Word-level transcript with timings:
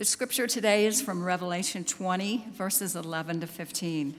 The 0.00 0.06
scripture 0.06 0.46
today 0.46 0.86
is 0.86 1.02
from 1.02 1.22
Revelation 1.22 1.84
20, 1.84 2.46
verses 2.52 2.96
11 2.96 3.40
to 3.40 3.46
15. 3.46 4.14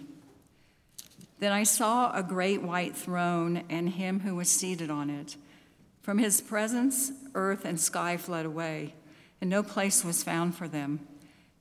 Then 1.40 1.52
I 1.52 1.64
saw 1.64 2.16
a 2.16 2.22
great 2.22 2.62
white 2.62 2.96
throne 2.96 3.64
and 3.68 3.90
him 3.90 4.20
who 4.20 4.36
was 4.36 4.52
seated 4.52 4.92
on 4.92 5.10
it. 5.10 5.38
From 6.04 6.20
his 6.20 6.40
presence, 6.40 7.12
earth 7.34 7.66
and 7.66 7.80
sky 7.80 8.16
fled 8.16 8.46
away, 8.46 8.94
and 9.42 9.50
no 9.50 9.64
place 9.64 10.06
was 10.06 10.22
found 10.22 10.54
for 10.54 10.68
them. 10.68 11.00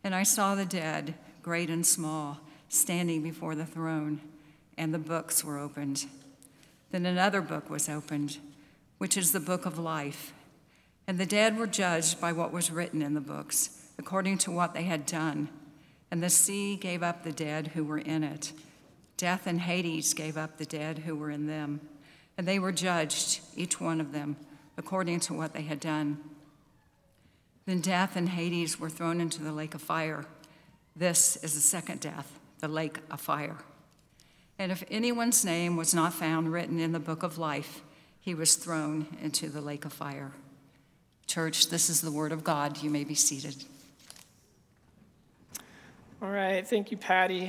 And 0.04 0.14
I 0.14 0.24
saw 0.24 0.54
the 0.54 0.66
dead, 0.66 1.14
great 1.40 1.70
and 1.70 1.86
small, 1.86 2.40
standing 2.68 3.22
before 3.22 3.54
the 3.54 3.64
throne, 3.64 4.20
and 4.76 4.92
the 4.92 4.98
books 4.98 5.42
were 5.42 5.56
opened. 5.56 6.04
Then 6.90 7.06
another 7.06 7.40
book 7.40 7.70
was 7.70 7.88
opened, 7.88 8.36
which 8.98 9.16
is 9.16 9.32
the 9.32 9.40
book 9.40 9.64
of 9.64 9.78
life. 9.78 10.34
And 11.06 11.16
the 11.16 11.24
dead 11.24 11.56
were 11.56 11.66
judged 11.66 12.20
by 12.20 12.32
what 12.32 12.52
was 12.52 12.70
written 12.70 13.00
in 13.00 13.14
the 13.14 13.22
books 13.22 13.79
according 14.00 14.38
to 14.38 14.50
what 14.50 14.72
they 14.72 14.84
had 14.84 15.04
done. 15.04 15.46
And 16.10 16.22
the 16.22 16.30
sea 16.30 16.74
gave 16.74 17.02
up 17.02 17.22
the 17.22 17.32
dead 17.32 17.68
who 17.68 17.84
were 17.84 17.98
in 17.98 18.24
it. 18.24 18.54
Death 19.18 19.46
and 19.46 19.60
Hades 19.60 20.14
gave 20.14 20.38
up 20.38 20.56
the 20.56 20.64
dead 20.64 21.00
who 21.00 21.14
were 21.14 21.30
in 21.30 21.46
them. 21.46 21.82
And 22.38 22.48
they 22.48 22.58
were 22.58 22.72
judged, 22.72 23.40
each 23.54 23.78
one 23.78 24.00
of 24.00 24.12
them, 24.12 24.36
according 24.78 25.20
to 25.20 25.34
what 25.34 25.52
they 25.52 25.62
had 25.62 25.80
done. 25.80 26.18
Then 27.66 27.82
death 27.82 28.16
and 28.16 28.30
Hades 28.30 28.80
were 28.80 28.88
thrown 28.88 29.20
into 29.20 29.42
the 29.42 29.52
lake 29.52 29.74
of 29.74 29.82
fire. 29.82 30.24
This 30.96 31.36
is 31.36 31.52
the 31.52 31.60
second 31.60 32.00
death, 32.00 32.40
the 32.60 32.68
lake 32.68 33.00
of 33.10 33.20
fire. 33.20 33.58
And 34.58 34.72
if 34.72 34.82
anyone's 34.90 35.44
name 35.44 35.76
was 35.76 35.92
not 35.92 36.14
found 36.14 36.50
written 36.50 36.80
in 36.80 36.92
the 36.92 36.98
book 36.98 37.22
of 37.22 37.36
life, 37.36 37.82
he 38.18 38.34
was 38.34 38.56
thrown 38.56 39.08
into 39.20 39.50
the 39.50 39.60
lake 39.60 39.84
of 39.84 39.92
fire. 39.92 40.32
Church, 41.26 41.68
this 41.68 41.90
is 41.90 42.00
the 42.00 42.10
word 42.10 42.32
of 42.32 42.42
God. 42.42 42.82
You 42.82 42.88
may 42.88 43.04
be 43.04 43.14
seated. 43.14 43.62
All 46.22 46.28
right, 46.28 46.68
thank 46.68 46.90
you, 46.90 46.98
Patty. 46.98 47.46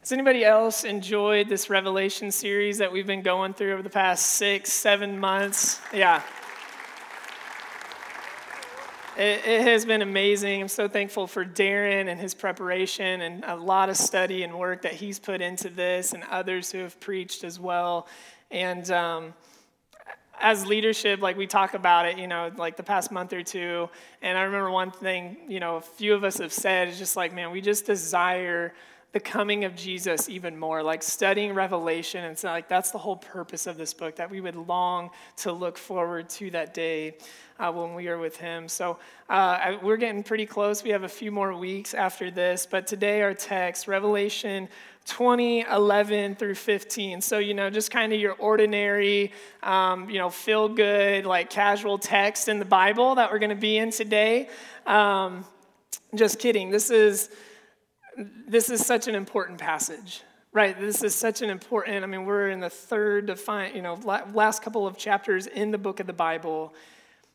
Has 0.00 0.12
anybody 0.12 0.46
else 0.46 0.82
enjoyed 0.82 1.46
this 1.46 1.68
Revelation 1.68 2.30
series 2.30 2.78
that 2.78 2.90
we've 2.90 3.06
been 3.06 3.20
going 3.20 3.52
through 3.52 3.74
over 3.74 3.82
the 3.82 3.90
past 3.90 4.28
six, 4.28 4.72
seven 4.72 5.18
months? 5.18 5.78
Yeah. 5.92 6.22
It, 9.18 9.46
it, 9.46 9.60
has 9.60 9.84
been 9.84 10.00
amazing. 10.00 10.62
I'm 10.62 10.68
so 10.68 10.88
thankful 10.88 11.26
for 11.26 11.44
Darren 11.44 12.08
and 12.08 12.18
his 12.18 12.32
preparation 12.32 13.20
and 13.20 13.44
a 13.44 13.56
lot 13.56 13.90
of 13.90 13.98
study 13.98 14.42
and 14.42 14.58
work 14.58 14.80
that 14.80 14.94
he's 14.94 15.18
put 15.18 15.42
into 15.42 15.68
this 15.68 16.14
and 16.14 16.24
others 16.30 16.72
who 16.72 16.78
have 16.78 16.98
preached 16.98 17.44
as 17.44 17.60
well. 17.60 18.08
And, 18.50 18.90
um, 18.90 19.34
as 20.42 20.66
leadership, 20.66 21.22
like 21.22 21.36
we 21.36 21.46
talk 21.46 21.74
about 21.74 22.04
it, 22.04 22.18
you 22.18 22.26
know, 22.26 22.50
like 22.56 22.76
the 22.76 22.82
past 22.82 23.12
month 23.12 23.32
or 23.32 23.42
two. 23.42 23.88
And 24.20 24.36
I 24.36 24.42
remember 24.42 24.70
one 24.70 24.90
thing, 24.90 25.36
you 25.48 25.60
know, 25.60 25.76
a 25.76 25.80
few 25.80 26.14
of 26.14 26.24
us 26.24 26.38
have 26.38 26.52
said 26.52 26.88
is 26.88 26.98
just 26.98 27.16
like, 27.16 27.32
man, 27.32 27.52
we 27.52 27.60
just 27.60 27.86
desire 27.86 28.74
the 29.12 29.20
coming 29.20 29.64
of 29.64 29.76
Jesus 29.76 30.28
even 30.28 30.58
more, 30.58 30.82
like 30.82 31.02
studying 31.02 31.54
Revelation. 31.54 32.24
And 32.24 32.38
so, 32.38 32.48
like, 32.48 32.68
that's 32.68 32.90
the 32.90 32.98
whole 32.98 33.16
purpose 33.16 33.66
of 33.66 33.76
this 33.76 33.92
book, 33.92 34.16
that 34.16 34.30
we 34.30 34.40
would 34.40 34.56
long 34.56 35.10
to 35.38 35.52
look 35.52 35.76
forward 35.76 36.30
to 36.30 36.50
that 36.52 36.72
day 36.72 37.16
uh, 37.58 37.70
when 37.70 37.94
we 37.94 38.08
are 38.08 38.18
with 38.18 38.38
Him. 38.38 38.68
So, 38.68 38.98
uh, 39.28 39.76
we're 39.82 39.98
getting 39.98 40.22
pretty 40.22 40.46
close. 40.46 40.82
We 40.82 40.90
have 40.90 41.02
a 41.02 41.08
few 41.08 41.30
more 41.30 41.54
weeks 41.54 41.92
after 41.92 42.30
this. 42.30 42.66
But 42.68 42.86
today, 42.86 43.20
our 43.20 43.34
text, 43.34 43.86
Revelation 43.86 44.68
20, 45.06 45.62
11 45.62 46.36
through 46.36 46.54
15. 46.54 47.20
So, 47.20 47.38
you 47.38 47.54
know, 47.54 47.68
just 47.68 47.90
kind 47.90 48.12
of 48.12 48.20
your 48.20 48.34
ordinary, 48.34 49.32
um, 49.62 50.08
you 50.08 50.18
know, 50.18 50.30
feel 50.30 50.68
good, 50.68 51.26
like 51.26 51.50
casual 51.50 51.98
text 51.98 52.48
in 52.48 52.58
the 52.58 52.64
Bible 52.64 53.16
that 53.16 53.30
we're 53.30 53.40
going 53.40 53.50
to 53.50 53.56
be 53.56 53.76
in 53.76 53.90
today. 53.90 54.48
Um, 54.86 55.44
just 56.14 56.38
kidding. 56.38 56.70
This 56.70 56.90
is, 56.90 57.30
this 58.16 58.70
is 58.70 58.84
such 58.84 59.08
an 59.08 59.14
important 59.14 59.58
passage. 59.58 60.22
Right, 60.54 60.78
this 60.78 61.02
is 61.02 61.14
such 61.14 61.40
an 61.40 61.48
important. 61.48 62.04
I 62.04 62.06
mean, 62.06 62.26
we're 62.26 62.50
in 62.50 62.60
the 62.60 62.68
third 62.68 63.24
define, 63.24 63.74
you 63.74 63.80
know, 63.80 63.94
last 63.94 64.62
couple 64.62 64.86
of 64.86 64.98
chapters 64.98 65.46
in 65.46 65.70
the 65.70 65.78
book 65.78 65.98
of 65.98 66.06
the 66.06 66.12
Bible, 66.12 66.74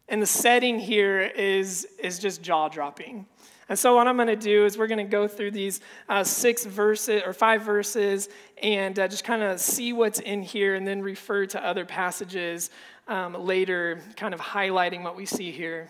and 0.08 0.22
the 0.22 0.28
setting 0.28 0.78
here 0.78 1.22
is 1.22 1.88
is 1.98 2.20
just 2.20 2.44
jaw 2.44 2.70
dropping. 2.70 3.26
And 3.70 3.78
so, 3.78 3.96
what 3.96 4.08
I'm 4.08 4.16
going 4.16 4.28
to 4.28 4.36
do 4.36 4.66
is 4.66 4.78
we're 4.78 4.88
going 4.88 5.06
to 5.06 5.12
go 5.12 5.28
through 5.28 5.52
these 5.52 5.82
uh, 6.08 6.24
six 6.24 6.64
verses 6.64 7.22
or 7.26 7.34
five 7.34 7.64
verses 7.64 8.30
and 8.62 8.98
uh, 8.98 9.08
just 9.08 9.24
kind 9.24 9.44
of 9.44 9.60
see 9.60 9.94
what's 9.94 10.20
in 10.20 10.42
here 10.42 10.76
and 10.76 10.88
then 10.88 11.02
refer 11.02 11.46
to 11.48 11.66
other 11.66 11.86
passages 11.86 12.70
um, 13.08 13.34
later, 13.34 14.00
kind 14.16 14.34
of 14.34 14.40
highlighting 14.40 15.04
what 15.04 15.16
we 15.16 15.26
see 15.26 15.52
here. 15.52 15.90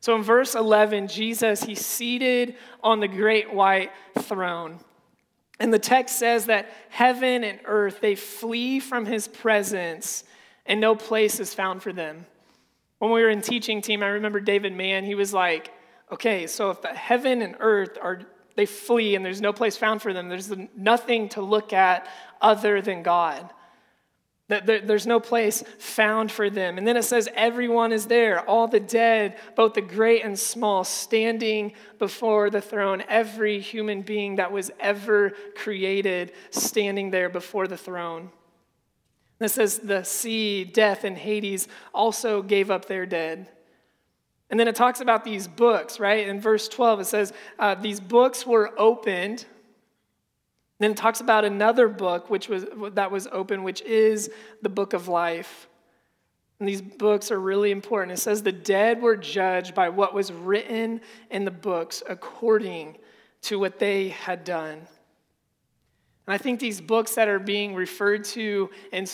So, 0.00 0.14
in 0.14 0.22
verse 0.22 0.54
11, 0.54 1.08
Jesus, 1.08 1.62
he's 1.62 1.84
seated 1.84 2.54
on 2.82 3.00
the 3.00 3.08
great 3.08 3.52
white 3.52 3.90
throne. 4.20 4.78
And 5.60 5.74
the 5.74 5.78
text 5.78 6.18
says 6.18 6.46
that 6.46 6.70
heaven 6.88 7.42
and 7.42 7.58
earth, 7.64 8.00
they 8.00 8.14
flee 8.14 8.78
from 8.78 9.06
his 9.06 9.26
presence, 9.26 10.22
and 10.66 10.80
no 10.80 10.94
place 10.94 11.40
is 11.40 11.52
found 11.52 11.82
for 11.82 11.92
them. 11.92 12.26
When 12.98 13.10
we 13.10 13.22
were 13.22 13.30
in 13.30 13.42
teaching 13.42 13.82
team, 13.82 14.02
I 14.02 14.08
remember 14.08 14.40
David 14.40 14.72
Mann, 14.72 15.04
he 15.04 15.14
was 15.14 15.32
like, 15.32 15.72
okay, 16.12 16.46
so 16.46 16.70
if 16.70 16.82
the 16.82 16.88
heaven 16.88 17.42
and 17.42 17.56
earth 17.58 17.98
are, 18.00 18.20
they 18.54 18.66
flee 18.66 19.14
and 19.14 19.24
there's 19.24 19.40
no 19.40 19.52
place 19.52 19.76
found 19.76 20.00
for 20.00 20.12
them, 20.12 20.28
there's 20.28 20.52
nothing 20.76 21.28
to 21.30 21.42
look 21.42 21.72
at 21.72 22.08
other 22.40 22.80
than 22.80 23.02
God. 23.02 23.50
There's 24.48 25.06
no 25.06 25.20
place 25.20 25.62
found 25.78 26.32
for 26.32 26.48
them. 26.48 26.78
And 26.78 26.86
then 26.88 26.96
it 26.96 27.04
says, 27.04 27.28
everyone 27.34 27.92
is 27.92 28.06
there, 28.06 28.40
all 28.48 28.66
the 28.66 28.80
dead, 28.80 29.36
both 29.56 29.74
the 29.74 29.82
great 29.82 30.24
and 30.24 30.38
small, 30.38 30.84
standing 30.84 31.74
before 31.98 32.48
the 32.48 32.62
throne. 32.62 33.02
Every 33.08 33.60
human 33.60 34.00
being 34.00 34.36
that 34.36 34.50
was 34.50 34.70
ever 34.80 35.34
created 35.54 36.32
standing 36.50 37.10
there 37.10 37.28
before 37.28 37.66
the 37.68 37.76
throne. 37.76 38.30
It 39.38 39.50
says, 39.50 39.80
the 39.80 40.02
sea, 40.02 40.64
death, 40.64 41.04
and 41.04 41.18
Hades 41.18 41.68
also 41.92 42.40
gave 42.40 42.70
up 42.70 42.86
their 42.86 43.04
dead. 43.04 43.48
And 44.50 44.58
then 44.58 44.66
it 44.66 44.74
talks 44.74 45.00
about 45.00 45.24
these 45.24 45.46
books, 45.46 46.00
right? 46.00 46.26
In 46.26 46.40
verse 46.40 46.68
12, 46.68 47.00
it 47.00 47.04
says, 47.04 47.32
uh, 47.58 47.74
These 47.74 48.00
books 48.00 48.46
were 48.46 48.72
opened. 48.78 49.44
Then 50.78 50.92
it 50.92 50.96
talks 50.96 51.20
about 51.20 51.44
another 51.44 51.88
book 51.88 52.30
which 52.30 52.48
was, 52.48 52.66
that 52.92 53.10
was 53.10 53.26
open, 53.32 53.62
which 53.62 53.82
is 53.82 54.30
the 54.62 54.68
book 54.68 54.92
of 54.92 55.08
life. 55.08 55.68
And 56.60 56.68
these 56.68 56.82
books 56.82 57.30
are 57.30 57.40
really 57.40 57.70
important. 57.70 58.12
It 58.12 58.20
says, 58.20 58.42
The 58.42 58.52
dead 58.52 59.00
were 59.00 59.16
judged 59.16 59.74
by 59.74 59.88
what 59.88 60.14
was 60.14 60.32
written 60.32 61.00
in 61.30 61.44
the 61.44 61.50
books 61.50 62.02
according 62.08 62.98
to 63.42 63.58
what 63.58 63.78
they 63.78 64.08
had 64.08 64.44
done. 64.44 64.78
And 66.26 66.34
I 66.34 66.38
think 66.38 66.60
these 66.60 66.80
books 66.80 67.14
that 67.14 67.28
are 67.28 67.38
being 67.38 67.74
referred 67.74 68.24
to 68.24 68.70
in, 68.92 69.06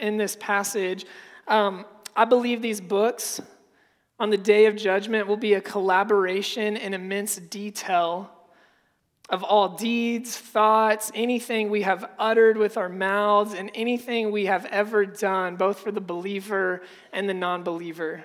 in 0.00 0.16
this 0.16 0.36
passage, 0.40 1.04
um, 1.46 1.84
I 2.16 2.24
believe 2.24 2.62
these 2.62 2.80
books 2.80 3.40
on 4.18 4.30
the 4.30 4.38
day 4.38 4.66
of 4.66 4.76
judgment 4.76 5.26
will 5.26 5.36
be 5.36 5.54
a 5.54 5.60
collaboration 5.60 6.76
in 6.76 6.94
immense 6.94 7.36
detail 7.36 8.30
of 9.32 9.42
all 9.42 9.70
deeds, 9.70 10.36
thoughts, 10.36 11.10
anything 11.14 11.70
we 11.70 11.82
have 11.82 12.08
uttered 12.18 12.58
with 12.58 12.76
our 12.76 12.90
mouths, 12.90 13.54
and 13.54 13.70
anything 13.74 14.30
we 14.30 14.44
have 14.44 14.66
ever 14.66 15.06
done, 15.06 15.56
both 15.56 15.80
for 15.80 15.90
the 15.90 16.02
believer 16.02 16.82
and 17.14 17.26
the 17.26 17.34
non 17.34 17.62
believer. 17.64 18.24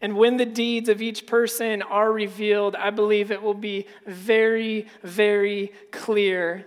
And 0.00 0.16
when 0.16 0.38
the 0.38 0.46
deeds 0.46 0.88
of 0.88 1.02
each 1.02 1.26
person 1.26 1.82
are 1.82 2.10
revealed, 2.10 2.76
I 2.76 2.90
believe 2.90 3.30
it 3.30 3.42
will 3.42 3.52
be 3.52 3.86
very, 4.06 4.86
very 5.02 5.72
clear 5.90 6.64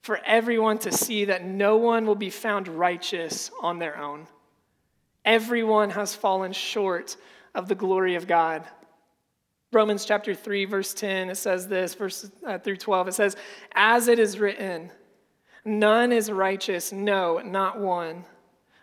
for 0.00 0.18
everyone 0.24 0.78
to 0.78 0.92
see 0.92 1.26
that 1.26 1.44
no 1.44 1.76
one 1.76 2.06
will 2.06 2.14
be 2.14 2.30
found 2.30 2.68
righteous 2.68 3.50
on 3.60 3.78
their 3.78 3.98
own. 3.98 4.26
Everyone 5.26 5.90
has 5.90 6.14
fallen 6.14 6.52
short 6.52 7.16
of 7.54 7.68
the 7.68 7.74
glory 7.74 8.14
of 8.14 8.26
God. 8.26 8.64
Romans 9.72 10.04
chapter 10.04 10.34
3, 10.34 10.64
verse 10.64 10.92
10, 10.94 11.30
it 11.30 11.36
says 11.36 11.68
this, 11.68 11.94
verse 11.94 12.28
uh, 12.44 12.58
through 12.58 12.76
12, 12.76 13.08
it 13.08 13.14
says, 13.14 13.36
As 13.72 14.08
it 14.08 14.18
is 14.18 14.38
written, 14.38 14.90
none 15.64 16.10
is 16.10 16.30
righteous, 16.30 16.90
no, 16.90 17.38
not 17.38 17.78
one. 17.78 18.24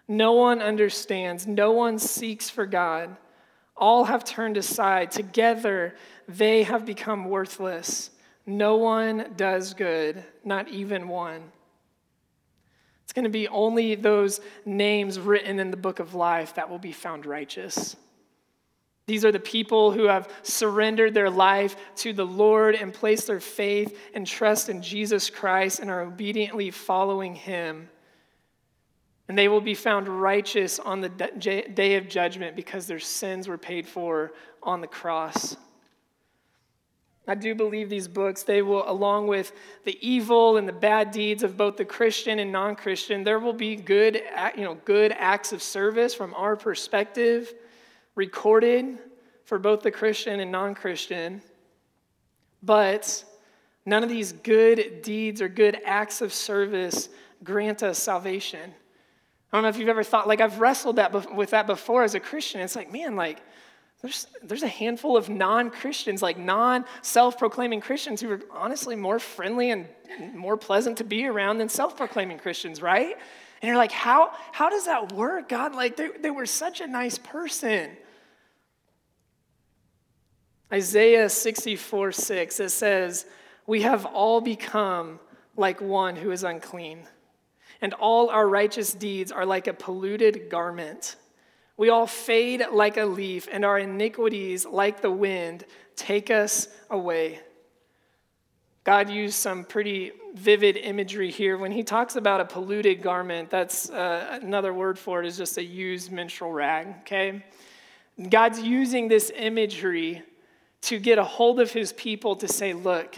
No 0.08 0.32
one 0.32 0.62
understands, 0.62 1.46
no 1.46 1.72
one 1.72 2.00
seeks 2.00 2.50
for 2.50 2.66
God. 2.66 3.18
All 3.76 4.06
have 4.06 4.24
turned 4.24 4.56
aside. 4.56 5.12
Together 5.12 5.96
they 6.28 6.64
have 6.64 6.86
become 6.86 7.26
worthless. 7.26 8.10
No 8.46 8.78
one 8.78 9.34
does 9.36 9.74
good, 9.74 10.24
not 10.46 10.70
even 10.70 11.10
one. 11.10 11.52
It's 13.04 13.14
going 13.14 13.24
to 13.24 13.30
be 13.30 13.50
only 13.50 13.96
those 13.96 14.40
names 14.66 15.20
written 15.20 15.60
in 15.60 15.70
the 15.70 15.78
book 15.78 16.00
of 16.00 16.14
life 16.14 16.56
that 16.56 16.70
will 16.70 16.80
be 16.80 16.94
found 16.94 17.26
righteous. 17.26 17.98
These 19.08 19.24
are 19.24 19.32
the 19.32 19.40
people 19.40 19.94
who 19.94 20.04
have 20.04 20.30
surrendered 20.44 21.14
their 21.14 21.30
life 21.30 21.78
to 21.98 22.12
the 22.12 22.26
Lord 22.26 22.76
and 22.76 22.94
placed 22.94 23.28
their 23.28 23.40
faith 23.40 23.98
and 24.14 24.28
trust 24.28 24.68
in 24.68 24.82
Jesus 24.82 25.30
Christ 25.30 25.80
and 25.80 25.90
are 25.90 26.02
obediently 26.02 26.72
following 26.72 27.34
him. 27.34 27.90
And 29.30 29.38
they 29.38 29.48
will 29.48 29.62
be 29.62 29.76
found 29.76 30.10
righteous 30.10 30.78
on 30.78 31.00
the 31.00 31.10
day 31.10 31.96
of 31.96 32.10
judgment 32.10 32.56
because 32.56 32.86
their 32.86 33.00
sins 33.00 33.48
were 33.48 33.58
paid 33.58 33.88
for 33.88 34.34
on 34.62 34.82
the 34.82 34.88
cross. 34.88 35.56
I 37.30 37.36
do 37.36 37.56
believe 37.56 37.90
these 37.90 38.08
books, 38.08 38.44
they 38.44 38.62
will, 38.62 38.90
along 38.90 39.28
with 39.28 39.52
the 39.84 39.98
evil 40.06 40.56
and 40.56 40.68
the 40.68 40.74
bad 40.74 41.12
deeds 41.12 41.44
of 41.44 41.58
both 41.58 41.76
the 41.76 41.84
Christian 41.84 42.40
and 42.40 42.54
non 42.54 42.76
Christian, 42.76 43.24
there 43.24 43.40
will 43.40 43.52
be 43.54 43.76
good, 43.76 44.22
you 44.56 44.64
know, 44.64 44.76
good 44.86 45.14
acts 45.18 45.52
of 45.52 45.62
service 45.62 46.14
from 46.14 46.34
our 46.36 46.56
perspective 46.56 47.54
recorded 48.18 48.98
for 49.46 49.58
both 49.58 49.82
the 49.82 49.92
Christian 49.92 50.42
and 50.42 50.52
non 50.52 50.76
Christian. 50.76 51.42
But 52.62 53.24
none 53.86 54.04
of 54.04 54.10
these 54.10 54.34
good 54.34 55.02
deeds 55.04 55.42
or 55.42 55.48
good 55.48 55.80
acts 55.86 56.22
of 56.22 56.34
service 56.34 57.08
grant 57.44 57.84
us 57.84 58.00
salvation. 58.00 58.74
I 59.54 59.56
don't 59.56 59.64
know 59.64 59.70
if 59.70 59.78
you've 59.78 59.88
ever 59.88 60.04
thought, 60.04 60.28
like, 60.28 60.42
I've 60.42 60.60
wrestled 60.60 60.98
that 60.98 61.34
with 61.34 61.52
that 61.52 61.68
before 61.68 62.04
as 62.04 62.16
a 62.16 62.20
Christian. 62.20 62.60
It's 62.60 62.76
like, 62.76 62.92
man, 62.92 63.16
like, 63.16 63.42
there's, 64.02 64.28
there's 64.44 64.64
a 64.64 64.68
handful 64.68 65.16
of 65.16 65.30
non 65.30 65.70
Christians, 65.70 66.22
like 66.22 66.38
non 66.38 66.86
self 67.02 67.38
proclaiming 67.38 67.80
Christians, 67.80 68.20
who 68.20 68.32
are 68.32 68.42
honestly 68.52 68.96
more 68.96 69.20
friendly 69.20 69.72
and 69.72 69.88
more 70.34 70.58
pleasant 70.58 70.98
to 70.98 71.04
be 71.04 71.26
around 71.26 71.60
than 71.60 71.70
self 71.70 71.96
proclaiming 71.96 72.40
Christians, 72.40 72.82
right? 72.82 73.16
And 73.62 73.68
you're 73.68 73.78
like, 73.78 73.92
how, 73.92 74.32
how 74.52 74.70
does 74.70 74.86
that 74.86 75.14
work, 75.14 75.50
God? 75.50 75.74
Like, 75.74 75.96
they, 75.96 76.10
they 76.10 76.30
were 76.30 76.46
such 76.46 76.82
a 76.82 76.88
nice 76.88 77.18
person. 77.18 77.90
Isaiah 80.72 81.30
64 81.30 82.12
6, 82.12 82.60
it 82.60 82.70
says, 82.70 83.26
We 83.66 83.84
have 83.84 84.06
all 84.06 84.42
become 84.42 85.20
like 85.56 85.82
one 85.82 86.16
who 86.16 86.32
is 86.32 86.44
unclean, 86.44 87.08
and 87.82 87.94
all 87.94 88.30
our 88.30 88.48
righteous 88.48 88.94
deeds 88.94 89.32
are 89.32 89.46
like 89.46 89.68
a 89.68 89.74
polluted 89.74 90.50
garment. 90.50 91.16
We 91.78 91.90
all 91.90 92.08
fade 92.08 92.66
like 92.72 92.98
a 92.98 93.06
leaf, 93.06 93.48
and 93.52 93.64
our 93.64 93.80
iniquities, 93.80 94.66
like 94.66 95.02
the 95.02 95.12
wind, 95.12 95.66
take 95.96 96.32
us 96.32 96.68
away. 96.90 97.40
God 98.84 99.10
used 99.10 99.36
some 99.36 99.64
pretty 99.64 100.12
vivid 100.34 100.78
imagery 100.78 101.30
here. 101.30 101.58
When 101.58 101.72
he 101.72 101.84
talks 101.84 102.16
about 102.16 102.40
a 102.40 102.46
polluted 102.46 103.02
garment, 103.02 103.50
that's 103.50 103.90
uh, 103.90 104.40
another 104.42 104.74
word 104.74 104.98
for 104.98 105.22
it 105.22 105.28
is 105.28 105.38
just 105.38 105.58
a 105.58 105.64
used 105.64 106.12
menstrual 106.12 106.52
rag, 106.52 106.88
okay? 107.02 107.44
God's 108.30 108.60
using 108.60 109.08
this 109.08 109.32
imagery 109.36 110.24
to 110.88 111.00
get 111.00 111.18
a 111.18 111.24
hold 111.24 111.60
of 111.60 111.72
his 111.72 111.92
people 111.94 112.36
to 112.38 112.48
say, 112.48 112.74
look, 112.74 113.16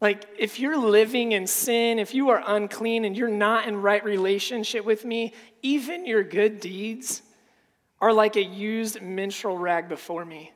like 0.00 0.24
if 0.38 0.58
you're 0.58 0.76
living 0.76 1.32
in 1.32 1.46
sin, 1.46 1.98
if 1.98 2.14
you 2.14 2.30
are 2.30 2.42
unclean 2.46 3.04
and 3.04 3.16
you're 3.16 3.28
not 3.28 3.66
in 3.66 3.80
right 3.80 4.04
relationship 4.04 4.84
with 4.84 5.04
me, 5.04 5.34
even 5.62 6.06
your 6.06 6.22
good 6.22 6.60
deeds, 6.60 7.22
are 8.00 8.12
like 8.12 8.36
a 8.36 8.42
used 8.42 9.02
menstrual 9.02 9.58
rag 9.58 9.88
before 9.88 10.24
me. 10.24 10.52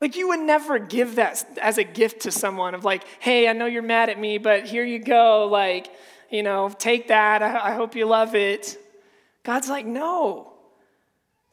Like 0.00 0.16
you 0.16 0.28
would 0.28 0.40
never 0.40 0.78
give 0.78 1.16
that 1.16 1.44
as 1.60 1.78
a 1.78 1.84
gift 1.84 2.22
to 2.22 2.30
someone 2.30 2.74
of 2.74 2.84
like, 2.84 3.04
hey, 3.20 3.48
I 3.48 3.52
know 3.52 3.66
you're 3.66 3.82
mad 3.82 4.08
at 4.10 4.18
me, 4.18 4.38
but 4.38 4.64
here 4.64 4.84
you 4.84 4.98
go. 4.98 5.46
Like, 5.46 5.88
you 6.30 6.42
know, 6.42 6.70
take 6.78 7.08
that. 7.08 7.42
I, 7.42 7.70
I 7.70 7.74
hope 7.74 7.94
you 7.94 8.06
love 8.06 8.34
it. 8.34 8.78
God's 9.42 9.68
like, 9.68 9.84
no. 9.84 10.53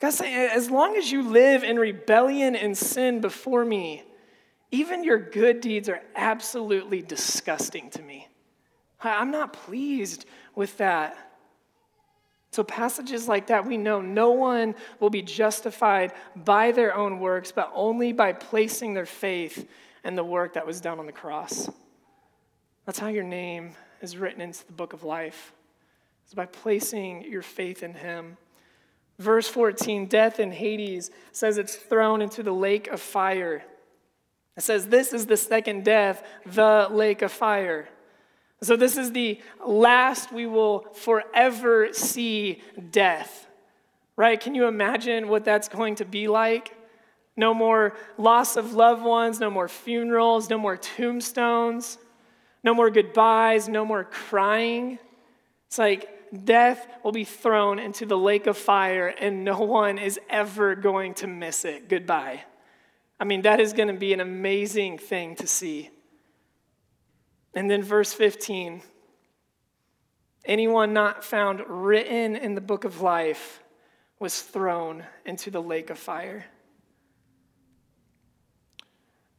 God's 0.02 0.18
saying, 0.18 0.50
as 0.52 0.72
long 0.72 0.98
as 0.98 1.12
you 1.12 1.22
live 1.22 1.64
in 1.64 1.78
rebellion 1.78 2.56
and 2.56 2.76
sin 2.76 3.22
before 3.22 3.64
me, 3.64 4.04
even 4.72 5.04
your 5.04 5.20
good 5.20 5.62
deeds 5.62 5.88
are 5.90 6.02
absolutely 6.16 7.04
disgusting 7.04 7.92
to 7.92 8.02
me. 8.02 8.28
I'm 9.00 9.30
not 9.30 9.54
pleased 9.54 10.26
with 10.56 10.76
that. 10.78 11.16
So, 12.52 12.64
passages 12.64 13.28
like 13.28 13.48
that, 13.48 13.66
we 13.66 13.78
know 13.78 14.02
no 14.02 14.32
one 14.32 14.76
will 15.00 15.10
be 15.10 15.22
justified 15.22 16.14
by 16.36 16.72
their 16.72 16.96
own 16.96 17.20
works, 17.20 17.52
but 17.52 17.72
only 17.74 18.12
by 18.12 18.34
placing 18.34 18.94
their 18.94 19.06
faith 19.06 19.70
in 20.04 20.16
the 20.16 20.24
work 20.24 20.54
that 20.54 20.66
was 20.66 20.82
done 20.82 21.00
on 21.00 21.06
the 21.06 21.12
cross. 21.12 21.70
That's 22.86 23.00
how 23.00 23.08
your 23.08 23.24
name 23.24 23.72
is 24.02 24.18
written 24.18 24.42
into 24.42 24.66
the 24.66 24.74
book 24.74 24.94
of 24.94 25.04
life, 25.04 25.54
is 26.28 26.34
by 26.34 26.48
placing 26.48 27.24
your 27.24 27.44
faith 27.44 27.84
in 27.84 27.94
Him. 27.94 28.38
Verse 29.22 29.48
14 29.48 30.08
Death 30.08 30.40
in 30.40 30.52
Hades 30.52 31.12
says 31.32 31.60
it's 31.60 31.76
thrown 31.76 32.24
into 32.24 32.42
the 32.42 32.52
lake 32.52 32.88
of 32.88 33.00
fire. 33.00 33.64
It 34.58 34.64
says, 34.64 34.88
This 34.88 35.14
is 35.14 35.28
the 35.28 35.38
second 35.38 35.86
death, 35.86 36.24
the 36.46 36.88
lake 36.90 37.22
of 37.22 37.32
fire. 37.32 37.88
So, 38.64 38.76
this 38.76 38.98
is 38.98 39.12
the 39.12 39.40
last 39.66 40.32
we 40.32 40.48
will 40.48 40.88
forever 40.94 41.94
see 41.94 42.64
death, 42.90 43.48
right? 44.16 44.40
Can 44.40 44.56
you 44.56 44.66
imagine 44.66 45.28
what 45.28 45.46
that's 45.46 45.68
going 45.68 45.96
to 45.96 46.06
be 46.06 46.28
like? 46.28 46.76
No 47.38 47.54
more 47.54 47.96
loss 48.18 48.58
of 48.58 48.74
loved 48.74 49.04
ones, 49.04 49.40
no 49.40 49.52
more 49.52 49.68
funerals, 49.68 50.50
no 50.50 50.58
more 50.58 50.78
tombstones, 50.78 52.00
no 52.64 52.74
more 52.74 52.90
goodbyes, 52.90 53.70
no 53.70 53.86
more 53.86 54.04
crying. 54.04 54.98
It's 55.68 55.78
like 55.78 56.21
death 56.44 56.88
will 57.04 57.12
be 57.12 57.24
thrown 57.24 57.80
into 57.80 58.06
the 58.06 58.18
lake 58.18 58.48
of 58.48 58.58
fire 58.58 59.08
and 59.08 59.44
no 59.44 59.60
one 59.60 59.98
is 59.98 60.20
ever 60.30 60.76
going 60.76 61.14
to 61.16 61.28
miss 61.28 61.66
it. 61.66 61.90
Goodbye. 61.90 62.44
I 63.20 63.24
mean, 63.24 63.44
that 63.44 63.60
is 63.60 63.74
going 63.74 63.90
to 63.90 63.94
be 63.94 64.14
an 64.14 64.20
amazing 64.20 64.98
thing 64.98 65.36
to 65.36 65.48
see. 65.48 65.90
And 67.54 67.70
then 67.70 67.84
verse 67.84 68.14
15 68.14 68.82
anyone 70.44 70.92
not 70.92 71.24
found 71.24 71.62
written 71.68 72.36
in 72.36 72.56
the 72.56 72.62
book 72.62 72.84
of 72.84 73.02
life 73.02 73.62
was 74.20 74.42
thrown 74.42 75.04
into 75.24 75.52
the 75.52 75.62
lake 75.62 75.92
of 75.92 76.00
fire. 76.00 76.46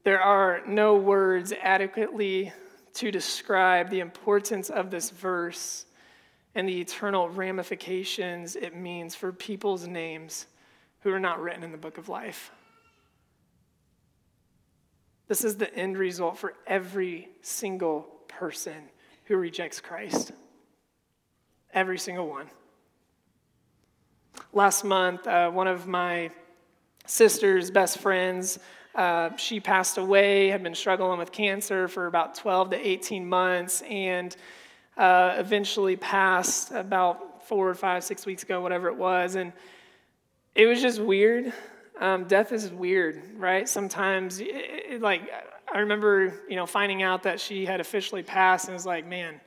There 0.04 0.20
are 0.20 0.62
no 0.66 0.96
words 0.96 1.52
adequately 1.60 2.52
to 2.94 3.10
describe 3.10 3.90
the 3.90 4.00
importance 4.00 4.70
of 4.70 4.90
this 4.90 5.10
verse 5.10 5.86
and 6.54 6.68
the 6.68 6.80
eternal 6.80 7.28
ramifications 7.28 8.56
it 8.56 8.76
means 8.76 9.14
for 9.14 9.32
people's 9.32 9.86
names 9.86 10.46
who 11.00 11.10
are 11.12 11.20
not 11.20 11.40
written 11.40 11.62
in 11.62 11.72
the 11.72 11.78
book 11.78 11.98
of 11.98 12.08
life. 12.08 12.50
This 15.28 15.44
is 15.44 15.56
the 15.56 15.74
end 15.74 15.96
result 15.96 16.36
for 16.36 16.54
every 16.66 17.28
single 17.40 18.02
person 18.28 18.74
who 19.24 19.36
rejects 19.36 19.80
Christ. 19.80 20.32
Every 21.72 21.98
single 21.98 22.28
one. 22.28 22.46
Last 24.52 24.84
month, 24.84 25.26
uh, 25.26 25.50
one 25.50 25.68
of 25.68 25.86
my 25.86 26.30
sister's 27.06 27.70
best 27.70 27.98
friends, 27.98 28.58
uh, 28.94 29.34
she 29.36 29.58
passed 29.58 29.96
away, 29.96 30.48
had 30.48 30.62
been 30.62 30.74
struggling 30.74 31.18
with 31.18 31.32
cancer 31.32 31.88
for 31.88 32.06
about 32.06 32.34
12 32.34 32.70
to 32.70 32.88
18 32.88 33.26
months, 33.26 33.82
and 33.88 34.36
uh, 34.96 35.34
eventually 35.38 35.96
passed 35.96 36.70
about 36.70 37.46
four 37.48 37.68
or 37.68 37.74
five, 37.74 38.04
six 38.04 38.26
weeks 38.26 38.42
ago, 38.42 38.60
whatever 38.60 38.88
it 38.88 38.96
was. 38.96 39.34
And 39.34 39.52
it 40.54 40.66
was 40.66 40.80
just 40.80 41.00
weird 41.00 41.52
um, 42.02 42.24
death 42.24 42.52
is 42.52 42.70
weird, 42.70 43.22
right? 43.36 43.68
Sometimes, 43.68 44.40
it, 44.40 44.46
it, 44.48 45.00
like, 45.00 45.30
I 45.72 45.78
remember, 45.78 46.42
you 46.48 46.56
know, 46.56 46.66
finding 46.66 47.02
out 47.02 47.22
that 47.22 47.38
she 47.40 47.64
had 47.64 47.80
officially 47.80 48.22
passed, 48.22 48.66
and 48.66 48.74
was 48.74 48.84
like, 48.84 49.06
man, 49.06 49.40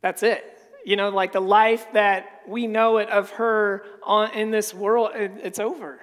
that's 0.00 0.22
it. 0.22 0.44
You 0.84 0.96
know, 0.96 1.08
like 1.08 1.32
the 1.32 1.40
life 1.40 1.86
that 1.94 2.42
we 2.46 2.66
know 2.66 2.98
it 2.98 3.08
of 3.08 3.30
her 3.30 3.84
on, 4.02 4.30
in 4.32 4.50
this 4.50 4.74
world, 4.74 5.12
it, 5.14 5.32
it's 5.42 5.58
over. 5.58 5.98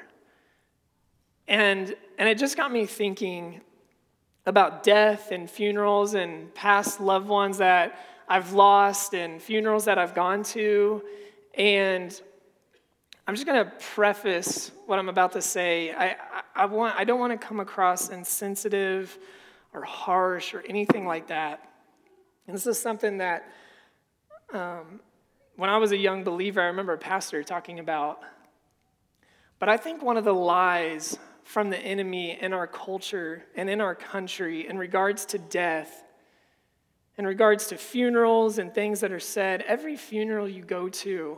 And, 1.48 1.96
and 2.18 2.28
it 2.28 2.40
just 2.40 2.58
got 2.58 2.72
me 2.72 2.88
thinking 2.88 3.62
about 4.48 4.82
death 4.82 5.32
and 5.32 5.48
funerals 5.48 6.16
and 6.16 6.52
past 6.56 7.00
loved 7.00 7.28
ones 7.28 7.60
that 7.60 8.00
I've 8.32 8.54
lost 8.54 9.14
and 9.14 9.42
funerals 9.42 9.84
that 9.86 9.98
I've 9.98 10.16
gone 10.16 10.44
to. 10.56 11.04
And 11.54 12.22
I'm 13.28 13.36
just 13.36 13.46
going 13.46 13.66
to 13.66 13.70
preface 13.94 14.72
what 14.86 15.00
I'm 15.00 15.10
about 15.10 15.34
to 15.34 15.42
say. 15.42 15.92
I, 15.92 16.16
I, 16.56 16.66
want, 16.66 16.96
I 16.96 17.04
don't 17.04 17.20
want 17.20 17.40
to 17.40 17.46
come 17.46 17.60
across 17.60 18.08
insensitive 18.08 19.20
or 19.74 19.84
harsh 19.84 20.54
or 20.54 20.64
anything 20.66 21.06
like 21.06 21.28
that. 21.28 21.74
And 22.48 22.56
this 22.56 22.66
is 22.66 22.80
something 22.80 23.18
that, 23.18 23.52
um, 24.54 25.02
when 25.58 25.70
I 25.70 25.76
was 25.76 25.92
a 25.92 25.98
young 25.98 26.24
believer, 26.24 26.62
I 26.62 26.68
remember 26.68 26.94
a 26.94 26.98
pastor 26.98 27.44
talking 27.44 27.80
about. 27.80 28.22
But 29.60 29.68
I 29.68 29.76
think 29.76 30.02
one 30.02 30.16
of 30.16 30.24
the 30.24 30.34
lies 30.34 31.20
from 31.44 31.70
the 31.70 31.78
enemy 31.78 32.38
in 32.40 32.54
our 32.54 32.66
culture 32.66 33.44
and 33.58 33.70
in 33.70 33.82
our 33.82 33.94
country 33.94 34.70
in 34.70 34.78
regards 34.78 35.26
to 35.26 35.38
death, 35.38 36.06
in 37.22 37.28
regards 37.28 37.68
to 37.68 37.78
funerals 37.78 38.58
and 38.58 38.74
things 38.74 39.02
that 39.02 39.12
are 39.12 39.20
said, 39.20 39.62
every 39.68 39.96
funeral 39.96 40.50
you 40.50 40.64
go 40.64 40.90
to, 40.90 41.38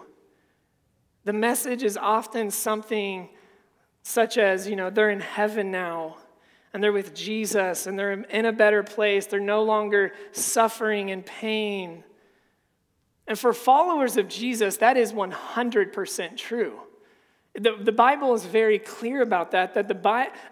the 1.25 1.33
message 1.33 1.83
is 1.83 1.97
often 1.97 2.49
something 2.49 3.27
such 4.01 4.37
as, 4.37 4.65
you 4.65 4.77
know, 4.77 4.89
they're 4.89 5.09
in 5.09 5.19
heaven 5.19 5.71
now 5.71 6.15
and 6.71 6.81
they're 6.81 6.93
with 6.93 7.13
Jesus 7.13 7.85
and 7.85 7.99
they're 7.99 8.13
in 8.13 8.45
a 8.45 8.53
better 8.53 8.81
place. 8.81 9.25
They're 9.25 9.41
no 9.41 9.63
longer 9.63 10.13
suffering 10.31 11.11
and 11.11 11.25
pain. 11.25 12.05
And 13.27 13.37
for 13.37 13.51
followers 13.51 14.15
of 14.15 14.29
Jesus, 14.29 14.77
that 14.77 14.95
is 14.95 15.11
100% 15.11 16.37
true. 16.37 16.79
The, 17.55 17.75
the 17.79 17.91
Bible 17.91 18.33
is 18.33 18.45
very 18.45 18.79
clear 18.79 19.21
about 19.21 19.51
that, 19.51 19.75
that, 19.75 19.87
the, 19.87 19.93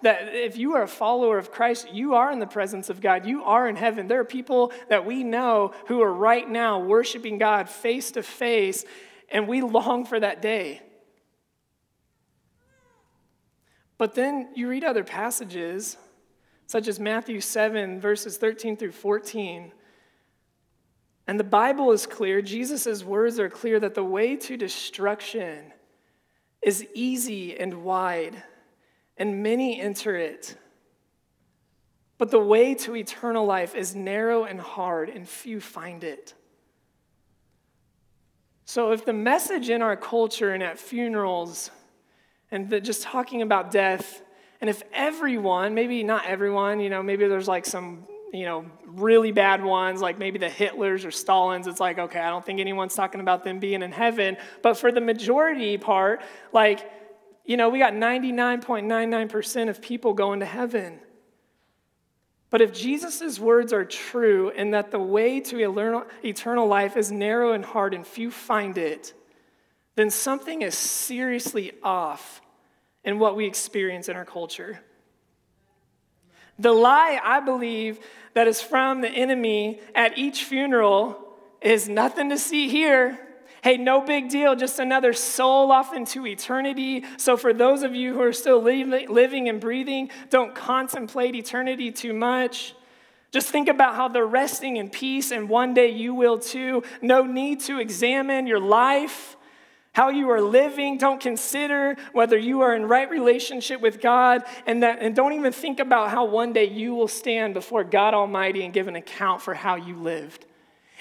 that 0.03 0.36
if 0.36 0.55
you 0.55 0.75
are 0.75 0.84
a 0.84 0.88
follower 0.88 1.39
of 1.39 1.51
Christ, 1.51 1.91
you 1.91 2.13
are 2.13 2.31
in 2.31 2.38
the 2.38 2.46
presence 2.46 2.91
of 2.91 3.01
God. 3.01 3.25
You 3.25 3.43
are 3.43 3.67
in 3.67 3.75
heaven. 3.75 4.08
There 4.08 4.20
are 4.20 4.25
people 4.25 4.72
that 4.88 5.03
we 5.03 5.24
know 5.24 5.74
who 5.88 6.01
are 6.03 6.13
right 6.13 6.48
now 6.48 6.79
worshiping 6.79 7.39
God 7.39 7.70
face 7.70 8.12
to 8.12 8.22
face, 8.22 8.86
and 9.29 9.48
we 9.48 9.62
long 9.62 10.05
for 10.05 10.20
that 10.20 10.43
day. 10.43 10.81
But 13.98 14.13
then 14.13 14.50
you 14.53 14.67
read 14.67 14.84
other 14.84 15.03
passages, 15.03 15.98
such 16.67 16.88
as 16.88 17.00
Matthew 17.00 17.41
7, 17.41 18.00
verses 18.00 18.38
13 18.38 18.77
through 18.77 18.91
14. 18.91 19.72
And 21.25 21.39
the 21.39 21.43
Bible 21.43 21.91
is 21.91 22.05
clear, 22.05 22.43
Jesus' 22.43 23.03
words 23.03 23.39
are 23.39 23.50
clear 23.50 23.79
that 23.79 23.96
the 23.96 24.03
way 24.03 24.36
to 24.36 24.55
destruction 24.55 25.74
is 26.62 26.86
easy 26.94 27.58
and 27.58 27.84
wide, 27.84 28.44
and 29.18 29.41
many 29.41 29.80
enter 29.80 30.15
it. 30.15 30.56
But 32.18 32.30
the 32.30 32.39
way 32.39 32.75
to 32.75 32.96
eternal 32.96 33.46
life 33.46 33.74
is 33.74 33.96
narrow 33.96 34.44
and 34.44 34.60
hard, 34.60 35.10
and 35.10 35.27
few 35.27 35.60
find 35.60 36.03
it. 36.03 36.36
So, 38.65 38.91
if 38.91 39.06
the 39.06 39.13
message 39.13 39.70
in 39.70 39.82
our 39.82 39.98
culture 39.98 40.53
and 40.53 40.62
at 40.62 40.80
funerals 40.80 41.72
and 42.51 42.70
the, 42.70 42.80
just 42.80 43.01
talking 43.01 43.41
about 43.41 43.72
death, 43.72 44.22
and 44.62 44.70
if 44.70 44.84
everyone, 44.94 45.74
maybe 45.74 46.03
not 46.03 46.25
everyone, 46.25 46.80
you 46.80 46.89
know, 46.89 47.01
maybe 47.01 47.27
there's 47.27 47.48
like 47.48 47.65
some 47.65 48.06
you 48.34 48.46
know, 48.46 48.66
really 48.86 49.32
bad 49.32 49.64
ones, 49.64 50.02
like 50.02 50.18
maybe 50.18 50.40
the 50.40 50.48
Hitlers 50.48 51.06
or 51.06 51.10
Stalins, 51.10 51.68
it's 51.68 51.80
like, 51.80 52.00
okay, 52.00 52.20
I 52.20 52.30
don't 52.30 52.46
think 52.46 52.60
anyone's 52.60 52.96
talking 52.96 53.20
about 53.20 53.44
them 53.44 53.60
being 53.60 53.82
in 53.82 53.92
heaven. 53.92 54.38
But 54.62 54.78
for 54.78 54.92
the 54.92 55.02
majority 55.02 55.78
part, 55.78 56.22
like, 56.54 56.90
you 57.44 57.58
know, 57.58 57.70
we 57.70 57.80
got 57.80 57.94
99.99% 57.94 59.70
of 59.70 59.82
people 59.82 60.14
going 60.14 60.40
to 60.40 60.46
heaven. 60.46 61.00
But 62.50 62.62
if 62.62 62.74
Jesus' 62.74 63.40
words 63.40 63.74
are 63.74 63.86
true 63.86 64.52
and 64.52 64.74
that 64.74 64.92
the 64.92 65.00
way 65.00 65.40
to 65.40 66.06
eternal 66.24 66.68
life 66.68 66.98
is 66.98 67.12
narrow 67.12 67.54
and 67.54 67.66
hard 67.66 67.94
and 67.94 68.06
few 68.06 68.30
find 68.32 68.78
it, 68.78 69.14
then 69.96 70.10
something 70.10 70.62
is 70.62 70.78
seriously 70.78 71.74
off 71.84 72.42
in 73.04 73.20
what 73.20 73.36
we 73.36 73.46
experience 73.46 74.08
in 74.10 74.16
our 74.16 74.26
culture. 74.26 74.80
The 76.60 76.72
lie, 76.74 77.20
I 77.24 77.40
believe, 77.40 78.00
that 78.34 78.48
is 78.48 78.62
from 78.62 79.02
the 79.02 79.10
enemy 79.10 79.80
at 79.96 80.18
each 80.18 80.44
funeral 80.44 81.18
is 81.62 81.88
nothing 81.88 82.30
to 82.30 82.38
see 82.38 82.70
here. 82.70 83.20
Hey, 83.64 83.78
no 83.78 84.02
big 84.02 84.30
deal, 84.30 84.56
just 84.56 84.80
another 84.80 85.14
soul 85.14 85.72
off 85.72 85.94
into 85.94 86.26
eternity. 86.26 87.06
So, 87.18 87.38
for 87.38 87.54
those 87.54 87.84
of 87.84 87.94
you 87.94 88.14
who 88.14 88.22
are 88.22 88.34
still 88.34 88.60
living 88.60 89.50
and 89.50 89.62
breathing, 89.62 90.10
don't 90.32 90.56
contemplate 90.56 91.36
eternity 91.36 91.92
too 91.92 92.14
much. 92.14 92.74
Just 93.32 93.50
think 93.50 93.70
about 93.70 93.96
how 93.96 94.08
they're 94.08 94.26
resting 94.26 94.78
in 94.78 94.90
peace, 94.90 95.32
and 95.32 95.48
one 95.48 95.74
day 95.76 95.90
you 95.90 96.16
will 96.16 96.40
too. 96.40 96.84
No 97.02 97.24
need 97.24 97.60
to 97.62 97.80
examine 97.80 98.48
your 98.48 98.60
life 98.60 99.38
how 99.93 100.10
you 100.10 100.29
are 100.29 100.41
living. 100.41 100.98
Don't 100.98 101.19
consider 101.19 101.95
whether 102.13 102.38
you 102.38 102.62
are 102.62 102.75
in 102.75 102.86
right 102.86 103.10
relationship 103.10 103.81
with 103.81 104.01
God, 104.01 104.43
and, 104.65 104.83
that, 104.83 105.00
and 105.01 105.15
don't 105.15 105.33
even 105.33 105.51
think 105.51 105.79
about 105.79 106.12
how 106.12 106.25
one 106.25 106.53
day 106.53 106.65
you 106.65 106.93
will 106.93 107.07
stand 107.07 107.53
before 107.53 107.83
God 107.83 108.13
Almighty 108.13 108.63
and 108.63 108.74
give 108.74 108.88
an 108.88 108.95
account 108.95 109.41
for 109.41 109.53
how 109.53 109.75
you 109.75 109.95
lived. 109.95 110.45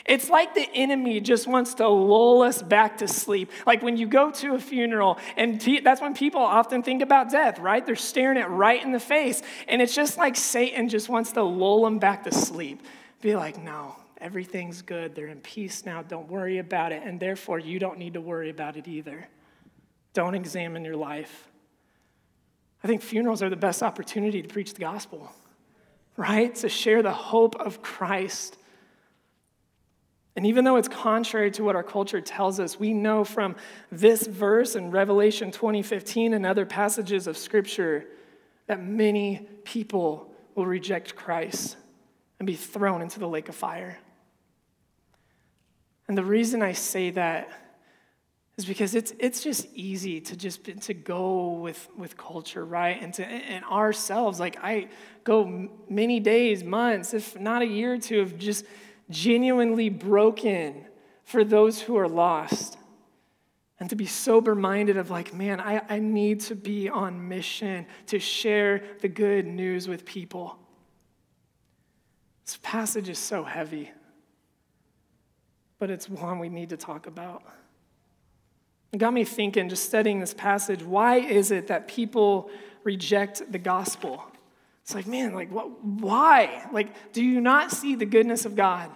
It's 0.06 0.30
like 0.30 0.54
the 0.54 0.68
enemy 0.74 1.20
just 1.20 1.46
wants 1.46 1.74
to 1.74 1.86
lull 1.86 2.42
us 2.42 2.62
back 2.62 2.98
to 2.98 3.08
sleep. 3.08 3.50
Like 3.66 3.82
when 3.82 3.96
you 3.96 4.06
go 4.06 4.30
to 4.32 4.54
a 4.54 4.58
funeral, 4.58 5.18
and 5.36 5.60
that's 5.84 6.00
when 6.00 6.14
people 6.14 6.40
often 6.40 6.82
think 6.82 7.02
about 7.02 7.30
death, 7.30 7.58
right? 7.58 7.84
They're 7.84 7.96
staring 7.96 8.38
it 8.38 8.48
right 8.48 8.82
in 8.82 8.92
the 8.92 9.00
face. 9.00 9.42
And 9.68 9.82
it's 9.82 9.94
just 9.94 10.18
like 10.18 10.36
Satan 10.36 10.88
just 10.88 11.08
wants 11.08 11.32
to 11.32 11.42
lull 11.42 11.84
them 11.84 11.98
back 11.98 12.24
to 12.24 12.32
sleep. 12.32 12.82
Be 13.20 13.36
like, 13.36 13.62
no, 13.62 13.94
Everything's 14.20 14.82
good. 14.82 15.14
They're 15.14 15.28
in 15.28 15.40
peace 15.40 15.86
now. 15.86 16.02
Don't 16.02 16.28
worry 16.28 16.58
about 16.58 16.92
it. 16.92 17.02
And 17.04 17.18
therefore, 17.18 17.58
you 17.58 17.78
don't 17.78 17.98
need 17.98 18.14
to 18.14 18.20
worry 18.20 18.50
about 18.50 18.76
it 18.76 18.86
either. 18.86 19.26
Don't 20.12 20.34
examine 20.34 20.84
your 20.84 20.96
life. 20.96 21.48
I 22.82 22.88
think 22.88 23.02
funerals 23.02 23.42
are 23.42 23.50
the 23.50 23.56
best 23.56 23.82
opportunity 23.82 24.42
to 24.42 24.48
preach 24.48 24.74
the 24.74 24.80
gospel, 24.80 25.30
right? 26.16 26.54
To 26.56 26.68
share 26.68 27.02
the 27.02 27.12
hope 27.12 27.56
of 27.56 27.82
Christ. 27.82 28.56
And 30.36 30.46
even 30.46 30.64
though 30.64 30.76
it's 30.76 30.88
contrary 30.88 31.50
to 31.52 31.64
what 31.64 31.76
our 31.76 31.82
culture 31.82 32.20
tells 32.20 32.60
us, 32.60 32.78
we 32.78 32.94
know 32.94 33.24
from 33.24 33.56
this 33.90 34.26
verse 34.26 34.76
in 34.76 34.90
Revelation 34.90 35.50
2015 35.50 36.34
and 36.34 36.46
other 36.46 36.64
passages 36.64 37.26
of 37.26 37.36
Scripture 37.36 38.06
that 38.66 38.82
many 38.82 39.48
people 39.64 40.32
will 40.54 40.66
reject 40.66 41.16
Christ 41.16 41.76
and 42.38 42.46
be 42.46 42.54
thrown 42.54 43.02
into 43.02 43.18
the 43.18 43.28
lake 43.28 43.48
of 43.48 43.54
fire. 43.54 43.98
And 46.10 46.18
the 46.18 46.24
reason 46.24 46.60
I 46.60 46.72
say 46.72 47.10
that 47.10 47.48
is 48.56 48.64
because 48.64 48.96
it's, 48.96 49.12
it's 49.20 49.44
just 49.44 49.68
easy 49.72 50.20
to 50.22 50.36
just 50.36 50.64
to 50.64 50.92
go 50.92 51.50
with, 51.50 51.88
with 51.96 52.16
culture, 52.16 52.64
right? 52.64 53.00
And 53.00 53.14
to 53.14 53.24
and 53.24 53.64
ourselves, 53.66 54.40
like 54.40 54.58
I 54.60 54.88
go 55.22 55.68
many 55.88 56.18
days, 56.18 56.64
months, 56.64 57.14
if 57.14 57.38
not 57.38 57.62
a 57.62 57.64
year 57.64 57.92
or 57.92 57.98
two, 57.98 58.22
of 58.22 58.38
just 58.38 58.64
genuinely 59.08 59.88
broken 59.88 60.84
for 61.22 61.44
those 61.44 61.80
who 61.80 61.96
are 61.96 62.08
lost. 62.08 62.76
And 63.78 63.88
to 63.90 63.94
be 63.94 64.06
sober 64.06 64.56
minded 64.56 64.96
of 64.96 65.10
like, 65.12 65.32
man, 65.32 65.60
I, 65.60 65.80
I 65.88 66.00
need 66.00 66.40
to 66.40 66.56
be 66.56 66.88
on 66.88 67.28
mission 67.28 67.86
to 68.06 68.18
share 68.18 68.82
the 69.00 69.08
good 69.08 69.46
news 69.46 69.86
with 69.86 70.04
people. 70.04 70.58
This 72.44 72.58
passage 72.60 73.08
is 73.08 73.20
so 73.20 73.44
heavy 73.44 73.92
but 75.80 75.90
it's 75.90 76.08
one 76.08 76.38
we 76.38 76.48
need 76.48 76.68
to 76.68 76.76
talk 76.76 77.08
about. 77.08 77.42
It 78.92 78.98
got 78.98 79.12
me 79.12 79.24
thinking, 79.24 79.68
just 79.68 79.86
studying 79.86 80.20
this 80.20 80.34
passage, 80.34 80.82
why 80.82 81.16
is 81.16 81.50
it 81.50 81.68
that 81.68 81.88
people 81.88 82.50
reject 82.84 83.50
the 83.50 83.58
gospel? 83.58 84.24
It's 84.82 84.94
like, 84.94 85.06
man, 85.06 85.34
like, 85.34 85.50
what, 85.50 85.82
why? 85.82 86.68
Like, 86.72 87.12
do 87.12 87.24
you 87.24 87.40
not 87.40 87.72
see 87.72 87.94
the 87.94 88.04
goodness 88.04 88.44
of 88.44 88.54
God? 88.54 88.90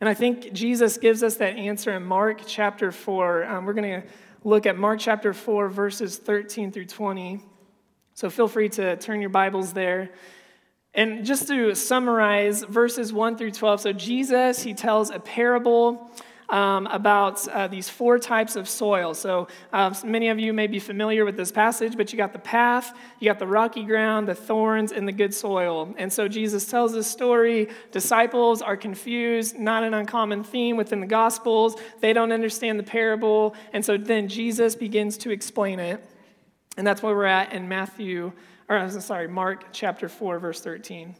And 0.00 0.08
I 0.08 0.14
think 0.14 0.52
Jesus 0.52 0.98
gives 0.98 1.22
us 1.22 1.36
that 1.36 1.56
answer 1.56 1.92
in 1.96 2.04
Mark 2.04 2.42
chapter 2.46 2.92
4. 2.92 3.44
Um, 3.44 3.64
we're 3.64 3.72
going 3.72 4.02
to 4.02 4.06
look 4.42 4.66
at 4.66 4.76
Mark 4.76 4.98
chapter 5.00 5.32
4, 5.32 5.68
verses 5.70 6.18
13 6.18 6.70
through 6.70 6.86
20. 6.86 7.40
So 8.12 8.28
feel 8.28 8.48
free 8.48 8.68
to 8.70 8.96
turn 8.96 9.20
your 9.20 9.30
Bibles 9.30 9.72
there. 9.72 10.10
And 10.94 11.24
just 11.24 11.48
to 11.48 11.74
summarize 11.74 12.62
verses 12.62 13.12
1 13.12 13.36
through 13.36 13.50
12, 13.50 13.80
so 13.80 13.92
Jesus, 13.92 14.62
he 14.62 14.74
tells 14.74 15.10
a 15.10 15.18
parable 15.18 16.10
um, 16.48 16.86
about 16.88 17.46
uh, 17.48 17.66
these 17.66 17.88
four 17.88 18.18
types 18.18 18.54
of 18.54 18.68
soil. 18.68 19.14
So 19.14 19.48
uh, 19.72 19.94
many 20.04 20.28
of 20.28 20.38
you 20.38 20.52
may 20.52 20.66
be 20.66 20.78
familiar 20.78 21.24
with 21.24 21.36
this 21.36 21.50
passage, 21.50 21.96
but 21.96 22.12
you 22.12 22.16
got 22.16 22.32
the 22.32 22.38
path, 22.38 22.96
you 23.18 23.28
got 23.28 23.38
the 23.38 23.46
rocky 23.46 23.82
ground, 23.82 24.28
the 24.28 24.34
thorns, 24.34 24.92
and 24.92 25.08
the 25.08 25.12
good 25.12 25.34
soil. 25.34 25.94
And 25.98 26.12
so 26.12 26.28
Jesus 26.28 26.66
tells 26.66 26.92
this 26.92 27.10
story. 27.10 27.70
Disciples 27.90 28.62
are 28.62 28.76
confused, 28.76 29.58
not 29.58 29.82
an 29.82 29.94
uncommon 29.94 30.44
theme 30.44 30.76
within 30.76 31.00
the 31.00 31.06
Gospels. 31.06 31.76
They 32.00 32.12
don't 32.12 32.30
understand 32.30 32.78
the 32.78 32.84
parable. 32.84 33.54
And 33.72 33.84
so 33.84 33.96
then 33.96 34.28
Jesus 34.28 34.76
begins 34.76 35.16
to 35.18 35.30
explain 35.30 35.80
it. 35.80 36.04
And 36.76 36.86
that's 36.86 37.02
where 37.02 37.14
we're 37.14 37.24
at 37.24 37.52
in 37.52 37.68
Matthew 37.68 38.32
or 38.68 38.88
sorry, 38.88 39.28
Mark 39.28 39.72
chapter 39.72 40.08
4, 40.08 40.38
verse 40.38 40.60
13. 40.60 41.16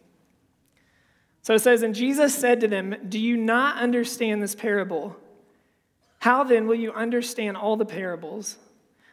So 1.42 1.54
it 1.54 1.60
says, 1.60 1.82
And 1.82 1.94
Jesus 1.94 2.34
said 2.34 2.60
to 2.60 2.68
them, 2.68 2.94
Do 3.08 3.18
you 3.18 3.36
not 3.36 3.76
understand 3.76 4.42
this 4.42 4.54
parable? 4.54 5.16
How 6.20 6.42
then 6.42 6.66
will 6.66 6.74
you 6.74 6.92
understand 6.92 7.56
all 7.56 7.76
the 7.76 7.84
parables? 7.84 8.56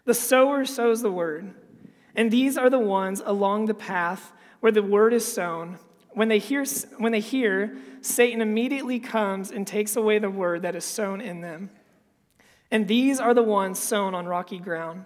The 0.06 0.14
sower 0.14 0.66
sows 0.66 1.02
the 1.02 1.12
word, 1.12 1.54
and 2.16 2.32
these 2.32 2.58
are 2.58 2.70
the 2.70 2.80
ones 2.80 3.22
along 3.24 3.66
the 3.66 3.74
path 3.74 4.32
where 4.62 4.72
the 4.72 4.82
word 4.82 5.14
is 5.14 5.32
sown. 5.32 5.78
When 6.14 6.30
they 6.30 6.40
hear, 6.40 6.66
when 6.98 7.12
they 7.12 7.20
hear 7.20 7.76
Satan 8.02 8.42
immediately 8.42 9.00
comes 9.00 9.52
and 9.52 9.68
takes 9.68 9.96
away 9.96 10.20
the 10.20 10.30
word 10.30 10.62
that 10.64 10.76
is 10.76 10.86
sown 10.86 11.22
in 11.22 11.42
them. 11.42 11.70
And 12.72 12.88
these 12.88 13.20
are 13.20 13.34
the 13.34 13.44
ones 13.44 13.78
sown 13.78 14.16
on 14.16 14.26
rocky 14.26 14.58
ground 14.58 15.06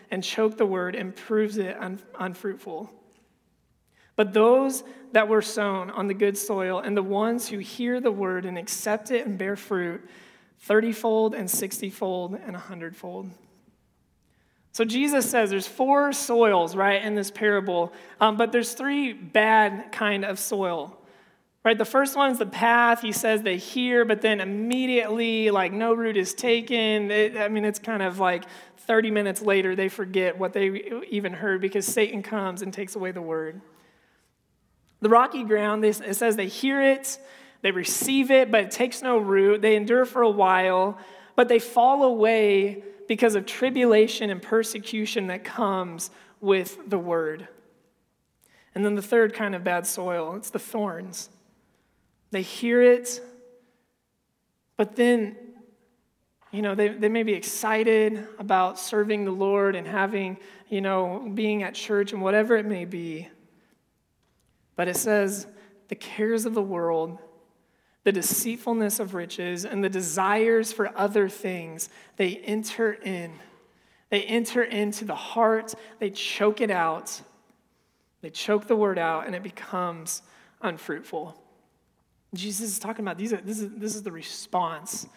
and 0.11 0.23
choke 0.23 0.57
the 0.57 0.65
word 0.65 0.95
and 0.95 1.15
proves 1.15 1.57
it 1.57 1.75
un- 1.79 1.99
unfruitful. 2.19 2.91
But 4.15 4.33
those 4.33 4.83
that 5.13 5.27
were 5.27 5.41
sown 5.41 5.89
on 5.89 6.07
the 6.07 6.13
good 6.13 6.37
soil 6.37 6.79
and 6.79 6.95
the 6.95 7.01
ones 7.01 7.47
who 7.47 7.57
hear 7.57 7.99
the 7.99 8.11
word 8.11 8.45
and 8.45 8.57
accept 8.57 9.09
it 9.09 9.25
and 9.25 9.37
bear 9.37 9.55
fruit, 9.55 10.07
thirtyfold 10.67 11.33
and 11.33 11.49
sixtyfold 11.49 12.37
and 12.45 12.55
a 12.55 12.59
hundredfold. 12.59 13.31
So 14.73 14.85
Jesus 14.85 15.29
says 15.29 15.49
there's 15.49 15.67
four 15.67 16.13
soils, 16.13 16.75
right, 16.75 17.03
in 17.03 17.15
this 17.15 17.31
parable, 17.31 17.91
um, 18.19 18.37
but 18.37 18.51
there's 18.51 18.73
three 18.73 19.11
bad 19.11 19.91
kind 19.91 20.23
of 20.23 20.37
soil. 20.37 20.97
Right, 21.63 21.77
the 21.77 21.85
first 21.85 22.15
one 22.15 22.31
is 22.31 22.39
the 22.39 22.47
path. 22.47 23.01
He 23.01 23.11
says 23.11 23.43
they 23.43 23.57
hear, 23.57 24.03
but 24.03 24.21
then 24.21 24.41
immediately, 24.41 25.51
like, 25.51 25.71
no 25.71 25.93
root 25.93 26.17
is 26.17 26.33
taken. 26.33 27.11
It, 27.11 27.37
I 27.37 27.49
mean, 27.49 27.65
it's 27.65 27.77
kind 27.77 28.01
of 28.01 28.17
like 28.17 28.45
30 28.91 29.09
minutes 29.09 29.41
later, 29.41 29.73
they 29.73 29.87
forget 29.87 30.37
what 30.37 30.51
they 30.51 31.01
even 31.09 31.31
heard 31.31 31.61
because 31.61 31.85
Satan 31.85 32.21
comes 32.21 32.61
and 32.61 32.73
takes 32.73 32.93
away 32.93 33.13
the 33.13 33.21
word. 33.21 33.61
The 34.99 35.07
rocky 35.07 35.45
ground, 35.45 35.85
it 35.85 36.13
says 36.17 36.35
they 36.35 36.49
hear 36.49 36.81
it, 36.81 37.17
they 37.61 37.71
receive 37.71 38.31
it, 38.31 38.51
but 38.51 38.65
it 38.65 38.71
takes 38.71 39.01
no 39.01 39.17
root. 39.17 39.61
They 39.61 39.77
endure 39.77 40.03
for 40.03 40.23
a 40.23 40.29
while, 40.29 40.97
but 41.37 41.47
they 41.47 41.57
fall 41.57 42.03
away 42.03 42.83
because 43.07 43.35
of 43.35 43.45
tribulation 43.45 44.29
and 44.29 44.41
persecution 44.41 45.27
that 45.27 45.45
comes 45.45 46.11
with 46.41 46.77
the 46.89 46.99
word. 46.99 47.47
And 48.75 48.83
then 48.83 48.95
the 48.95 49.01
third 49.01 49.33
kind 49.33 49.55
of 49.55 49.63
bad 49.63 49.87
soil, 49.87 50.35
it's 50.35 50.49
the 50.49 50.59
thorns. 50.59 51.29
They 52.31 52.41
hear 52.41 52.81
it, 52.81 53.21
but 54.75 54.97
then, 54.97 55.37
you 56.51 56.61
know, 56.61 56.75
they, 56.75 56.89
they 56.89 57.09
may 57.09 57.23
be 57.23 57.33
excited 57.33 58.27
about 58.37 58.77
serving 58.77 59.23
the 59.23 59.31
Lord 59.31 59.75
and 59.75 59.87
having, 59.87 60.37
you 60.69 60.81
know, 60.81 61.31
being 61.33 61.63
at 61.63 61.73
church 61.73 62.11
and 62.11 62.21
whatever 62.21 62.57
it 62.57 62.65
may 62.65 62.85
be. 62.85 63.29
But 64.75 64.89
it 64.89 64.97
says, 64.97 65.47
the 65.87 65.95
cares 65.95 66.45
of 66.45 66.53
the 66.53 66.61
world, 66.61 67.17
the 68.03 68.11
deceitfulness 68.11 68.99
of 68.99 69.13
riches, 69.13 69.63
and 69.63 69.83
the 69.83 69.89
desires 69.89 70.73
for 70.73 70.97
other 70.97 71.29
things, 71.29 71.89
they 72.17 72.37
enter 72.37 72.93
in. 72.93 73.31
They 74.09 74.23
enter 74.23 74.61
into 74.61 75.05
the 75.05 75.15
heart, 75.15 75.73
they 75.99 76.09
choke 76.09 76.59
it 76.59 76.71
out, 76.71 77.21
they 78.21 78.29
choke 78.29 78.67
the 78.67 78.75
word 78.75 78.99
out, 78.99 79.25
and 79.25 79.35
it 79.35 79.43
becomes 79.43 80.21
unfruitful. 80.61 81.41
Jesus 82.33 82.71
is 82.71 82.79
talking 82.79 83.05
about 83.05 83.17
these 83.17 83.31
are, 83.31 83.37
this, 83.37 83.59
is, 83.59 83.69
this 83.75 83.95
is 83.95 84.03
the 84.03 84.11
response 84.11 85.07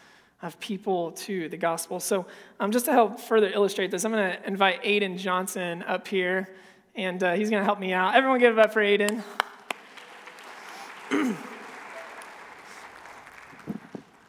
of 0.45 0.61
people 0.61 1.11
to 1.13 1.49
the 1.49 1.57
gospel. 1.57 1.99
So, 1.99 2.27
um, 2.61 2.71
just 2.71 2.85
to 2.85 2.93
help 2.93 3.19
further 3.19 3.49
illustrate 3.49 3.91
this, 3.91 4.05
I'm 4.05 4.13
going 4.13 4.33
to 4.33 4.47
invite 4.47 4.83
Aiden 4.83 5.17
Johnson 5.17 5.83
up 5.85 6.07
here, 6.07 6.49
and 6.95 7.23
uh, 7.23 7.33
he's 7.33 7.49
going 7.49 7.63
to 7.63 7.65
help 7.65 7.81
me 7.81 7.95
out. 7.95 8.15
Everyone 8.15 8.39
give 8.39 8.59
it 8.59 8.61
up 8.61 8.73
for 8.75 8.83
Aiden. 8.83 9.23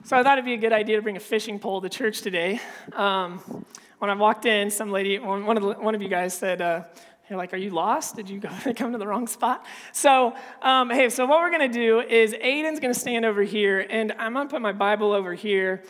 so, 0.06 0.16
I 0.16 0.24
thought 0.24 0.38
it'd 0.38 0.46
be 0.46 0.54
a 0.54 0.58
good 0.58 0.72
idea 0.72 0.96
to 0.96 1.02
bring 1.02 1.18
a 1.18 1.20
fishing 1.20 1.60
pole 1.60 1.82
to 1.82 1.90
church 1.90 2.22
today. 2.22 2.62
Um, 2.94 3.66
when 4.00 4.10
I 4.10 4.16
walked 4.16 4.46
in, 4.46 4.72
some 4.72 4.92
lady, 4.92 5.20
one 5.20 5.58
of, 5.58 5.64
the, 5.64 5.74
one 5.74 5.96
of 5.96 6.02
you 6.02 6.10
guys 6.10 6.34
said, 6.34 6.62
uh, 6.62 6.84
you're 7.30 7.38
like, 7.38 7.54
are 7.54 7.58
you 7.58 7.72
lost? 7.72 8.16
Did 8.16 8.30
you 8.30 8.40
go, 8.40 8.50
come 8.76 8.92
to 8.92 8.98
the 8.98 9.08
wrong 9.08 9.28
spot? 9.28 9.66
So, 9.92 10.36
um, 10.62 10.90
hey, 10.90 11.10
so 11.10 11.26
what 11.26 11.40
we're 11.40 11.50
going 11.50 11.72
to 11.72 11.80
do 11.80 12.02
is 12.02 12.34
Aiden's 12.34 12.80
going 12.80 12.94
to 12.94 13.00
stand 13.00 13.26
over 13.26 13.42
here, 13.42 13.86
and 13.90 14.12
I'm 14.20 14.34
going 14.34 14.48
to 14.48 14.52
put 14.52 14.62
my 14.62 14.74
Bible 14.74 15.12
over 15.12 15.34
here. 15.34 15.84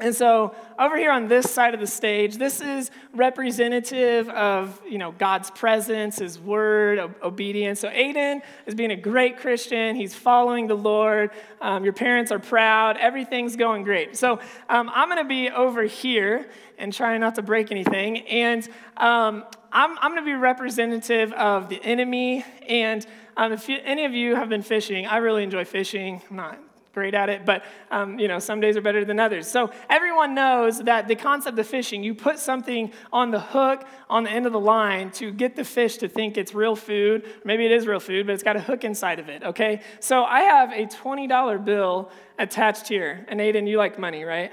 And 0.00 0.14
so, 0.14 0.54
over 0.78 0.96
here 0.96 1.10
on 1.10 1.26
this 1.26 1.50
side 1.50 1.74
of 1.74 1.80
the 1.80 1.86
stage, 1.86 2.36
this 2.36 2.60
is 2.60 2.92
representative 3.14 4.28
of 4.28 4.80
you 4.88 4.96
know 4.96 5.10
God's 5.10 5.50
presence, 5.50 6.20
His 6.20 6.38
Word, 6.38 7.00
obedience. 7.20 7.80
So 7.80 7.88
Aiden 7.88 8.42
is 8.66 8.76
being 8.76 8.92
a 8.92 8.96
great 8.96 9.38
Christian. 9.38 9.96
He's 9.96 10.14
following 10.14 10.68
the 10.68 10.76
Lord. 10.76 11.32
Um, 11.60 11.82
your 11.82 11.92
parents 11.92 12.30
are 12.30 12.38
proud. 12.38 12.96
Everything's 12.96 13.56
going 13.56 13.82
great. 13.82 14.16
So 14.16 14.38
um, 14.68 14.88
I'm 14.94 15.08
going 15.08 15.20
to 15.20 15.28
be 15.28 15.50
over 15.50 15.82
here 15.82 16.48
and 16.78 16.92
trying 16.92 17.20
not 17.20 17.34
to 17.34 17.42
break 17.42 17.72
anything. 17.72 18.18
And 18.28 18.68
um, 18.98 19.44
I'm, 19.72 19.98
I'm 19.98 20.12
going 20.12 20.22
to 20.22 20.30
be 20.30 20.34
representative 20.34 21.32
of 21.32 21.68
the 21.68 21.82
enemy. 21.82 22.44
And 22.68 23.06
um, 23.36 23.52
if 23.52 23.68
you, 23.68 23.78
any 23.84 24.04
of 24.04 24.12
you 24.12 24.34
have 24.34 24.48
been 24.48 24.62
fishing, 24.62 25.06
I 25.06 25.18
really 25.18 25.42
enjoy 25.42 25.64
fishing. 25.64 26.22
I'm 26.30 26.36
not 26.36 26.58
great 26.98 27.14
at 27.14 27.28
it, 27.28 27.46
but 27.46 27.62
um, 27.92 28.18
you 28.18 28.26
know, 28.26 28.40
some 28.40 28.60
days 28.60 28.76
are 28.76 28.80
better 28.80 29.04
than 29.04 29.20
others. 29.20 29.46
So 29.46 29.70
everyone 29.88 30.34
knows 30.34 30.80
that 30.80 31.06
the 31.06 31.14
concept 31.14 31.56
of 31.56 31.66
fishing, 31.66 32.02
you 32.02 32.12
put 32.12 32.40
something 32.40 32.92
on 33.12 33.30
the 33.30 33.38
hook 33.38 33.86
on 34.10 34.24
the 34.24 34.30
end 34.30 34.46
of 34.46 34.52
the 34.52 34.58
line 34.58 35.12
to 35.12 35.30
get 35.30 35.54
the 35.54 35.64
fish 35.64 35.98
to 35.98 36.08
think 36.08 36.36
it's 36.36 36.54
real 36.54 36.74
food. 36.74 37.24
Maybe 37.44 37.64
it 37.66 37.70
is 37.70 37.86
real 37.86 38.00
food, 38.00 38.26
but 38.26 38.32
it's 38.32 38.42
got 38.42 38.56
a 38.56 38.60
hook 38.60 38.82
inside 38.82 39.20
of 39.20 39.28
it, 39.28 39.44
okay? 39.44 39.82
So 40.00 40.24
I 40.24 40.40
have 40.40 40.72
a 40.72 40.86
$20 40.86 41.64
bill 41.64 42.10
attached 42.36 42.88
here. 42.88 43.24
And 43.28 43.38
Aiden, 43.38 43.68
you 43.68 43.78
like 43.78 43.96
money, 43.96 44.24
right? 44.24 44.50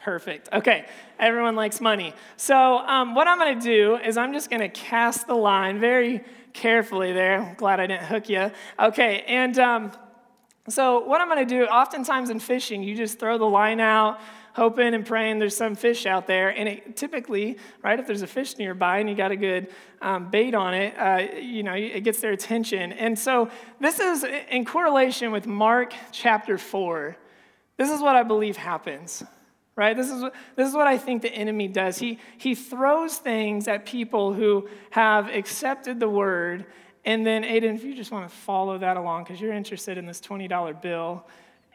Perfect. 0.00 0.48
Okay, 0.52 0.86
everyone 1.18 1.56
likes 1.56 1.80
money. 1.80 2.14
So, 2.36 2.78
um, 2.78 3.16
what 3.16 3.26
I'm 3.26 3.38
going 3.38 3.58
to 3.58 3.64
do 3.64 3.96
is 3.96 4.16
I'm 4.16 4.32
just 4.32 4.48
going 4.48 4.60
to 4.60 4.68
cast 4.68 5.26
the 5.26 5.34
line 5.34 5.80
very 5.80 6.24
carefully 6.52 7.12
there. 7.12 7.40
I'm 7.40 7.54
glad 7.54 7.80
I 7.80 7.88
didn't 7.88 8.04
hook 8.04 8.28
you. 8.28 8.50
Okay, 8.78 9.24
and 9.26 9.58
um, 9.58 9.92
so 10.68 11.00
what 11.00 11.20
I'm 11.20 11.28
going 11.28 11.46
to 11.46 11.54
do, 11.54 11.64
oftentimes 11.64 12.30
in 12.30 12.38
fishing, 12.38 12.82
you 12.82 12.94
just 12.94 13.18
throw 13.18 13.38
the 13.38 13.44
line 13.44 13.80
out, 13.80 14.20
hoping 14.52 14.94
and 14.94 15.04
praying 15.04 15.40
there's 15.40 15.56
some 15.56 15.74
fish 15.74 16.06
out 16.06 16.28
there. 16.28 16.50
And 16.50 16.68
it, 16.68 16.96
typically, 16.96 17.58
right, 17.82 17.98
if 17.98 18.06
there's 18.06 18.22
a 18.22 18.26
fish 18.26 18.56
nearby 18.56 18.98
and 18.98 19.10
you 19.10 19.16
got 19.16 19.32
a 19.32 19.36
good 19.36 19.68
um, 20.00 20.30
bait 20.30 20.54
on 20.54 20.74
it, 20.74 20.96
uh, 20.96 21.38
you 21.40 21.64
know, 21.64 21.74
it 21.74 22.04
gets 22.04 22.20
their 22.20 22.32
attention. 22.32 22.92
And 22.92 23.18
so 23.18 23.50
this 23.80 23.98
is 23.98 24.24
in 24.50 24.64
correlation 24.64 25.32
with 25.32 25.46
Mark 25.46 25.92
chapter 26.12 26.56
4. 26.56 27.16
This 27.76 27.90
is 27.90 28.00
what 28.00 28.14
I 28.14 28.22
believe 28.22 28.56
happens 28.56 29.24
right? 29.78 29.96
This 29.96 30.10
is, 30.10 30.24
this 30.56 30.68
is 30.68 30.74
what 30.74 30.88
I 30.88 30.98
think 30.98 31.22
the 31.22 31.32
enemy 31.32 31.68
does. 31.68 31.98
He, 31.98 32.18
he 32.36 32.56
throws 32.56 33.16
things 33.16 33.68
at 33.68 33.86
people 33.86 34.34
who 34.34 34.68
have 34.90 35.28
accepted 35.28 36.00
the 36.00 36.08
word. 36.08 36.66
And 37.04 37.24
then, 37.24 37.44
Aiden, 37.44 37.76
if 37.76 37.84
you 37.84 37.94
just 37.94 38.10
want 38.10 38.28
to 38.28 38.34
follow 38.34 38.76
that 38.78 38.96
along, 38.96 39.22
because 39.22 39.40
you're 39.40 39.52
interested 39.52 39.96
in 39.96 40.04
this 40.04 40.20
$20 40.20 40.82
bill, 40.82 41.24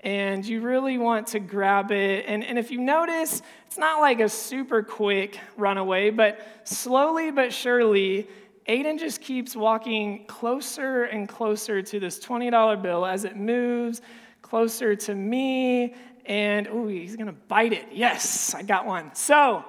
and 0.03 0.45
you 0.45 0.59
really 0.59 0.97
want 0.97 1.27
to 1.27 1.39
grab 1.39 1.93
it. 1.93 2.25
And, 2.27 2.43
and 2.43 2.59
if 2.59 2.71
you 2.71 2.81
notice, 2.81 3.41
it's 3.67 3.77
not 3.77 4.01
like 4.01 4.19
a 4.19 4.27
super 4.27 4.83
quick 4.83 5.39
runaway, 5.55 6.09
but 6.09 6.45
slowly 6.65 7.31
but 7.31 7.53
surely, 7.53 8.27
Aiden 8.67 8.99
just 8.99 9.21
keeps 9.21 9.55
walking 9.55 10.25
closer 10.25 11.05
and 11.05 11.29
closer 11.29 11.81
to 11.81 11.99
this 12.01 12.19
$20 12.19 12.81
bill 12.81 13.05
as 13.05 13.23
it 13.23 13.37
moves 13.37 14.01
closer 14.41 14.93
to 14.93 15.15
me 15.15 15.95
and 16.25 16.67
oh, 16.67 16.87
he's 16.87 17.15
gonna 17.15 17.33
bite 17.33 17.73
it. 17.73 17.87
Yes, 17.91 18.53
I 18.53 18.63
got 18.63 18.85
one. 18.85 19.13
So, 19.15 19.65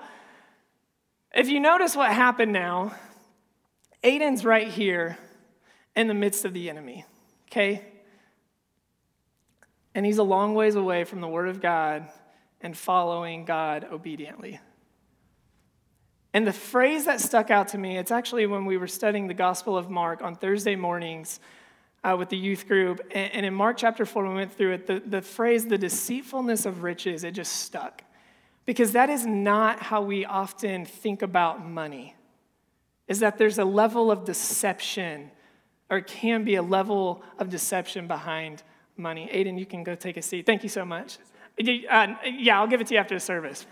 if 1.35 1.49
you 1.49 1.61
notice 1.61 1.97
what 1.97 2.13
happened 2.13 2.53
now, 2.53 2.95
Aiden's 4.03 4.45
right 4.45 4.69
here 4.69 5.19
in 5.97 6.09
the 6.09 6.15
midst 6.15 6.45
of 6.45 6.53
the 6.53 6.71
enemy, 6.71 7.05
okay? 7.49 7.85
And 9.95 10.05
he's 10.05 10.19
a 10.19 10.23
long 10.25 10.55
ways 10.55 10.75
away 10.75 11.05
from 11.05 11.21
the 11.21 11.29
Word 11.29 11.49
of 11.49 11.61
God 11.61 12.09
and 12.61 12.77
following 12.77 13.45
God 13.45 13.87
obediently. 13.91 14.61
And 16.33 16.47
the 16.47 16.53
phrase 16.53 17.05
that 17.05 17.21
stuck 17.21 17.51
out 17.51 17.69
to 17.69 17.79
me, 17.79 17.97
it's 17.97 18.11
actually 18.11 18.47
when 18.47 18.65
we 18.65 18.77
were 18.77 18.89
studying 18.89 19.29
the 19.29 19.35
Gospel 19.35 19.77
of 19.77 19.89
Mark 19.89 20.21
on 20.21 20.35
Thursday 20.35 20.75
mornings 20.75 21.39
uh, 22.05 22.17
with 22.17 22.29
the 22.29 22.37
youth 22.37 22.69
group. 22.69 23.01
And, 23.11 23.33
and, 23.33 23.47
in 23.47 23.55
Mark 23.55 23.79
chapter 23.79 24.05
4, 24.05 24.29
we 24.29 24.35
went 24.35 24.53
through 24.53 24.73
it, 24.73 24.87
the, 24.87 25.03
the 25.05 25.23
phrase, 25.23 25.67
the 25.67 25.79
deceitfulness 25.79 26.67
of 26.67 26.83
riches, 26.83 27.25
it 27.25 27.33
just 27.33 27.53
stuck. 27.63 28.03
Because 28.67 28.93
that 28.93 29.11
is 29.11 29.27
not 29.27 29.81
how 29.81 30.03
we 30.03 30.25
often 30.25 30.85
think 30.85 31.23
about 31.23 31.67
money, 31.67 32.15
is 33.09 33.21
that 33.21 33.39
there's 33.39 33.59
a 33.59 33.65
level 33.65 34.11
of 34.11 34.25
deception, 34.25 35.31
or 35.91 36.01
can 36.01 36.45
be 36.45 36.55
a 36.57 36.63
level 36.63 37.23
of 37.39 37.49
deception 37.49 38.07
behind 38.07 38.63
money. 38.97 39.29
Aiden, 39.33 39.59
you 39.59 39.67
can 39.67 39.83
go 39.83 39.95
take 39.95 40.17
a 40.17 40.23
seat. 40.23 40.47
Thank 40.47 40.63
you 40.63 40.69
so 40.69 40.85
much. 40.85 41.19
Uh, 41.59 42.15
yeah, 42.25 42.59
I'll 42.59 42.67
give 42.67 42.81
it 42.81 42.87
to 42.89 42.95
you 42.95 43.01
after 43.01 43.15
the 43.15 43.21
service. 43.21 43.67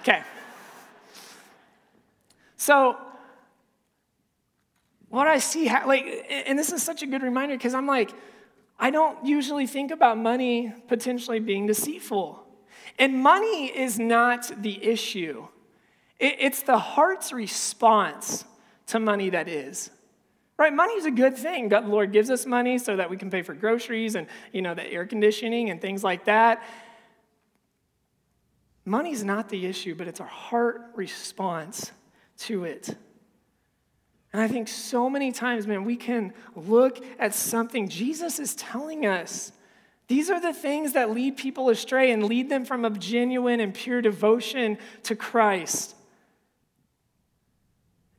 Okay. 0.00 0.22
So, 2.56 2.96
what 5.10 5.26
I 5.26 5.38
see, 5.38 5.66
like, 5.68 6.26
and 6.46 6.58
this 6.58 6.72
is 6.72 6.82
such 6.82 7.02
a 7.02 7.06
good 7.06 7.22
reminder 7.22 7.56
because 7.56 7.74
I'm 7.74 7.86
like, 7.86 8.12
I 8.78 8.90
don't 8.90 9.26
usually 9.26 9.66
think 9.66 9.90
about 9.90 10.16
money 10.16 10.72
potentially 10.88 11.40
being 11.40 11.66
deceitful. 11.66 12.42
And 12.98 13.18
money 13.22 13.66
is 13.66 13.98
not 13.98 14.62
the 14.62 14.82
issue, 14.82 15.46
it's 16.18 16.62
the 16.62 16.78
heart's 16.78 17.32
response 17.32 18.44
to 18.88 19.00
money 19.00 19.30
that 19.30 19.48
is. 19.48 19.90
Right? 20.58 20.72
Money 20.72 20.92
is 20.92 21.06
a 21.06 21.10
good 21.10 21.38
thing. 21.38 21.68
God, 21.68 21.86
the 21.86 21.88
Lord 21.88 22.12
gives 22.12 22.28
us 22.28 22.44
money 22.44 22.76
so 22.76 22.96
that 22.96 23.08
we 23.08 23.16
can 23.16 23.30
pay 23.30 23.40
for 23.40 23.54
groceries 23.54 24.14
and, 24.14 24.26
you 24.52 24.60
know, 24.60 24.74
the 24.74 24.86
air 24.86 25.06
conditioning 25.06 25.70
and 25.70 25.80
things 25.80 26.04
like 26.04 26.26
that. 26.26 26.62
Money's 28.84 29.24
not 29.24 29.48
the 29.48 29.64
issue, 29.64 29.94
but 29.94 30.06
it's 30.06 30.20
our 30.20 30.26
heart 30.26 30.82
response 30.94 31.92
to 32.40 32.64
it. 32.64 32.94
And 34.32 34.40
I 34.40 34.48
think 34.48 34.68
so 34.68 35.10
many 35.10 35.32
times, 35.32 35.66
man, 35.66 35.84
we 35.84 35.96
can 35.96 36.32
look 36.54 37.04
at 37.18 37.34
something 37.34 37.88
Jesus 37.88 38.38
is 38.38 38.54
telling 38.54 39.04
us. 39.04 39.52
These 40.06 40.30
are 40.30 40.40
the 40.40 40.52
things 40.52 40.92
that 40.92 41.10
lead 41.10 41.36
people 41.36 41.68
astray 41.68 42.12
and 42.12 42.24
lead 42.24 42.48
them 42.48 42.64
from 42.64 42.84
a 42.84 42.90
genuine 42.90 43.60
and 43.60 43.74
pure 43.74 44.02
devotion 44.02 44.78
to 45.04 45.16
Christ. 45.16 45.96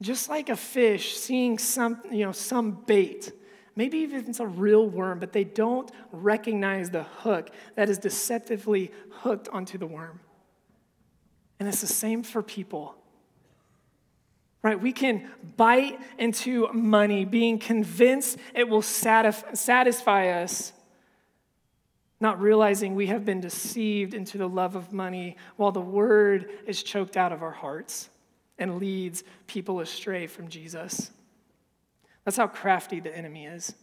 Just 0.01 0.29
like 0.29 0.49
a 0.49 0.55
fish 0.55 1.17
seeing 1.17 1.57
some, 1.57 2.01
you 2.11 2.25
know, 2.25 2.31
some 2.31 2.71
bait, 2.71 3.31
maybe 3.75 3.99
even 3.99 4.27
it's 4.27 4.39
a 4.39 4.47
real 4.47 4.89
worm, 4.89 5.19
but 5.19 5.31
they 5.31 5.43
don't 5.43 5.91
recognize 6.11 6.89
the 6.89 7.03
hook 7.03 7.51
that 7.75 7.89
is 7.89 7.97
deceptively 7.97 8.91
hooked 9.09 9.47
onto 9.49 9.77
the 9.77 9.85
worm. 9.85 10.19
And 11.59 11.69
it's 11.69 11.81
the 11.81 11.87
same 11.87 12.23
for 12.23 12.41
people. 12.41 12.95
Right? 14.63 14.79
We 14.79 14.91
can 14.91 15.27
bite 15.57 15.99
into 16.19 16.71
money, 16.71 17.25
being 17.25 17.57
convinced 17.57 18.37
it 18.53 18.69
will 18.69 18.83
satisfy 18.83 20.29
us, 20.43 20.71
not 22.19 22.39
realizing 22.39 22.93
we 22.93 23.07
have 23.07 23.25
been 23.25 23.41
deceived 23.41 24.13
into 24.13 24.37
the 24.37 24.47
love 24.47 24.75
of 24.75 24.93
money 24.93 25.37
while 25.55 25.71
the 25.71 25.81
word 25.81 26.49
is 26.67 26.83
choked 26.83 27.17
out 27.17 27.31
of 27.31 27.41
our 27.41 27.51
hearts 27.51 28.09
and 28.59 28.77
leads 28.77 29.23
people 29.47 29.79
astray 29.79 30.27
from 30.27 30.47
Jesus. 30.47 31.09
That's 32.23 32.37
how 32.37 32.45
crafty 32.45 32.99
the 32.99 33.15
enemy 33.17 33.47
is. 33.47 33.73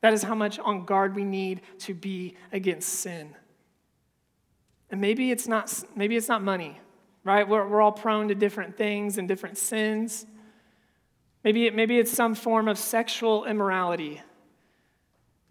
That 0.00 0.12
is 0.12 0.22
how 0.22 0.36
much 0.36 0.60
on 0.60 0.84
guard 0.84 1.16
we 1.16 1.24
need 1.24 1.62
to 1.80 1.92
be 1.92 2.36
against 2.52 2.88
sin. 2.88 3.34
And 4.90 5.00
maybe 5.00 5.32
it's 5.32 5.48
not, 5.48 5.82
maybe 5.96 6.16
it's 6.16 6.28
not 6.28 6.42
money, 6.42 6.80
right? 7.24 7.48
We're, 7.48 7.66
we're 7.66 7.80
all 7.80 7.92
prone 7.92 8.28
to 8.28 8.34
different 8.34 8.76
things 8.76 9.18
and 9.18 9.28
different 9.28 9.58
sins. 9.58 10.26
Maybe, 11.44 11.66
it, 11.66 11.74
maybe 11.74 11.98
it's 11.98 12.10
some 12.10 12.34
form 12.34 12.68
of 12.68 12.78
sexual 12.78 13.44
immorality 13.44 14.20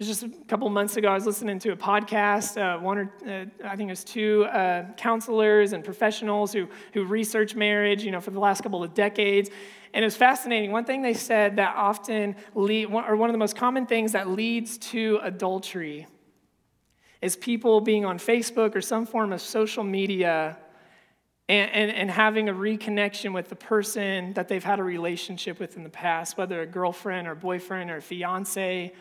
just 0.07 0.23
a 0.23 0.29
couple 0.47 0.69
months 0.69 0.95
ago, 0.95 1.09
I 1.09 1.13
was 1.13 1.25
listening 1.25 1.59
to 1.59 1.71
a 1.71 1.75
podcast. 1.75 2.57
Uh, 2.57 2.79
one 2.79 2.97
or 2.99 3.13
uh, 3.27 3.45
I 3.65 3.75
think 3.75 3.89
it 3.89 3.91
was 3.91 4.05
two 4.05 4.45
uh, 4.45 4.85
counselors 4.95 5.73
and 5.73 5.83
professionals 5.83 6.53
who 6.53 6.67
who 6.93 7.03
research 7.03 7.53
marriage, 7.53 8.03
you 8.03 8.11
know, 8.11 8.21
for 8.21 8.31
the 8.31 8.39
last 8.39 8.61
couple 8.63 8.81
of 8.81 8.93
decades, 8.93 9.49
and 9.93 10.03
it 10.03 10.07
was 10.07 10.15
fascinating. 10.15 10.71
One 10.71 10.85
thing 10.85 11.01
they 11.01 11.13
said 11.13 11.57
that 11.57 11.75
often 11.75 12.37
lead, 12.55 12.85
or 12.85 13.17
one 13.17 13.29
of 13.29 13.33
the 13.33 13.39
most 13.39 13.57
common 13.57 13.85
things 13.85 14.13
that 14.13 14.29
leads 14.29 14.77
to 14.77 15.19
adultery, 15.21 16.07
is 17.21 17.35
people 17.35 17.81
being 17.81 18.05
on 18.05 18.19
Facebook 18.19 18.75
or 18.75 18.81
some 18.81 19.05
form 19.05 19.33
of 19.33 19.41
social 19.41 19.83
media. 19.83 20.57
And, 21.49 21.71
and, 21.71 21.91
and 21.91 22.11
having 22.11 22.47
a 22.47 22.53
reconnection 22.53 23.33
with 23.33 23.49
the 23.49 23.55
person 23.55 24.33
that 24.33 24.47
they've 24.47 24.63
had 24.63 24.79
a 24.79 24.83
relationship 24.83 25.59
with 25.59 25.75
in 25.75 25.83
the 25.83 25.89
past, 25.89 26.37
whether 26.37 26.61
a 26.61 26.65
girlfriend 26.67 27.27
or 27.27 27.33
boyfriend 27.33 27.89
or 27.89 28.01
fiance, 28.01 28.93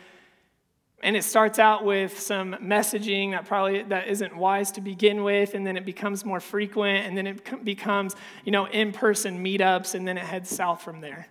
and 1.03 1.17
it 1.17 1.23
starts 1.23 1.59
out 1.59 1.85
with 1.85 2.19
some 2.19 2.55
messaging 2.55 3.31
that 3.31 3.47
probably 3.47 3.83
that 3.85 4.09
isn't 4.09 4.37
wise 4.37 4.73
to 4.73 4.81
begin 4.81 5.23
with 5.23 5.55
and 5.55 5.67
then 5.67 5.77
it 5.77 5.85
becomes 5.85 6.25
more 6.25 6.41
frequent 6.41 7.07
and 7.07 7.17
then 7.17 7.27
it 7.27 7.65
becomes 7.65 8.17
you 8.45 8.53
know 8.53 8.67
in-person 8.67 9.43
meetups 9.43 9.95
and 9.95 10.09
then 10.09 10.19
it 10.19 10.25
heads 10.25 10.51
south 10.51 10.83
from 10.83 11.01
there. 11.01 11.29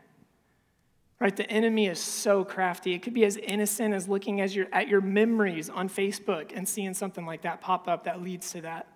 Right? 1.19 1.36
The 1.36 1.49
enemy 1.49 1.88
is 1.88 1.99
so 1.99 2.45
crafty. 2.45 2.93
It 2.93 2.99
could 2.99 3.15
be 3.15 3.25
as 3.25 3.38
innocent 3.38 3.95
as 3.95 4.08
looking 4.08 4.39
as 4.39 4.56
your, 4.56 4.67
at 4.71 4.88
your 4.88 5.01
memories 5.01 5.69
on 5.69 5.89
facebook 5.89 6.51
and 6.56 6.67
seeing 6.67 6.93
something 6.93 7.25
like 7.25 7.41
that 7.41 7.60
pop 7.60 7.88
up 7.88 8.06
that 8.06 8.21
leads 8.21 8.51
to 8.51 8.62
that 8.62 8.88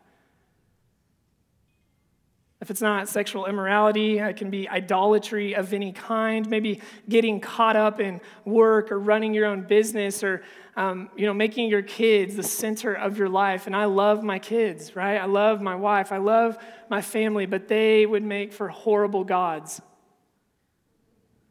if 2.61 2.69
it's 2.69 2.81
not 2.81 3.09
sexual 3.09 3.47
immorality, 3.47 4.19
it 4.19 4.37
can 4.37 4.51
be 4.51 4.69
idolatry 4.69 5.55
of 5.55 5.73
any 5.73 5.91
kind, 5.91 6.47
maybe 6.47 6.79
getting 7.09 7.39
caught 7.41 7.75
up 7.75 7.99
in 7.99 8.21
work 8.45 8.91
or 8.91 8.99
running 8.99 9.33
your 9.33 9.47
own 9.47 9.63
business 9.63 10.23
or 10.23 10.43
um, 10.77 11.09
you 11.17 11.25
know, 11.25 11.33
making 11.33 11.69
your 11.69 11.81
kids 11.81 12.35
the 12.35 12.43
center 12.43 12.93
of 12.93 13.17
your 13.17 13.27
life. 13.27 13.67
And 13.67 13.75
I 13.75 13.85
love 13.85 14.23
my 14.23 14.39
kids, 14.39 14.95
right? 14.95 15.17
I 15.17 15.25
love 15.25 15.59
my 15.61 15.75
wife. 15.75 16.11
I 16.11 16.17
love 16.17 16.57
my 16.89 17.01
family, 17.01 17.45
but 17.45 17.67
they 17.67 18.05
would 18.05 18.23
make 18.23 18.53
for 18.53 18.69
horrible 18.69 19.23
gods. 19.23 19.81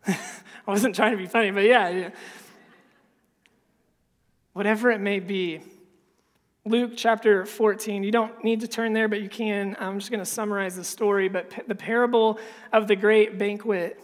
I 0.07 0.16
wasn't 0.66 0.94
trying 0.94 1.11
to 1.12 1.18
be 1.18 1.27
funny, 1.27 1.51
but 1.51 1.64
yeah, 1.64 1.88
yeah. 1.90 2.11
Whatever 4.53 4.90
it 4.90 5.01
may 5.01 5.20
be, 5.20 5.61
Luke 6.66 6.92
chapter 6.94 7.46
14. 7.46 8.05
You 8.05 8.11
don't 8.11 8.44
need 8.44 8.61
to 8.61 8.68
turn 8.68 8.92
there, 8.92 9.09
but 9.09 9.23
you 9.23 9.31
can. 9.31 9.77
I'm 9.81 9.99
just 9.99 10.11
going 10.11 10.20
to 10.20 10.27
summarize 10.27 10.77
the 10.77 10.85
story. 10.85 11.29
But 11.29 11.53
the 11.66 11.75
parable 11.75 12.38
of 12.70 12.87
the 12.87 12.96
great 12.96 13.38
banquet. 13.38 13.99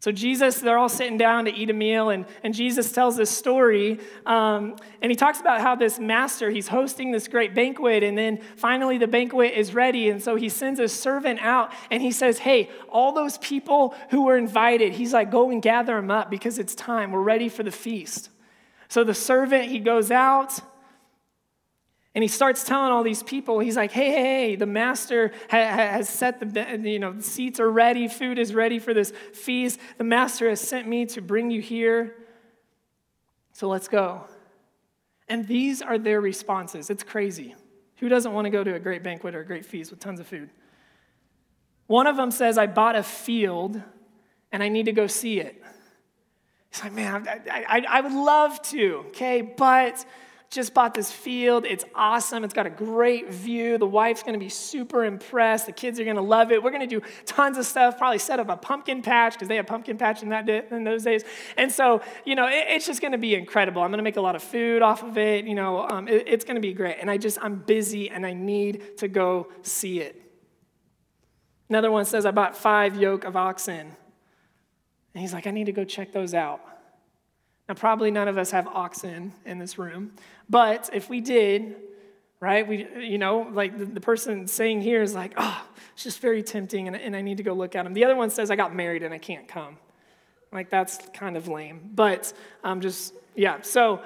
So, 0.00 0.12
Jesus, 0.12 0.60
they're 0.60 0.78
all 0.78 0.88
sitting 0.88 1.18
down 1.18 1.46
to 1.46 1.52
eat 1.52 1.70
a 1.70 1.74
meal, 1.74 2.10
and, 2.10 2.24
and 2.44 2.54
Jesus 2.54 2.92
tells 2.92 3.16
this 3.16 3.30
story. 3.30 3.98
Um, 4.24 4.76
and 5.02 5.10
he 5.10 5.16
talks 5.16 5.40
about 5.40 5.60
how 5.60 5.74
this 5.74 5.98
master, 5.98 6.50
he's 6.50 6.68
hosting 6.68 7.10
this 7.10 7.26
great 7.26 7.52
banquet, 7.52 8.04
and 8.04 8.16
then 8.16 8.38
finally 8.56 8.96
the 8.96 9.08
banquet 9.08 9.54
is 9.54 9.74
ready. 9.74 10.08
And 10.08 10.22
so 10.22 10.36
he 10.36 10.48
sends 10.48 10.78
a 10.80 10.88
servant 10.88 11.40
out, 11.40 11.72
and 11.90 12.00
he 12.00 12.12
says, 12.12 12.38
Hey, 12.38 12.70
all 12.88 13.12
those 13.12 13.36
people 13.38 13.94
who 14.10 14.24
were 14.24 14.38
invited, 14.38 14.94
he's 14.94 15.12
like, 15.12 15.30
Go 15.30 15.50
and 15.50 15.60
gather 15.60 15.96
them 15.96 16.10
up 16.10 16.30
because 16.30 16.58
it's 16.58 16.74
time. 16.74 17.10
We're 17.10 17.20
ready 17.20 17.50
for 17.50 17.64
the 17.64 17.72
feast. 17.72 18.30
So 18.88 19.04
the 19.04 19.14
servant, 19.14 19.64
he 19.70 19.78
goes 19.78 20.10
out. 20.10 20.60
And 22.18 22.22
he 22.24 22.28
starts 22.28 22.64
telling 22.64 22.90
all 22.90 23.04
these 23.04 23.22
people, 23.22 23.60
he's 23.60 23.76
like, 23.76 23.92
hey, 23.92 24.10
hey, 24.10 24.22
hey, 24.22 24.56
the 24.56 24.66
master 24.66 25.30
has 25.46 26.08
set 26.08 26.40
the, 26.40 26.80
you 26.82 26.98
know, 26.98 27.12
the 27.12 27.22
seats 27.22 27.60
are 27.60 27.70
ready, 27.70 28.08
food 28.08 28.40
is 28.40 28.52
ready 28.52 28.80
for 28.80 28.92
this 28.92 29.12
feast. 29.32 29.78
The 29.98 30.02
master 30.02 30.48
has 30.48 30.60
sent 30.60 30.88
me 30.88 31.06
to 31.06 31.20
bring 31.22 31.52
you 31.52 31.60
here. 31.60 32.16
So 33.52 33.68
let's 33.68 33.86
go. 33.86 34.24
And 35.28 35.46
these 35.46 35.80
are 35.80 35.96
their 35.96 36.20
responses. 36.20 36.90
It's 36.90 37.04
crazy. 37.04 37.54
Who 37.98 38.08
doesn't 38.08 38.32
want 38.32 38.46
to 38.46 38.50
go 38.50 38.64
to 38.64 38.74
a 38.74 38.80
great 38.80 39.04
banquet 39.04 39.36
or 39.36 39.42
a 39.42 39.46
great 39.46 39.64
feast 39.64 39.92
with 39.92 40.00
tons 40.00 40.18
of 40.18 40.26
food? 40.26 40.50
One 41.86 42.08
of 42.08 42.16
them 42.16 42.32
says, 42.32 42.58
I 42.58 42.66
bought 42.66 42.96
a 42.96 43.04
field 43.04 43.80
and 44.50 44.60
I 44.60 44.70
need 44.70 44.86
to 44.86 44.92
go 44.92 45.06
see 45.06 45.38
it. 45.38 45.62
He's 46.72 46.82
like, 46.82 46.94
man, 46.94 47.28
I, 47.48 47.64
I, 47.68 47.86
I 47.88 48.00
would 48.00 48.10
love 48.10 48.60
to, 48.70 49.04
okay, 49.10 49.40
but 49.40 50.04
just 50.50 50.72
bought 50.72 50.94
this 50.94 51.12
field. 51.12 51.66
It's 51.66 51.84
awesome. 51.94 52.42
It's 52.42 52.54
got 52.54 52.64
a 52.64 52.70
great 52.70 53.30
view. 53.30 53.76
The 53.76 53.86
wife's 53.86 54.22
going 54.22 54.32
to 54.32 54.42
be 54.42 54.48
super 54.48 55.04
impressed. 55.04 55.66
The 55.66 55.72
kids 55.72 56.00
are 56.00 56.04
going 56.04 56.16
to 56.16 56.22
love 56.22 56.50
it. 56.52 56.62
We're 56.62 56.70
going 56.70 56.88
to 56.88 57.00
do 57.00 57.06
tons 57.26 57.58
of 57.58 57.66
stuff, 57.66 57.98
probably 57.98 58.18
set 58.18 58.40
up 58.40 58.48
a 58.48 58.56
pumpkin 58.56 59.02
patch 59.02 59.34
because 59.34 59.48
they 59.48 59.56
had 59.56 59.66
pumpkin 59.66 59.98
patch 59.98 60.22
in, 60.22 60.30
that 60.30 60.46
day, 60.46 60.62
in 60.70 60.84
those 60.84 61.04
days. 61.04 61.22
And 61.58 61.70
so, 61.70 62.00
you 62.24 62.34
know, 62.34 62.46
it, 62.46 62.64
it's 62.68 62.86
just 62.86 63.02
going 63.02 63.12
to 63.12 63.18
be 63.18 63.34
incredible. 63.34 63.82
I'm 63.82 63.90
going 63.90 63.98
to 63.98 64.04
make 64.04 64.16
a 64.16 64.22
lot 64.22 64.36
of 64.36 64.42
food 64.42 64.80
off 64.80 65.02
of 65.02 65.18
it. 65.18 65.44
You 65.44 65.54
know, 65.54 65.86
um, 65.86 66.08
it, 66.08 66.24
it's 66.26 66.46
going 66.46 66.56
to 66.56 66.62
be 66.62 66.72
great. 66.72 66.96
And 66.98 67.10
I 67.10 67.18
just, 67.18 67.38
I'm 67.42 67.56
busy 67.56 68.08
and 68.08 68.24
I 68.24 68.32
need 68.32 68.96
to 68.98 69.08
go 69.08 69.48
see 69.62 70.00
it. 70.00 70.22
Another 71.68 71.90
one 71.90 72.06
says, 72.06 72.24
I 72.24 72.30
bought 72.30 72.56
five 72.56 72.96
yoke 72.96 73.24
of 73.24 73.36
oxen. 73.36 73.92
And 75.14 75.20
he's 75.20 75.34
like, 75.34 75.46
I 75.46 75.50
need 75.50 75.66
to 75.66 75.72
go 75.72 75.84
check 75.84 76.12
those 76.12 76.32
out. 76.32 76.60
Now, 77.68 77.74
probably 77.74 78.10
none 78.10 78.28
of 78.28 78.38
us 78.38 78.50
have 78.52 78.66
oxen 78.66 79.32
in 79.44 79.58
this 79.58 79.78
room, 79.78 80.12
but 80.48 80.90
if 80.92 81.08
we 81.08 81.20
did, 81.20 81.76
right, 82.40 82.66
we, 82.66 82.86
you 82.98 83.18
know, 83.18 83.48
like 83.52 83.76
the, 83.76 83.84
the 83.84 84.00
person 84.00 84.46
saying 84.46 84.80
here 84.80 85.02
is 85.02 85.14
like, 85.14 85.34
oh, 85.36 85.66
it's 85.92 86.04
just 86.04 86.20
very 86.20 86.42
tempting 86.42 86.86
and, 86.86 86.96
and 86.96 87.16
I 87.16 87.20
need 87.20 87.36
to 87.38 87.42
go 87.42 87.52
look 87.52 87.74
at 87.74 87.84
them. 87.84 87.94
The 87.94 88.04
other 88.04 88.16
one 88.16 88.30
says, 88.30 88.50
I 88.50 88.56
got 88.56 88.74
married 88.74 89.02
and 89.02 89.12
I 89.12 89.18
can't 89.18 89.48
come. 89.48 89.78
Like, 90.52 90.70
that's 90.70 90.98
kind 91.12 91.36
of 91.36 91.48
lame, 91.48 91.90
but 91.94 92.32
I'm 92.64 92.72
um, 92.72 92.80
just, 92.80 93.12
yeah. 93.34 93.60
So, 93.60 94.00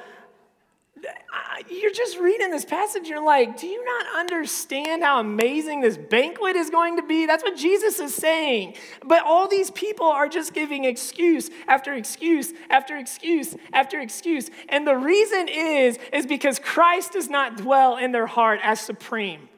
you're 1.68 1.92
just 1.92 2.18
reading 2.18 2.50
this 2.50 2.64
passage, 2.64 3.08
you're 3.08 3.24
like, 3.24 3.58
do 3.58 3.66
you 3.66 3.84
not 3.84 4.06
understand 4.18 5.02
how 5.02 5.20
amazing 5.20 5.80
this 5.80 5.96
banquet 5.96 6.56
is 6.56 6.70
going 6.70 6.96
to 6.96 7.02
be? 7.02 7.26
That's 7.26 7.42
what 7.42 7.56
Jesus 7.56 7.98
is 8.00 8.14
saying. 8.14 8.74
But 9.04 9.22
all 9.24 9.48
these 9.48 9.70
people 9.70 10.06
are 10.06 10.28
just 10.28 10.54
giving 10.54 10.84
excuse 10.84 11.50
after 11.68 11.94
excuse 11.94 12.52
after 12.70 12.96
excuse 12.96 13.56
after 13.72 14.00
excuse. 14.00 14.50
And 14.68 14.86
the 14.86 14.96
reason 14.96 15.48
is, 15.48 15.98
is 16.12 16.26
because 16.26 16.58
Christ 16.58 17.12
does 17.12 17.28
not 17.28 17.56
dwell 17.56 17.96
in 17.96 18.12
their 18.12 18.26
heart 18.26 18.60
as 18.62 18.80
supreme. 18.80 19.48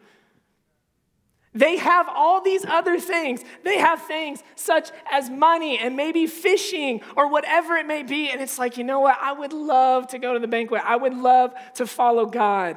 They 1.55 1.77
have 1.77 2.09
all 2.09 2.41
these 2.41 2.65
other 2.65 2.99
things. 2.99 3.43
They 3.63 3.79
have 3.79 4.03
things 4.03 4.43
such 4.57 4.91
as 5.11 5.31
money 5.31 5.79
and 5.79 5.97
maybe 5.97 6.27
fishing 6.27 7.01
or 7.17 7.31
whatever 7.31 7.77
it 7.77 7.87
may 7.87 8.03
be. 8.03 8.29
And 8.29 8.41
it's 8.41 8.59
like, 8.59 8.77
you 8.77 8.83
know 8.83 8.99
what? 9.01 9.17
I 9.21 9.33
would 9.33 9.53
love 9.53 10.09
to 10.09 10.19
go 10.19 10.35
to 10.35 10.41
the 10.41 10.49
banquet. 10.49 10.83
I 10.85 10.97
would 10.97 11.15
love 11.15 11.55
to 11.75 11.87
follow 11.87 12.27
God. 12.27 12.77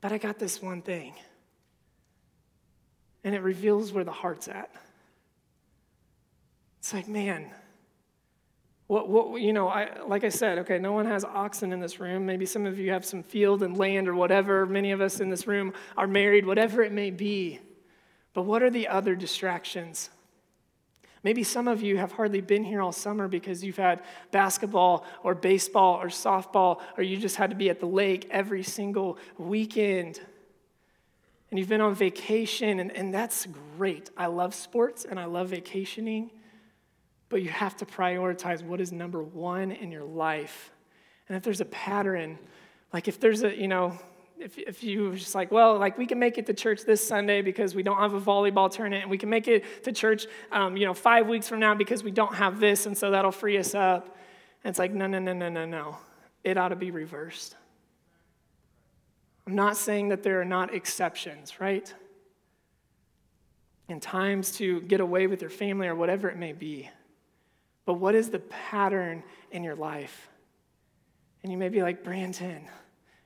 But 0.00 0.12
I 0.12 0.18
got 0.18 0.38
this 0.38 0.62
one 0.62 0.82
thing. 0.82 1.14
And 3.24 3.34
it 3.34 3.42
reveals 3.42 3.92
where 3.92 4.04
the 4.04 4.12
heart's 4.12 4.46
at. 4.46 4.70
It's 6.78 6.94
like, 6.94 7.08
man, 7.08 7.50
What, 8.90 9.08
what, 9.08 9.40
you 9.40 9.52
know, 9.52 9.68
I, 9.68 9.88
like 10.04 10.24
I 10.24 10.30
said, 10.30 10.58
okay, 10.58 10.80
no 10.80 10.90
one 10.90 11.06
has 11.06 11.24
oxen 11.24 11.72
in 11.72 11.78
this 11.78 12.00
room. 12.00 12.26
Maybe 12.26 12.44
some 12.44 12.66
of 12.66 12.76
you 12.76 12.90
have 12.90 13.04
some 13.04 13.22
field 13.22 13.62
and 13.62 13.78
land 13.78 14.08
or 14.08 14.16
whatever. 14.16 14.66
Many 14.66 14.90
of 14.90 15.00
us 15.00 15.20
in 15.20 15.30
this 15.30 15.46
room 15.46 15.74
are 15.96 16.08
married, 16.08 16.44
whatever 16.44 16.82
it 16.82 16.90
may 16.90 17.12
be. 17.12 17.60
But 18.34 18.42
what 18.42 18.64
are 18.64 18.68
the 18.68 18.88
other 18.88 19.14
distractions? 19.14 20.10
Maybe 21.22 21.44
some 21.44 21.68
of 21.68 21.82
you 21.82 21.98
have 21.98 22.10
hardly 22.10 22.40
been 22.40 22.64
here 22.64 22.82
all 22.82 22.90
summer 22.90 23.28
because 23.28 23.62
you've 23.62 23.76
had 23.76 24.02
basketball 24.32 25.04
or 25.22 25.36
baseball 25.36 26.02
or 26.02 26.06
softball, 26.06 26.80
or 26.96 27.04
you 27.04 27.16
just 27.16 27.36
had 27.36 27.50
to 27.50 27.56
be 27.56 27.70
at 27.70 27.78
the 27.78 27.86
lake 27.86 28.26
every 28.32 28.64
single 28.64 29.18
weekend. 29.38 30.20
And 31.50 31.60
you've 31.60 31.68
been 31.68 31.80
on 31.80 31.94
vacation, 31.94 32.80
and, 32.80 32.90
and 32.96 33.14
that's 33.14 33.46
great. 33.76 34.10
I 34.16 34.26
love 34.26 34.52
sports 34.52 35.04
and 35.08 35.20
I 35.20 35.26
love 35.26 35.50
vacationing. 35.50 36.32
But 37.30 37.40
you 37.42 37.48
have 37.48 37.76
to 37.78 37.86
prioritize 37.86 38.62
what 38.62 38.80
is 38.80 38.92
number 38.92 39.22
one 39.22 39.72
in 39.72 39.90
your 39.90 40.04
life. 40.04 40.70
And 41.28 41.36
if 41.36 41.42
there's 41.42 41.62
a 41.62 41.66
pattern, 41.66 42.38
like 42.92 43.08
if 43.08 43.18
there's 43.18 43.42
a, 43.42 43.56
you 43.56 43.68
know, 43.68 43.98
if, 44.36 44.58
if 44.58 44.82
you 44.82 45.14
just 45.14 45.34
like, 45.34 45.52
well, 45.52 45.78
like 45.78 45.96
we 45.96 46.06
can 46.06 46.18
make 46.18 46.38
it 46.38 46.46
to 46.46 46.54
church 46.54 46.84
this 46.84 47.06
Sunday 47.06 47.40
because 47.40 47.74
we 47.74 47.82
don't 47.82 47.98
have 47.98 48.14
a 48.14 48.20
volleyball 48.20 48.70
tournament, 48.70 49.02
and 49.02 49.10
we 49.10 49.18
can 49.18 49.30
make 49.30 49.48
it 49.48 49.84
to 49.84 49.92
church, 49.92 50.26
um, 50.50 50.76
you 50.76 50.86
know, 50.86 50.94
five 50.94 51.28
weeks 51.28 51.48
from 51.48 51.60
now 51.60 51.74
because 51.74 52.02
we 52.02 52.10
don't 52.10 52.34
have 52.34 52.58
this, 52.58 52.86
and 52.86 52.98
so 52.98 53.10
that'll 53.10 53.30
free 53.30 53.58
us 53.58 53.74
up. 53.74 54.16
And 54.64 54.70
it's 54.70 54.78
like, 54.78 54.92
no, 54.92 55.06
no, 55.06 55.18
no, 55.18 55.32
no, 55.32 55.48
no, 55.48 55.64
no. 55.66 55.98
It 56.42 56.58
ought 56.58 56.68
to 56.68 56.76
be 56.76 56.90
reversed. 56.90 57.54
I'm 59.46 59.54
not 59.54 59.76
saying 59.76 60.08
that 60.08 60.22
there 60.22 60.40
are 60.40 60.44
not 60.44 60.74
exceptions, 60.74 61.60
right? 61.60 61.92
In 63.88 64.00
times 64.00 64.52
to 64.52 64.80
get 64.82 65.00
away 65.00 65.26
with 65.26 65.42
your 65.42 65.50
family 65.50 65.86
or 65.86 65.94
whatever 65.94 66.28
it 66.28 66.36
may 66.36 66.52
be. 66.52 66.88
But 67.90 67.94
what 67.94 68.14
is 68.14 68.30
the 68.30 68.38
pattern 68.38 69.24
in 69.50 69.64
your 69.64 69.74
life? 69.74 70.30
And 71.42 71.50
you 71.50 71.58
may 71.58 71.70
be 71.70 71.82
like, 71.82 72.04
Brandon, 72.04 72.62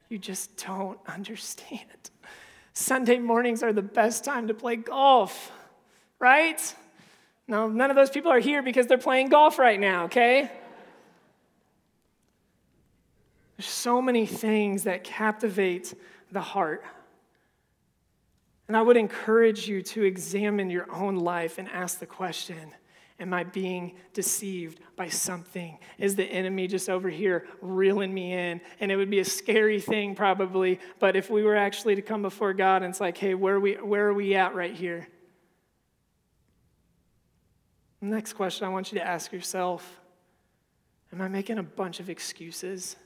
you 0.09 0.17
just 0.17 0.57
don't 0.57 0.99
understand. 1.07 1.83
Sunday 2.73 3.19
mornings 3.19 3.63
are 3.63 3.75
the 3.75 3.83
best 3.83 4.25
time 4.25 4.49
to 4.49 4.55
play 4.55 4.77
golf, 4.77 5.53
right? 6.19 6.75
Now, 7.47 7.69
none 7.69 7.91
of 7.91 7.97
those 7.97 8.09
people 8.09 8.33
are 8.33 8.39
here 8.39 8.63
because 8.63 8.87
they're 8.87 8.97
playing 8.97 9.29
golf 9.29 9.59
right 9.59 9.79
now, 9.79 10.05
okay? 10.05 10.51
There's 13.59 13.69
so 13.69 14.01
many 14.01 14.25
things 14.25 14.85
that 14.85 15.05
captivate 15.05 15.93
the 16.33 16.41
heart. 16.41 16.83
And 18.67 18.79
I 18.79 18.81
would 18.81 18.97
encourage 18.97 19.69
you 19.69 19.83
to 19.83 20.05
examine 20.05 20.71
your 20.71 20.91
own 20.91 21.17
life 21.17 21.59
and 21.59 21.69
ask 21.69 21.99
the 21.99 22.07
question 22.07 22.73
Am 23.21 23.33
I 23.33 23.45
being 23.45 23.95
deceived 24.13 24.81
by 24.97 25.09
something? 25.09 25.79
Is 25.99 26.17
the 26.17 26.25
enemy 26.25 26.67
just 26.67 26.89
over 26.89 27.09
here 27.09 27.47
reeling 27.61 28.13
me 28.13 28.33
in? 28.33 28.61
And 28.81 28.91
it 28.91 28.97
would 28.97 29.11
be 29.11 29.21
a 29.21 29.25
scary 29.25 29.81
thing, 29.81 30.17
probably. 30.17 30.81
But 30.99 31.15
if 31.15 31.31
we 31.31 31.45
were 31.45 31.57
actually 31.57 31.95
to 31.95 32.03
come 32.03 32.23
before 32.23 32.53
God 32.55 32.83
and 32.83 32.91
it's 32.91 33.01
like, 33.01 33.17
hey, 33.17 33.35
where 33.35 33.55
are 33.55 33.61
we, 33.61 33.75
where 33.75 34.09
are 34.09 34.15
we 34.15 34.35
at 34.35 34.55
right 34.55 34.75
here? 34.75 35.09
Next 38.01 38.35
question 38.35 38.67
I 38.67 38.71
want 38.71 38.93
you 38.93 38.99
to 38.99 39.07
ask 39.07 39.33
yourself 39.33 40.01
Am 41.13 41.21
I 41.21 41.29
making 41.29 41.59
a 41.59 41.63
bunch 41.63 42.01
of 42.01 42.11
excuses? 42.11 42.97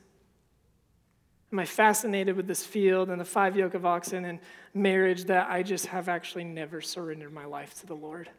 Am 1.53 1.59
I 1.59 1.67
fascinated 1.67 2.37
with 2.37 2.47
this 2.47 2.65
field 2.65 3.11
and 3.11 3.21
the 3.21 3.25
five 3.25 3.55
yoke 3.55 3.75
of 3.75 3.85
oxen 3.85 4.25
and 4.25 4.41
marriage 4.73 5.25
that 5.25 5.51
I 5.51 5.63
just 5.63 5.87
have 5.87 6.09
actually 6.09 6.45
never 6.45 6.81
surrendered 6.81 7.33
my 7.33 7.45
life 7.45 7.79
to 7.81 7.87
the 7.87 7.95
Lord? 7.95 8.31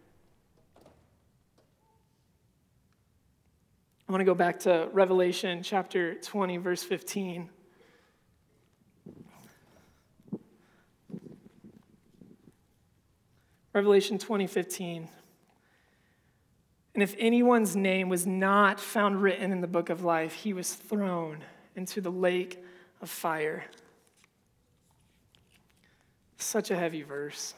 I 4.09 4.11
want 4.11 4.21
to 4.21 4.25
go 4.25 4.33
back 4.33 4.61
to 4.61 4.89
Revelation 4.91 5.61
chapter 5.61 6.15
20, 6.15 6.57
verse 6.57 6.81
15. 6.81 7.47
Revelation 13.71 14.17
20, 14.17 14.47
15. 14.47 15.09
And 16.95 17.03
if 17.03 17.15
anyone's 17.19 17.75
name 17.75 18.09
was 18.09 18.25
not 18.25 18.79
found 18.79 19.21
written 19.21 19.51
in 19.51 19.61
the 19.61 19.67
book 19.67 19.91
of 19.91 20.03
life, 20.03 20.33
he 20.33 20.53
was 20.53 20.73
thrown 20.73 21.43
into 21.75 22.01
the 22.01 22.11
lake 22.11 22.63
of 23.03 23.11
fire. 23.11 23.63
Such 26.37 26.71
a 26.71 26.75
heavy 26.75 27.03
verse. 27.03 27.53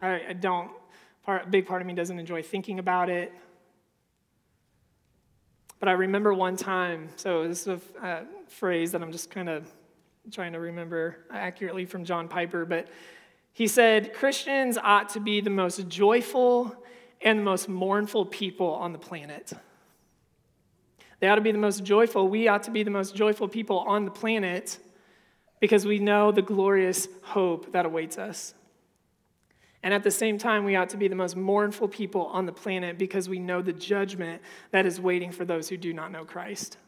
I, 0.00 0.22
I 0.30 0.32
don't, 0.32 0.72
part, 1.24 1.46
a 1.46 1.48
big 1.48 1.68
part 1.68 1.82
of 1.82 1.86
me 1.86 1.94
doesn't 1.94 2.18
enjoy 2.18 2.42
thinking 2.42 2.80
about 2.80 3.08
it. 3.08 3.32
But 5.82 5.88
I 5.88 5.94
remember 5.94 6.32
one 6.32 6.54
time, 6.54 7.08
so 7.16 7.48
this 7.48 7.62
is 7.62 7.80
a 8.00 8.06
uh, 8.06 8.20
phrase 8.46 8.92
that 8.92 9.02
I'm 9.02 9.10
just 9.10 9.32
kind 9.32 9.48
of 9.48 9.68
trying 10.30 10.52
to 10.52 10.60
remember 10.60 11.16
accurately 11.32 11.86
from 11.86 12.04
John 12.04 12.28
Piper, 12.28 12.64
but 12.64 12.86
he 13.52 13.66
said, 13.66 14.14
Christians 14.14 14.78
ought 14.78 15.08
to 15.08 15.18
be 15.18 15.40
the 15.40 15.50
most 15.50 15.88
joyful 15.88 16.72
and 17.20 17.40
the 17.40 17.42
most 17.42 17.68
mournful 17.68 18.26
people 18.26 18.68
on 18.68 18.92
the 18.92 18.98
planet. 19.00 19.54
They 21.18 21.26
ought 21.26 21.34
to 21.34 21.40
be 21.40 21.50
the 21.50 21.58
most 21.58 21.82
joyful. 21.82 22.28
We 22.28 22.46
ought 22.46 22.62
to 22.62 22.70
be 22.70 22.84
the 22.84 22.92
most 22.92 23.16
joyful 23.16 23.48
people 23.48 23.80
on 23.80 24.04
the 24.04 24.12
planet 24.12 24.78
because 25.58 25.84
we 25.84 25.98
know 25.98 26.30
the 26.30 26.42
glorious 26.42 27.08
hope 27.22 27.72
that 27.72 27.86
awaits 27.86 28.18
us. 28.18 28.54
And 29.82 29.92
at 29.92 30.04
the 30.04 30.10
same 30.10 30.38
time, 30.38 30.64
we 30.64 30.76
ought 30.76 30.90
to 30.90 30.96
be 30.96 31.08
the 31.08 31.16
most 31.16 31.36
mournful 31.36 31.88
people 31.88 32.26
on 32.26 32.46
the 32.46 32.52
planet 32.52 32.98
because 32.98 33.28
we 33.28 33.40
know 33.40 33.62
the 33.62 33.72
judgment 33.72 34.40
that 34.70 34.86
is 34.86 35.00
waiting 35.00 35.32
for 35.32 35.44
those 35.44 35.68
who 35.68 35.76
do 35.76 35.92
not 35.92 36.12
know 36.12 36.24
Christ. 36.24 36.78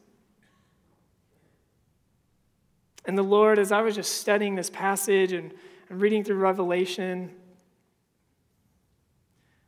And 3.04 3.18
the 3.18 3.22
Lord, 3.22 3.58
as 3.58 3.72
I 3.72 3.82
was 3.82 3.94
just 3.96 4.20
studying 4.20 4.54
this 4.54 4.70
passage 4.70 5.32
and, 5.32 5.52
and 5.90 6.00
reading 6.00 6.22
through 6.22 6.36
Revelation, 6.36 7.30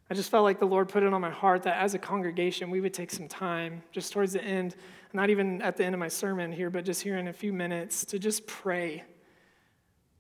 I 0.08 0.14
just 0.14 0.30
felt 0.30 0.44
like 0.44 0.60
the 0.60 0.66
Lord 0.66 0.88
put 0.88 1.02
it 1.02 1.12
on 1.12 1.20
my 1.20 1.30
heart 1.30 1.64
that 1.64 1.82
as 1.82 1.94
a 1.94 1.98
congregation, 1.98 2.70
we 2.70 2.80
would 2.80 2.94
take 2.94 3.10
some 3.10 3.26
time, 3.26 3.82
just 3.90 4.12
towards 4.12 4.34
the 4.34 4.44
end, 4.44 4.76
not 5.12 5.30
even 5.30 5.60
at 5.62 5.76
the 5.76 5.84
end 5.84 5.96
of 5.96 5.98
my 5.98 6.08
sermon 6.08 6.52
here, 6.52 6.70
but 6.70 6.84
just 6.84 7.02
here 7.02 7.18
in 7.18 7.26
a 7.26 7.32
few 7.32 7.52
minutes, 7.52 8.04
to 8.06 8.18
just 8.20 8.46
pray. 8.46 9.02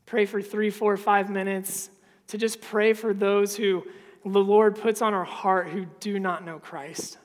Pray 0.04 0.26
for 0.26 0.42
three, 0.42 0.70
four, 0.70 0.96
five 0.96 1.30
minutes 1.30 1.90
to 2.28 2.38
just 2.38 2.60
pray 2.60 2.92
for 2.92 3.14
those 3.14 3.56
who 3.56 3.84
the 4.24 4.42
Lord 4.42 4.80
puts 4.80 5.02
on 5.02 5.14
our 5.14 5.24
heart 5.24 5.68
who 5.68 5.86
do 6.00 6.18
not 6.18 6.44
know 6.44 6.58
Christ. 6.58 7.18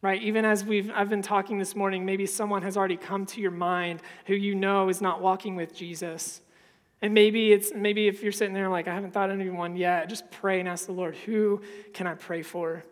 Right? 0.00 0.22
Even 0.22 0.44
as 0.44 0.64
we've 0.64 0.90
I've 0.94 1.08
been 1.08 1.22
talking 1.22 1.58
this 1.58 1.74
morning, 1.74 2.04
maybe 2.04 2.26
someone 2.26 2.62
has 2.62 2.76
already 2.76 2.96
come 2.96 3.26
to 3.26 3.40
your 3.40 3.50
mind 3.50 4.00
who 4.26 4.34
you 4.34 4.54
know 4.54 4.88
is 4.88 5.00
not 5.00 5.20
walking 5.20 5.56
with 5.56 5.74
Jesus. 5.74 6.40
And 7.00 7.14
maybe 7.14 7.52
it's 7.52 7.72
maybe 7.74 8.08
if 8.08 8.22
you're 8.22 8.32
sitting 8.32 8.54
there 8.54 8.68
like 8.68 8.88
I 8.88 8.94
haven't 8.94 9.12
thought 9.12 9.30
of 9.30 9.40
anyone 9.40 9.76
yet, 9.76 10.08
just 10.08 10.30
pray 10.30 10.60
and 10.60 10.68
ask 10.68 10.86
the 10.86 10.92
Lord, 10.92 11.16
who 11.16 11.62
can 11.94 12.06
I 12.06 12.14
pray 12.14 12.42
for? 12.42 12.84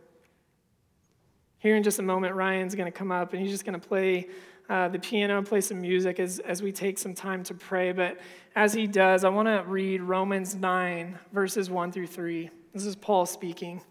Here 1.59 1.77
in 1.77 1.83
just 1.83 1.99
a 1.99 2.03
moment, 2.03 2.35
Ryan's 2.35 2.75
to 2.93 2.97
come 2.97 3.11
up 3.11 3.33
and 3.33 3.43
he's 3.43 3.51
just 3.51 3.65
to 3.81 3.87
play 3.89 4.29
uh, 4.69 4.89
the 4.89 4.99
piano, 4.99 5.39
and 5.39 5.47
play 5.47 5.61
some 5.61 5.81
music 5.81 6.19
as, 6.19 6.39
as 6.41 6.63
we 6.63 6.73
take 6.73 6.99
some 6.99 7.15
time 7.15 7.43
to 7.45 7.55
pray. 7.55 7.93
But 7.93 8.19
as 8.55 8.73
he 8.73 8.87
does, 8.87 9.25
I 9.25 9.29
want 9.29 9.49
to 9.49 9.65
read 9.67 10.03
Romans 10.03 10.55
9, 10.55 11.19
verses 11.33 11.71
1 11.71 11.93
through 11.93 12.09
3. 12.09 12.51
This 12.75 12.85
is 12.85 12.97
Paul 12.97 13.27
speaking. 13.27 13.83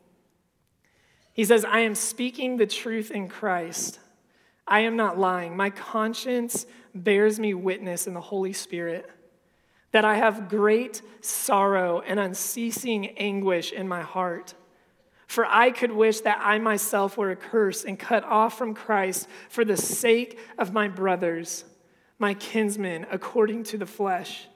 He 1.34 1.46
says, 1.46 1.66
I 1.66 1.80
am 1.80 1.96
speaking 1.96 2.58
the 2.58 2.66
truth 2.66 3.12
in 3.12 3.28
Christ. 3.28 4.00
I 4.68 4.82
am 4.82 4.96
not 4.96 5.18
lying. 5.18 5.56
My 5.56 5.70
conscience 5.70 6.66
bears 6.94 7.40
me 7.40 7.54
witness 7.54 8.08
in 8.08 8.14
the 8.14 8.22
Holy 8.22 8.54
Spirit 8.54 9.10
that 9.92 10.04
I 10.04 10.16
have 10.16 10.50
great 10.50 11.02
sorrow 11.22 12.02
and 12.02 12.20
unceasing 12.20 13.18
anguish 13.18 13.72
in 13.72 13.88
my 13.88 14.02
heart. 14.02 14.54
For 15.28 15.46
I 15.46 15.72
could 15.72 15.92
wish 15.92 16.22
that 16.22 16.40
I 16.42 16.60
myself 16.60 17.18
were 17.18 17.32
accursed 17.32 17.86
and 17.86 17.98
cut 17.98 18.24
off 18.24 18.58
from 18.58 18.74
Christ 18.74 19.28
for 19.50 19.66
the 19.66 19.78
sake 19.78 20.40
of 20.58 20.74
my 20.74 20.88
brothers, 20.88 21.66
my 22.20 22.34
kinsmen, 22.34 23.06
according 23.12 23.64
to 23.66 23.78
the 23.78 23.86
flesh. 23.86 24.48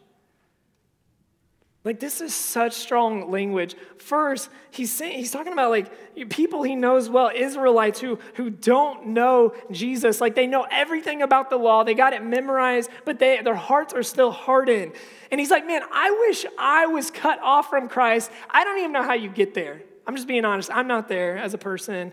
Like, 1.85 2.01
this 2.01 2.19
is 2.19 2.35
such 2.35 2.73
strong 2.73 3.31
language. 3.31 3.75
First, 3.97 4.49
he's, 4.69 4.91
saying, 4.91 5.17
he's 5.17 5.31
talking 5.31 5.53
about 5.53 5.71
like 5.71 6.29
people 6.29 6.61
he 6.61 6.75
knows 6.75 7.09
well, 7.09 7.31
Israelites 7.33 8.01
who, 8.01 8.19
who 8.35 8.49
don't 8.49 9.07
know 9.07 9.55
Jesus. 9.71 10.19
Like, 10.19 10.35
they 10.35 10.45
know 10.45 10.67
everything 10.69 11.21
about 11.21 11.49
the 11.49 11.55
law, 11.55 11.83
they 11.83 11.93
got 11.93 12.11
it 12.13 12.23
memorized, 12.23 12.89
but 13.05 13.17
they, 13.17 13.41
their 13.41 13.55
hearts 13.55 13.93
are 13.93 14.03
still 14.03 14.29
hardened. 14.29 14.91
And 15.31 15.39
he's 15.39 15.51
like, 15.51 15.65
man, 15.65 15.81
I 15.91 16.11
wish 16.27 16.45
I 16.57 16.87
was 16.87 17.09
cut 17.09 17.39
off 17.41 17.69
from 17.69 17.87
Christ. 17.87 18.29
I 18.49 18.65
don't 18.65 18.77
even 18.79 18.91
know 18.91 19.03
how 19.03 19.13
you 19.13 19.29
get 19.29 19.53
there. 19.53 19.81
I'm 20.09 20.15
just 20.15 20.27
being 20.27 20.43
honest. 20.43 20.71
I'm 20.73 20.87
not 20.87 21.07
there 21.07 21.37
as 21.37 21.53
a 21.53 21.59
person. 21.59 22.11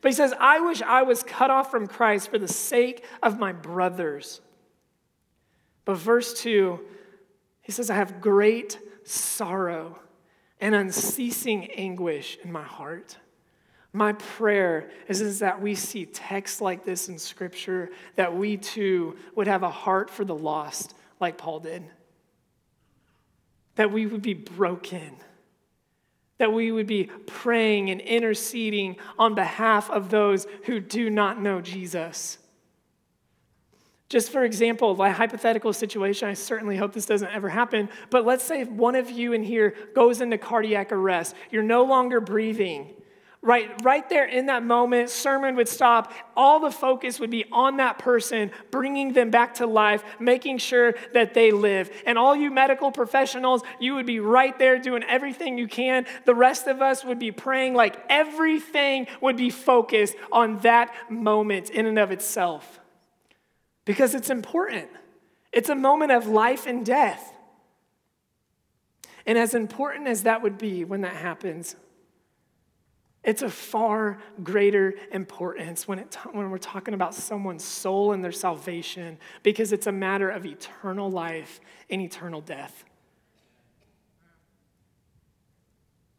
But 0.00 0.12
he 0.12 0.14
says, 0.14 0.32
I 0.38 0.60
wish 0.60 0.80
I 0.80 1.02
was 1.02 1.24
cut 1.24 1.50
off 1.50 1.72
from 1.72 1.88
Christ 1.88 2.30
for 2.30 2.38
the 2.38 2.46
sake 2.46 3.04
of 3.20 3.40
my 3.40 3.50
brothers. 3.52 4.40
But 5.84 5.96
verse 5.96 6.40
2, 6.40 6.78
he 7.62 7.72
says, 7.72 7.90
I 7.90 7.96
have 7.96 8.20
great 8.20 8.78
sorrow 9.02 9.98
and 10.60 10.72
unceasing 10.72 11.66
anguish 11.72 12.38
in 12.44 12.52
my 12.52 12.62
heart. 12.62 13.18
My 13.92 14.12
prayer 14.12 14.92
is, 15.08 15.20
is 15.20 15.40
that 15.40 15.60
we 15.60 15.74
see 15.74 16.06
texts 16.06 16.60
like 16.60 16.84
this 16.84 17.08
in 17.08 17.18
Scripture, 17.18 17.90
that 18.14 18.36
we 18.36 18.56
too 18.56 19.16
would 19.34 19.48
have 19.48 19.64
a 19.64 19.68
heart 19.68 20.10
for 20.10 20.24
the 20.24 20.32
lost, 20.32 20.94
like 21.18 21.38
Paul 21.38 21.58
did. 21.58 21.82
That 23.74 23.90
we 23.90 24.06
would 24.06 24.22
be 24.22 24.34
broken. 24.34 25.16
That 26.42 26.52
we 26.52 26.72
would 26.72 26.88
be 26.88 27.04
praying 27.04 27.88
and 27.90 28.00
interceding 28.00 28.96
on 29.16 29.36
behalf 29.36 29.88
of 29.88 30.10
those 30.10 30.48
who 30.64 30.80
do 30.80 31.08
not 31.08 31.40
know 31.40 31.60
Jesus. 31.60 32.36
Just 34.08 34.32
for 34.32 34.42
example, 34.42 34.96
my 34.96 35.10
hypothetical 35.10 35.72
situation, 35.72 36.28
I 36.28 36.34
certainly 36.34 36.76
hope 36.76 36.94
this 36.94 37.06
doesn't 37.06 37.30
ever 37.30 37.48
happen, 37.48 37.88
but 38.10 38.26
let's 38.26 38.42
say 38.42 38.64
one 38.64 38.96
of 38.96 39.08
you 39.08 39.32
in 39.32 39.44
here 39.44 39.76
goes 39.94 40.20
into 40.20 40.36
cardiac 40.36 40.90
arrest. 40.90 41.36
You're 41.52 41.62
no 41.62 41.84
longer 41.84 42.20
breathing. 42.20 42.92
Right, 43.44 43.68
right 43.82 44.08
there 44.08 44.24
in 44.24 44.46
that 44.46 44.62
moment, 44.62 45.10
sermon 45.10 45.56
would 45.56 45.68
stop. 45.68 46.12
All 46.36 46.60
the 46.60 46.70
focus 46.70 47.18
would 47.18 47.30
be 47.30 47.44
on 47.50 47.78
that 47.78 47.98
person, 47.98 48.52
bringing 48.70 49.14
them 49.14 49.30
back 49.30 49.54
to 49.54 49.66
life, 49.66 50.04
making 50.20 50.58
sure 50.58 50.94
that 51.12 51.34
they 51.34 51.50
live. 51.50 51.90
And 52.06 52.16
all 52.16 52.36
you 52.36 52.52
medical 52.52 52.92
professionals, 52.92 53.62
you 53.80 53.96
would 53.96 54.06
be 54.06 54.20
right 54.20 54.56
there 54.60 54.78
doing 54.78 55.02
everything 55.02 55.58
you 55.58 55.66
can. 55.66 56.06
The 56.24 56.36
rest 56.36 56.68
of 56.68 56.80
us 56.80 57.04
would 57.04 57.18
be 57.18 57.32
praying 57.32 57.74
like 57.74 57.96
everything 58.08 59.08
would 59.20 59.36
be 59.36 59.50
focused 59.50 60.14
on 60.30 60.58
that 60.58 60.94
moment 61.10 61.68
in 61.70 61.86
and 61.86 61.98
of 61.98 62.12
itself 62.12 62.78
because 63.84 64.14
it's 64.14 64.30
important. 64.30 64.88
It's 65.52 65.68
a 65.68 65.74
moment 65.74 66.12
of 66.12 66.28
life 66.28 66.64
and 66.66 66.86
death. 66.86 67.32
And 69.26 69.36
as 69.36 69.52
important 69.52 70.06
as 70.06 70.22
that 70.22 70.42
would 70.42 70.58
be 70.58 70.84
when 70.84 71.00
that 71.00 71.16
happens, 71.16 71.74
it's 73.24 73.42
a 73.42 73.50
far 73.50 74.18
greater 74.42 74.94
importance 75.12 75.86
when, 75.86 76.00
it, 76.00 76.16
when 76.32 76.50
we're 76.50 76.58
talking 76.58 76.92
about 76.92 77.14
someone's 77.14 77.62
soul 77.62 78.12
and 78.12 78.22
their 78.22 78.32
salvation 78.32 79.16
because 79.42 79.72
it's 79.72 79.86
a 79.86 79.92
matter 79.92 80.28
of 80.28 80.44
eternal 80.44 81.08
life 81.10 81.60
and 81.88 82.02
eternal 82.02 82.40
death. 82.40 82.84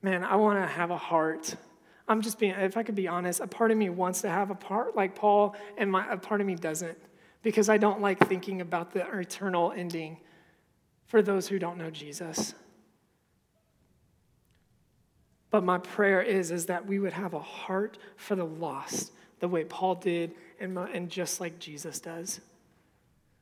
Man, 0.01 0.23
I 0.23 0.35
want 0.37 0.59
to 0.59 0.67
have 0.67 0.91
a 0.91 0.97
heart. 0.97 1.55
I'm 2.07 2.21
just 2.21 2.39
being, 2.39 2.53
if 2.53 2.77
I 2.77 2.83
could 2.83 2.95
be 2.95 3.07
honest, 3.07 3.39
a 3.41 3.47
part 3.47 3.71
of 3.71 3.77
me 3.77 3.89
wants 3.89 4.21
to 4.21 4.29
have 4.29 4.49
a 4.49 4.55
part 4.55 4.95
like 4.95 5.15
Paul, 5.15 5.55
and 5.77 5.91
my, 5.91 6.09
a 6.11 6.17
part 6.17 6.41
of 6.41 6.47
me 6.47 6.55
doesn't 6.55 6.97
because 7.41 7.67
I 7.67 7.77
don't 7.77 8.01
like 8.01 8.19
thinking 8.27 8.61
about 8.61 8.93
the 8.93 9.05
eternal 9.17 9.73
ending 9.75 10.17
for 11.05 11.21
those 11.21 11.47
who 11.47 11.59
don't 11.59 11.77
know 11.77 11.89
Jesus. 11.89 12.53
But 15.53 15.63
my 15.63 15.77
prayer 15.77 16.19
is, 16.19 16.49
is 16.49 16.65
that 16.65 16.83
we 16.83 16.97
would 16.97 17.13
have 17.13 17.35
a 17.35 17.39
heart 17.39 17.99
for 18.15 18.33
the 18.35 18.43
lost, 18.43 19.11
the 19.39 19.47
way 19.47 19.63
Paul 19.63 19.93
did, 19.93 20.33
and, 20.59 20.75
and 20.75 21.11
just 21.11 21.39
like 21.39 21.59
Jesus 21.59 21.99
does. 21.99 22.41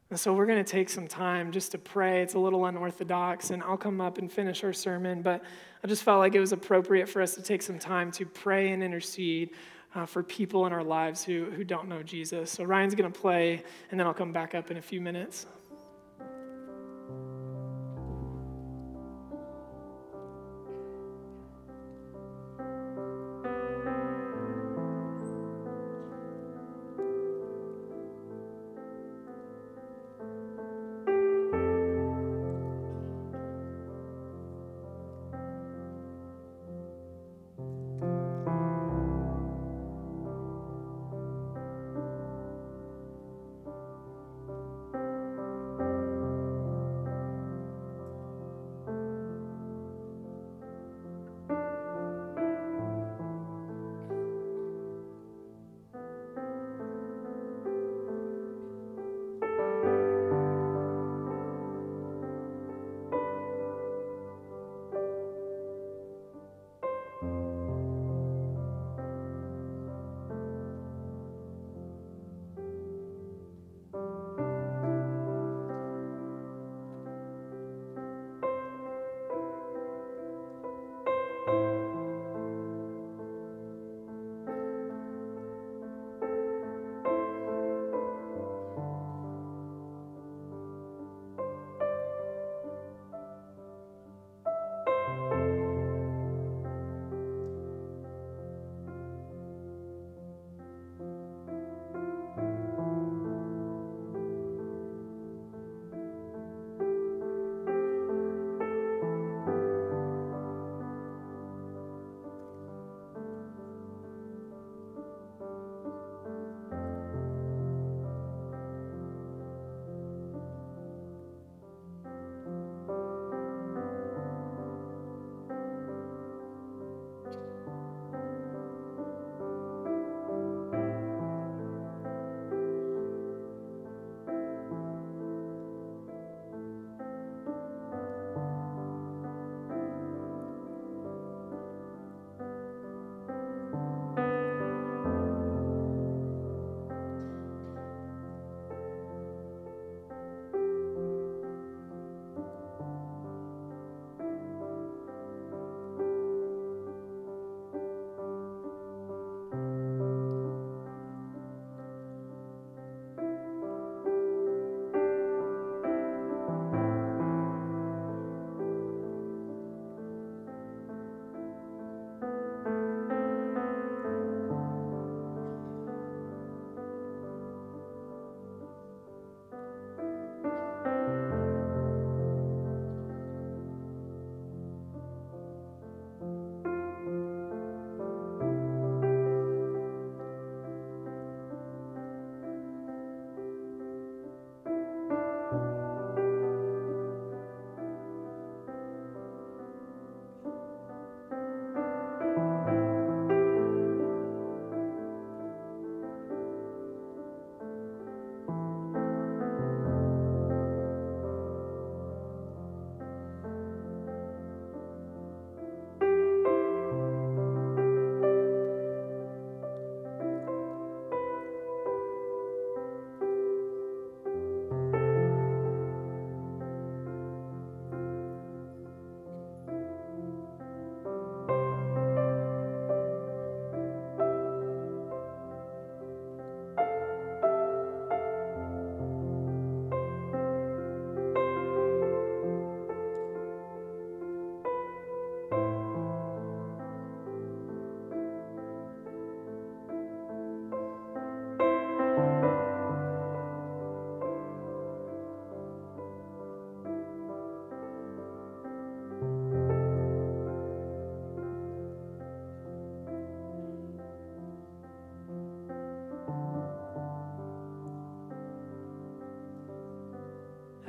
And 0.09 0.19
so 0.19 0.33
we're 0.33 0.45
going 0.45 0.61
to 0.61 0.69
take 0.69 0.89
some 0.89 1.07
time 1.07 1.53
just 1.53 1.71
to 1.71 1.77
pray. 1.77 2.21
It's 2.21 2.33
a 2.33 2.39
little 2.39 2.65
unorthodox, 2.65 3.51
and 3.51 3.63
I'll 3.63 3.77
come 3.77 4.01
up 4.01 4.17
and 4.17 4.29
finish 4.29 4.61
our 4.65 4.73
sermon, 4.73 5.21
but 5.21 5.41
I 5.85 5.87
just 5.87 6.03
felt 6.03 6.19
like 6.19 6.35
it 6.35 6.41
was 6.41 6.51
appropriate 6.51 7.07
for 7.07 7.21
us 7.21 7.33
to 7.35 7.41
take 7.41 7.61
some 7.61 7.79
time 7.79 8.11
to 8.11 8.25
pray 8.25 8.73
and 8.73 8.83
intercede 8.83 9.51
uh, 9.95 10.05
for 10.05 10.21
people 10.21 10.65
in 10.65 10.73
our 10.73 10.83
lives 10.83 11.23
who, 11.23 11.45
who 11.51 11.63
don't 11.63 11.87
know 11.87 12.03
Jesus. 12.03 12.51
So 12.51 12.65
Ryan's 12.65 12.93
going 12.93 13.09
to 13.09 13.17
play, 13.17 13.63
and 13.89 13.97
then 13.97 14.05
I'll 14.05 14.13
come 14.13 14.33
back 14.33 14.53
up 14.53 14.69
in 14.69 14.75
a 14.75 14.81
few 14.81 14.99
minutes. 14.99 15.45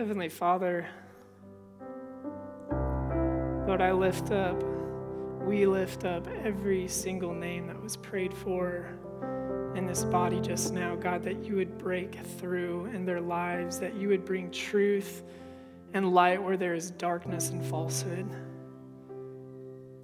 Heavenly 0.03 0.31
Father, 0.31 0.89
Lord, 3.69 3.81
I 3.81 3.93
lift 3.93 4.33
up, 4.33 4.61
we 5.45 5.65
lift 5.65 6.05
up 6.05 6.27
every 6.43 6.89
single 6.89 7.33
name 7.33 7.69
that 7.69 7.81
was 7.81 7.97
prayed 7.97 8.35
for 8.35 8.89
in 9.77 9.87
this 9.87 10.03
body 10.03 10.41
just 10.41 10.73
now, 10.73 10.97
God, 10.97 11.23
that 11.23 11.45
you 11.45 11.55
would 11.55 11.79
break 11.79 12.17
through 12.17 12.87
in 12.87 13.05
their 13.05 13.21
lives, 13.21 13.79
that 13.79 13.95
you 13.95 14.09
would 14.09 14.25
bring 14.25 14.51
truth 14.51 15.23
and 15.95 16.13
light 16.13 16.43
where 16.43 16.57
there 16.57 16.75
is 16.75 16.91
darkness 16.91 17.51
and 17.51 17.65
falsehood. 17.65 18.29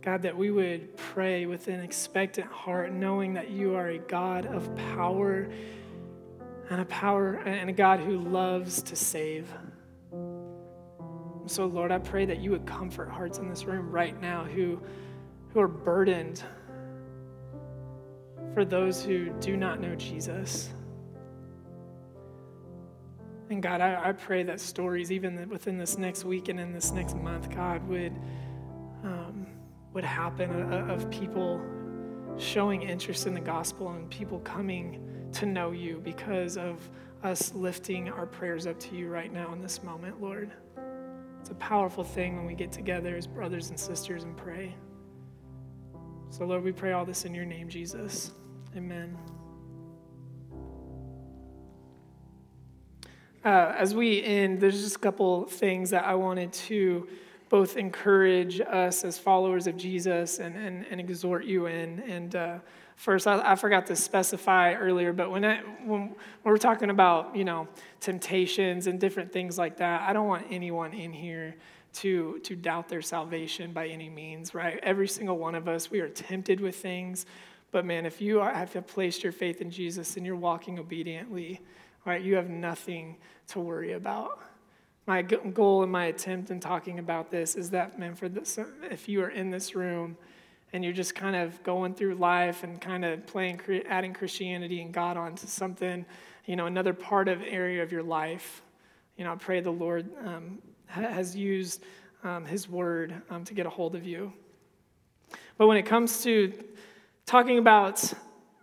God, 0.01 0.23
that 0.23 0.37
we 0.37 0.53
would 0.53 0.97
pray 0.97 1.47
with 1.47 1.67
an 1.67 1.81
expectant 1.81 2.47
heart, 2.47 2.93
knowing 2.93 3.35
that 3.35 3.51
you 3.51 3.75
are 3.75 3.89
a 3.89 3.99
God 3.99 4.47
of 4.47 4.73
power 4.95 5.49
and 6.71 6.81
a 6.81 6.85
power 6.85 7.35
and 7.45 7.69
a 7.69 7.73
God 7.73 7.99
who 7.99 8.17
loves 8.19 8.81
to 8.83 8.95
save. 8.95 9.53
So, 11.49 11.67
Lord, 11.67 11.91
I 11.91 11.99
pray 11.99 12.27
that 12.27 12.39
you 12.41 12.51
would 12.51 12.67
comfort 12.67 13.09
hearts 13.09 13.39
in 13.39 13.49
this 13.49 13.65
room 13.65 13.91
right 13.91 14.21
now 14.21 14.45
who, 14.45 14.81
who 15.53 15.61
are 15.61 15.69
burdened 15.69 16.43
for 18.55 18.65
those 18.65 19.03
who 19.03 19.31
do 19.41 19.57
not 19.57 19.81
know 19.81 19.95
Jesus. 19.95 20.71
And 23.51 23.63
God, 23.63 23.81
I, 23.81 24.11
I 24.11 24.13
pray 24.13 24.43
that 24.43 24.61
stories, 24.61 25.11
even 25.11 25.49
within 25.49 25.79
this 25.79 25.97
next 25.97 26.25
week 26.25 26.49
and 26.49 26.61
in 26.61 26.73
this 26.73 26.93
next 26.93 27.17
month, 27.17 27.49
God, 27.51 27.87
would, 27.89 28.13
um, 29.03 29.47
would 29.95 30.05
happen 30.05 30.51
of 30.91 31.11
people 31.11 31.63
showing 32.37 32.83
interest 32.83 33.27
in 33.27 33.33
the 33.33 33.41
gospel 33.41 33.91
and 33.91 34.11
people 34.11 34.39
coming 34.41 35.31
to 35.33 35.47
know 35.47 35.71
you 35.71 36.01
because 36.05 36.57
of 36.59 36.91
us 37.23 37.53
lifting 37.55 38.11
our 38.11 38.27
prayers 38.27 38.67
up 38.67 38.79
to 38.79 38.95
you 38.95 39.09
right 39.09 39.33
now 39.33 39.53
in 39.53 39.61
this 39.61 39.83
moment, 39.83 40.21
Lord. 40.21 40.53
It's 41.41 41.51
a 41.51 41.55
powerful 41.55 42.05
thing 42.05 42.37
when 42.37 42.47
we 42.47 42.55
get 42.55 42.73
together 42.73 43.17
as 43.17 43.27
brothers 43.27 43.71
and 43.71 43.79
sisters 43.79 44.25
and 44.25 44.37
pray. 44.37 44.75
So, 46.31 46.45
Lord, 46.45 46.63
we 46.63 46.73
pray 46.73 46.93
all 46.93 47.05
this 47.05 47.25
in 47.25 47.35
your 47.35 47.47
name, 47.47 47.69
Jesus. 47.69 48.33
Amen. 48.77 49.17
Uh, 53.45 53.75
as 53.79 53.95
we 53.95 54.23
end, 54.23 54.61
there's 54.61 54.83
just 54.83 54.97
a 54.97 54.99
couple 54.99 55.47
things 55.47 55.91
that 55.91 56.05
I 56.05 56.15
wanted 56.15 56.53
to 56.53 57.09
both 57.49 57.77
encourage 57.77 58.61
us 58.61 59.05
as 59.05 59.19
followers 59.19 59.67
of 59.67 59.77
Jesus 59.77 60.39
and, 60.39 60.55
and, 60.57 60.85
and 60.91 61.01
exhort 61.01 61.45
you 61.45 61.67
in. 61.67 62.01
And 62.01 62.37
uh, 62.37 62.59
first, 62.99 63.27
I, 63.27 63.53
I, 63.53 63.55
forgot 63.55 63.87
to 63.87 63.97
specify 63.97 64.75
earlier, 64.75 65.13
but 65.13 65.31
when, 65.31 65.45
I, 65.45 65.59
when, 65.85 66.15
we're 66.43 66.59
talking 66.59 66.91
about, 66.91 67.35
you 67.35 67.45
know, 67.45 67.69
temptations 68.01 68.89
and 68.89 69.01
different 69.01 69.33
things 69.33 69.57
like 69.57 69.77
that, 69.79 70.03
I 70.03 70.13
don't 70.13 70.27
want 70.27 70.47
anyone 70.51 70.93
in 70.93 71.13
here 71.13 71.55
to, 71.95 72.41
to 72.41 72.57
doubt 72.57 72.89
their 72.89 73.01
salvation 73.01 73.73
by 73.73 73.87
any 73.87 74.11
means, 74.11 74.53
right? 74.53 74.79
Every 74.83 75.09
single 75.09 75.39
one 75.39 75.55
of 75.55 75.69
us, 75.69 75.91
we 75.91 76.01
are 76.01 76.09
tempted 76.09 76.61
with 76.61 76.77
things. 76.77 77.25
But 77.71 77.85
man, 77.85 78.05
if 78.05 78.21
you 78.21 78.41
are, 78.41 78.53
have 78.53 78.87
placed 78.89 79.23
your 79.23 79.33
faith 79.33 79.61
in 79.61 79.71
Jesus 79.71 80.17
and 80.17 80.27
you're 80.27 80.37
walking 80.37 80.79
obediently, 80.79 81.61
right, 82.05 82.21
you 82.21 82.35
have 82.35 82.51
nothing 82.51 83.17
to 83.49 83.61
worry 83.61 83.93
about. 83.93 84.41
My 85.07 85.23
goal 85.23 85.85
and 85.85 85.93
my 85.93 86.07
attempt 86.07 86.51
in 86.51 86.61
talking 86.61 86.99
about 86.99 87.31
this 87.31 87.55
is 87.55 87.71
that, 87.71 87.99
man, 87.99 88.15
for 88.15 88.29
this, 88.29 88.59
if 88.91 89.09
you 89.09 89.23
are 89.23 89.31
in 89.31 89.51
this 89.51 89.75
room 89.75 90.17
and 90.73 90.85
you're 90.85 90.93
just 90.93 91.15
kind 91.15 91.37
of 91.37 91.63
going 91.63 91.95
through 91.95 92.15
life 92.15 92.63
and 92.63 92.81
kind 92.81 93.05
of 93.05 93.27
playing, 93.27 93.61
adding 93.89 94.13
Christianity 94.13 94.83
and 94.83 94.93
God 94.93 95.17
onto 95.17 95.47
something, 95.47 96.05
you 96.45 96.57
know, 96.57 96.67
another 96.67 96.93
part 96.93 97.29
of 97.29 97.43
area 97.43 97.83
of 97.83 97.93
your 97.93 98.03
life, 98.03 98.63
you 99.17 99.25
know, 99.25 99.33
I 99.33 99.37
pray 99.37 99.61
the 99.61 99.71
Lord 99.71 100.09
um, 100.25 100.59
has 100.87 101.35
used 101.35 101.85
um, 102.23 102.45
His 102.45 102.69
word 102.69 103.21
um, 103.31 103.45
to 103.45 103.55
get 103.55 103.67
a 103.67 103.71
hold 103.71 103.95
of 103.95 104.07
you. 104.07 104.33
But 105.57 105.67
when 105.67 105.77
it 105.77 105.85
comes 105.85 106.23
to 106.23 106.53
talking 107.27 107.59
about 107.59 108.13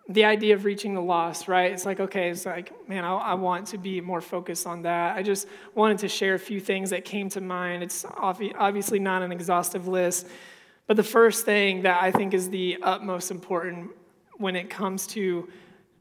the 0.08 0.26
idea 0.26 0.54
of 0.54 0.66
reaching 0.66 0.94
the 0.94 1.02
lost, 1.02 1.48
right? 1.48 1.72
It's 1.72 1.86
like, 1.86 2.00
okay, 2.00 2.30
it's 2.30 2.46
like, 2.46 2.88
man, 2.88 3.04
I, 3.04 3.16
I, 3.16 3.34
want 3.34 3.68
to 3.68 3.80
be 3.80 4.02
more 4.02 4.22
focused 4.22 4.68
on 4.68 4.84
that. 4.84 5.16
I 5.16 5.24
just 5.24 5.48
wanted 5.74 5.98
to 6.00 6.08
share 6.08 6.36
a 6.36 6.40
few 6.40 6.60
things 6.60 6.92
that 6.92 7.06
came 7.06 7.28
to 7.30 7.42
mind. 7.42 7.82
It's 7.82 8.06
obviously 8.18 9.00
not 9.00 9.24
an 9.24 9.32
exhaustive 9.32 9.88
list, 9.88 10.28
but 10.88 10.98
the 10.98 11.04
first 11.04 11.46
thing 11.46 11.84
that 11.84 12.02
I 12.02 12.12
think 12.12 12.34
is 12.34 12.50
the 12.50 12.78
utmost 12.82 13.32
important 13.32 13.92
when 14.38 14.56
it 14.56 14.70
comes 14.70 15.08
to 15.08 15.50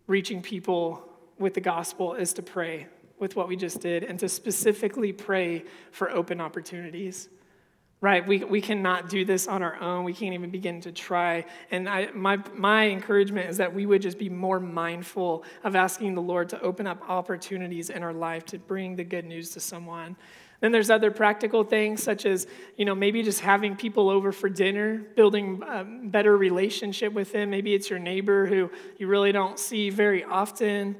reaching 0.07 0.43
people 0.43 1.09
with 1.39 1.55
the 1.55 1.61
gospel 1.61 2.15
is 2.15 2.33
to 2.35 2.43
pray 2.43 2.87
with 3.19 3.37
what 3.37 3.49
we 3.49 3.57
just 3.57 3.81
did 3.81 4.05
and 4.05 4.19
to 4.19 4.29
specifically 4.29 5.13
pray 5.13 5.65
for 5.93 6.11
open 6.11 6.41
opportunities 6.41 7.29
right? 8.05 8.27
We, 8.29 8.45
we 8.45 8.61
cannot 8.61 9.09
do 9.09 9.25
this 9.25 9.49
on 9.49 9.63
our 9.63 9.81
own. 9.81 10.05
We 10.05 10.13
can't 10.13 10.35
even 10.35 10.51
begin 10.51 10.79
to 10.83 10.93
try. 10.93 11.47
And 11.71 11.89
I, 11.89 12.11
my, 12.13 12.37
my 12.53 12.91
encouragement 12.91 13.49
is 13.49 13.57
that 13.57 13.73
we 13.73 13.87
would 13.87 14.03
just 14.03 14.19
be 14.19 14.29
more 14.29 14.61
mindful 14.61 15.43
of 15.65 15.75
asking 15.75 16.15
the 16.15 16.21
Lord 16.21 16.51
to 16.51 16.61
open 16.61 16.87
up 16.87 17.03
opportunities 17.09 17.89
in 17.89 18.03
our 18.03 18.13
life 18.13 18.45
to 18.47 18.59
bring 18.59 18.95
the 18.95 19.05
good 19.05 19.25
news 19.25 19.53
to 19.53 19.61
someone. 19.61 20.17
Then 20.65 20.73
there's 20.73 20.89
other 20.89 21.11
practical 21.11 21.63
things, 21.63 22.03
such 22.03 22.25
as, 22.25 22.47
you 22.79 22.87
know, 22.87 22.95
maybe 22.95 23.23
just 23.23 23.41
having 23.41 23.77
people 23.77 24.09
over 24.09 24.33
for 24.33 24.49
dinner, 24.49 24.97
building 25.15 25.63
a 25.63 25.85
better 25.85 26.35
relationship 26.35 27.13
with 27.13 27.33
them. 27.33 27.51
Maybe 27.51 27.75
it's 27.75 27.91
your 27.91 27.99
neighbor 27.99 28.47
who 28.47 28.71
you 28.97 29.07
really 29.07 29.31
don't 29.31 29.59
see 29.59 29.91
very 29.91 30.25
often. 30.25 30.97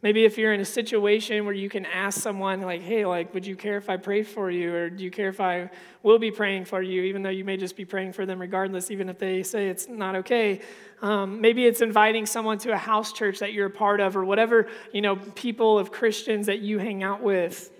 Maybe 0.00 0.24
if 0.24 0.38
you're 0.38 0.54
in 0.54 0.60
a 0.60 0.64
situation 0.64 1.44
where 1.44 1.52
you 1.52 1.68
can 1.68 1.84
ask 1.84 2.22
someone, 2.22 2.62
like, 2.62 2.80
hey, 2.80 3.04
like, 3.04 3.34
would 3.34 3.46
you 3.46 3.54
care 3.54 3.76
if 3.76 3.90
I 3.90 3.98
prayed 3.98 4.26
for 4.26 4.50
you? 4.50 4.74
Or 4.74 4.88
do 4.88 5.04
you 5.04 5.10
care 5.10 5.28
if 5.28 5.42
I 5.42 5.68
will 6.02 6.18
be 6.18 6.30
praying 6.30 6.64
for 6.64 6.80
you, 6.80 7.02
even 7.02 7.22
though 7.22 7.28
you 7.28 7.44
may 7.44 7.58
just 7.58 7.76
be 7.76 7.84
praying 7.84 8.14
for 8.14 8.24
them 8.24 8.40
regardless, 8.40 8.90
even 8.90 9.10
if 9.10 9.18
they 9.18 9.42
say 9.42 9.68
it's 9.68 9.88
not 9.88 10.16
okay? 10.16 10.62
Um, 11.02 11.42
maybe 11.42 11.66
it's 11.66 11.82
inviting 11.82 12.24
someone 12.24 12.56
to 12.60 12.72
a 12.72 12.78
house 12.78 13.12
church 13.12 13.40
that 13.40 13.52
you're 13.52 13.66
a 13.66 13.70
part 13.70 14.00
of, 14.00 14.16
or 14.16 14.24
whatever, 14.24 14.68
you 14.90 15.02
know, 15.02 15.16
people 15.16 15.78
of 15.78 15.92
Christians 15.92 16.46
that 16.46 16.60
you 16.60 16.78
hang 16.78 17.02
out 17.02 17.22
with. 17.22 17.70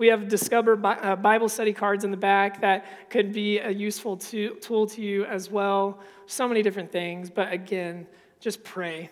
We 0.00 0.06
have 0.06 0.28
Discover 0.28 0.80
uh, 0.82 1.14
Bible 1.16 1.50
study 1.50 1.74
cards 1.74 2.04
in 2.04 2.10
the 2.10 2.16
back 2.16 2.62
that 2.62 3.10
could 3.10 3.34
be 3.34 3.58
a 3.58 3.68
useful 3.68 4.16
tool 4.16 4.86
to 4.86 5.02
you 5.02 5.26
as 5.26 5.50
well. 5.50 6.00
So 6.24 6.48
many 6.48 6.62
different 6.62 6.90
things, 6.90 7.28
but 7.28 7.52
again, 7.52 8.06
just 8.40 8.64
pray 8.64 9.10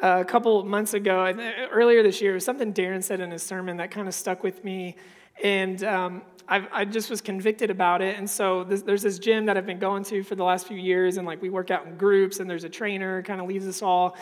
a 0.00 0.24
couple 0.24 0.64
months 0.64 0.94
ago, 0.94 1.32
earlier 1.70 2.02
this 2.02 2.20
year, 2.20 2.34
was 2.34 2.44
something 2.44 2.74
Darren 2.74 3.04
said 3.04 3.20
in 3.20 3.30
his 3.30 3.44
sermon 3.44 3.76
that 3.76 3.92
kind 3.92 4.08
of 4.08 4.14
stuck 4.14 4.42
with 4.42 4.64
me. 4.64 4.96
And 5.44 5.84
um, 5.84 6.22
I, 6.48 6.84
just 6.84 7.08
was 7.08 7.20
convicted 7.20 7.70
about 7.70 8.02
it. 8.02 8.18
And 8.18 8.28
so 8.28 8.64
this, 8.64 8.82
there's 8.82 9.02
this 9.02 9.20
gym 9.20 9.46
that 9.46 9.56
I've 9.56 9.64
been 9.64 9.78
going 9.78 10.02
to 10.06 10.24
for 10.24 10.34
the 10.34 10.42
last 10.42 10.66
few 10.66 10.76
years, 10.76 11.18
and 11.18 11.26
like 11.26 11.40
we 11.40 11.50
work 11.50 11.70
out 11.70 11.86
in 11.86 11.96
groups, 11.96 12.40
and 12.40 12.50
there's 12.50 12.64
a 12.64 12.68
trainer 12.68 13.22
kind 13.22 13.40
of 13.40 13.46
leads 13.46 13.68
us 13.68 13.80
all. 13.80 14.16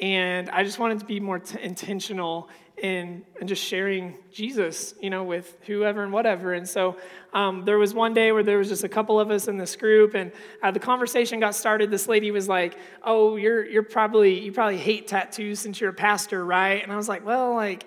And 0.00 0.50
I 0.50 0.64
just 0.64 0.80
wanted 0.80 0.98
to 0.98 1.06
be 1.06 1.20
more 1.20 1.38
t- 1.38 1.62
intentional 1.62 2.50
in, 2.78 3.24
in 3.40 3.46
just 3.46 3.62
sharing 3.62 4.16
Jesus, 4.32 4.94
you 5.00 5.08
know, 5.08 5.24
with 5.24 5.56
whoever 5.66 6.02
and 6.02 6.12
whatever. 6.12 6.52
And 6.52 6.68
so 6.68 6.96
um, 7.32 7.64
there 7.64 7.78
was 7.78 7.94
one 7.94 8.12
day 8.12 8.32
where 8.32 8.42
there 8.42 8.58
was 8.58 8.68
just 8.68 8.84
a 8.84 8.88
couple 8.88 9.18
of 9.18 9.30
us 9.30 9.48
in 9.48 9.56
this 9.56 9.76
group, 9.76 10.14
and 10.14 10.32
uh, 10.62 10.70
the 10.70 10.80
conversation 10.80 11.40
got 11.40 11.54
started. 11.54 11.90
This 11.90 12.08
lady 12.08 12.30
was 12.30 12.48
like, 12.48 12.76
"Oh, 13.02 13.36
you're 13.36 13.64
you're 13.64 13.82
probably 13.82 14.40
you 14.40 14.52
probably 14.52 14.78
hate 14.78 15.08
tattoos 15.08 15.60
since 15.60 15.80
you're 15.80 15.90
a 15.90 15.94
pastor, 15.94 16.44
right?" 16.44 16.82
And 16.82 16.92
I 16.92 16.96
was 16.96 17.08
like, 17.08 17.24
"Well, 17.24 17.54
like." 17.54 17.86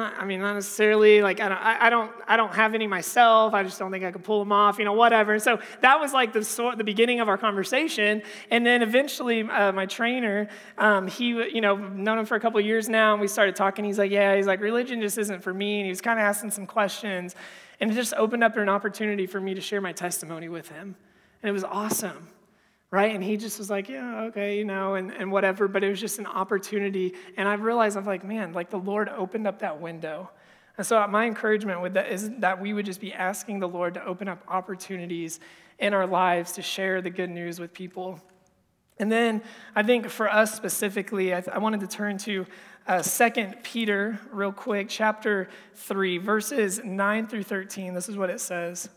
I 0.00 0.24
mean, 0.24 0.40
not 0.40 0.54
necessarily. 0.54 1.22
Like, 1.22 1.40
I 1.40 1.48
don't, 1.48 1.58
I 1.58 1.90
don't, 1.90 2.12
I 2.26 2.36
don't 2.36 2.54
have 2.54 2.74
any 2.74 2.86
myself. 2.86 3.54
I 3.54 3.62
just 3.62 3.78
don't 3.78 3.90
think 3.90 4.04
I 4.04 4.12
could 4.12 4.24
pull 4.24 4.38
them 4.40 4.52
off. 4.52 4.78
You 4.78 4.84
know, 4.84 4.92
whatever. 4.92 5.38
So 5.38 5.60
that 5.80 6.00
was 6.00 6.12
like 6.12 6.32
the 6.32 6.44
sort, 6.44 6.78
the 6.78 6.84
beginning 6.84 7.20
of 7.20 7.28
our 7.28 7.38
conversation. 7.38 8.22
And 8.50 8.64
then 8.64 8.82
eventually, 8.82 9.42
uh, 9.42 9.72
my 9.72 9.86
trainer, 9.86 10.48
um, 10.78 11.06
he, 11.06 11.28
you 11.28 11.60
know, 11.60 11.76
known 11.76 12.18
him 12.18 12.26
for 12.26 12.36
a 12.36 12.40
couple 12.40 12.60
years 12.60 12.88
now, 12.88 13.12
and 13.12 13.20
we 13.20 13.28
started 13.28 13.56
talking. 13.56 13.84
He's 13.84 13.98
like, 13.98 14.10
yeah, 14.10 14.36
he's 14.36 14.46
like, 14.46 14.60
religion 14.60 15.00
just 15.00 15.18
isn't 15.18 15.42
for 15.42 15.54
me. 15.54 15.80
And 15.80 15.86
he 15.86 15.90
was 15.90 16.00
kind 16.00 16.18
of 16.18 16.24
asking 16.24 16.50
some 16.50 16.66
questions, 16.66 17.34
and 17.80 17.90
it 17.90 17.94
just 17.94 18.14
opened 18.14 18.44
up 18.44 18.56
an 18.56 18.68
opportunity 18.68 19.26
for 19.26 19.40
me 19.40 19.54
to 19.54 19.60
share 19.60 19.80
my 19.80 19.92
testimony 19.92 20.48
with 20.48 20.68
him, 20.68 20.96
and 21.42 21.48
it 21.48 21.52
was 21.52 21.64
awesome 21.64 22.28
right? 22.90 23.14
And 23.14 23.22
he 23.22 23.36
just 23.36 23.58
was 23.58 23.70
like, 23.70 23.88
yeah, 23.88 24.22
okay, 24.24 24.58
you 24.58 24.64
know, 24.64 24.94
and, 24.94 25.12
and 25.12 25.30
whatever. 25.30 25.68
But 25.68 25.84
it 25.84 25.88
was 25.88 26.00
just 26.00 26.18
an 26.18 26.26
opportunity. 26.26 27.14
And 27.36 27.48
I 27.48 27.54
realized, 27.54 27.96
I'm 27.96 28.04
like, 28.04 28.24
man, 28.24 28.52
like 28.52 28.70
the 28.70 28.78
Lord 28.78 29.08
opened 29.08 29.46
up 29.46 29.60
that 29.60 29.80
window. 29.80 30.30
And 30.76 30.86
so 30.86 31.06
my 31.06 31.26
encouragement 31.26 31.82
with 31.82 31.94
that 31.94 32.10
is 32.10 32.30
that 32.38 32.60
we 32.60 32.72
would 32.72 32.86
just 32.86 33.00
be 33.00 33.12
asking 33.12 33.60
the 33.60 33.68
Lord 33.68 33.94
to 33.94 34.04
open 34.04 34.28
up 34.28 34.42
opportunities 34.48 35.38
in 35.78 35.94
our 35.94 36.06
lives 36.06 36.52
to 36.52 36.62
share 36.62 37.00
the 37.00 37.10
good 37.10 37.30
news 37.30 37.60
with 37.60 37.72
people. 37.72 38.20
And 38.98 39.10
then 39.10 39.42
I 39.74 39.82
think 39.82 40.08
for 40.08 40.30
us 40.30 40.54
specifically, 40.54 41.34
I, 41.34 41.40
th- 41.40 41.54
I 41.54 41.58
wanted 41.58 41.80
to 41.80 41.86
turn 41.86 42.18
to 42.18 42.46
uh, 42.86 43.02
2 43.02 43.30
Peter 43.62 44.18
real 44.30 44.52
quick, 44.52 44.88
chapter 44.88 45.48
3, 45.74 46.18
verses 46.18 46.82
9 46.84 47.26
through 47.26 47.44
13. 47.44 47.94
This 47.94 48.08
is 48.08 48.16
what 48.16 48.30
it 48.30 48.40
says. 48.40 48.88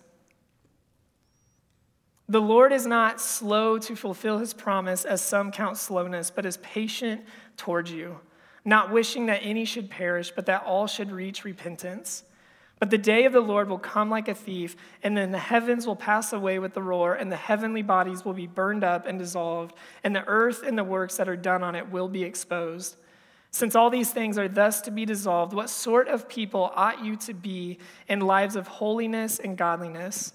The 2.30 2.42
Lord 2.42 2.72
is 2.72 2.88
not 2.88 3.20
slow 3.20 3.78
to 3.80 3.96
fulfill 3.96 4.40
his 4.40 4.54
promise, 4.54 5.04
as 5.04 5.22
some 5.22 5.52
count 5.52 5.78
slowness, 5.78 6.32
but 6.32 6.46
is 6.46 6.58
patient 6.58 7.22
towards 7.58 7.92
you, 7.92 8.20
not 8.64 8.92
wishing 8.92 9.26
that 9.26 9.42
any 9.44 9.66
should 9.66 9.90
perish, 9.90 10.32
but 10.32 10.46
that 10.46 10.64
all 10.64 10.88
should 10.88 11.12
reach 11.12 11.44
repentance. 11.44 12.24
But 12.80 12.90
the 12.90 12.98
day 12.98 13.26
of 13.26 13.34
the 13.34 13.42
Lord 13.42 13.70
will 13.70 13.80
come 13.80 14.10
like 14.10 14.28
a 14.28 14.34
thief, 14.34 14.76
and 15.04 15.16
then 15.16 15.32
the 15.32 15.38
heavens 15.38 15.86
will 15.86 15.96
pass 15.96 16.34
away 16.34 16.60
with 16.60 16.74
the 16.74 16.82
roar, 16.82 17.14
and 17.14 17.32
the 17.32 17.38
heavenly 17.38 17.82
bodies 17.82 18.26
will 18.26 18.34
be 18.34 18.48
burned 18.48 18.84
up 18.84 19.06
and 19.06 19.20
dissolved, 19.20 19.76
and 20.04 20.16
the 20.16 20.26
earth 20.28 20.64
and 20.64 20.78
the 20.78 20.84
works 20.84 21.18
that 21.18 21.30
are 21.30 21.38
done 21.38 21.64
on 21.64 21.76
it 21.76 21.92
will 21.92 22.08
be 22.08 22.24
exposed. 22.24 22.96
Since 23.52 23.76
all 23.76 23.90
these 23.90 24.12
things 24.12 24.38
are 24.38 24.48
thus 24.48 24.82
to 24.82 24.92
be 24.92 25.06
dissolved, 25.06 25.54
what 25.54 25.70
sort 25.70 26.08
of 26.08 26.28
people 26.28 26.72
ought 26.74 27.04
you 27.04 27.16
to 27.18 27.34
be 27.34 27.80
in 28.08 28.22
lives 28.22 28.56
of 28.56 28.68
holiness 28.68 29.40
and 29.40 29.58
godliness, 29.58 30.34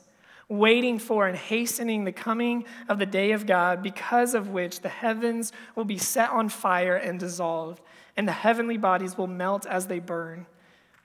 waiting 0.49 0.99
for 0.99 1.29
and 1.29 1.37
hastening 1.37 2.05
the 2.05 2.13
coming 2.13 2.65
of 2.89 2.99
the 2.99 3.07
day 3.07 3.33
of 3.33 3.47
God, 3.47 3.83
because 3.83 4.35
of 4.35 4.49
which 4.49 4.81
the 4.81 4.89
heavens 4.89 5.53
will 5.75 5.85
be 5.85 5.99
set 5.99 6.31
on 6.31 6.49
fire 6.49 6.97
and 6.97 7.21
dissolved, 7.21 7.83
and 8.17 8.27
the 8.27 8.33
heavenly 8.33 8.79
bodies 8.79 9.19
will 9.19 9.27
melt 9.27 9.67
as 9.67 9.87
they 9.87 9.99
burn? 9.99 10.47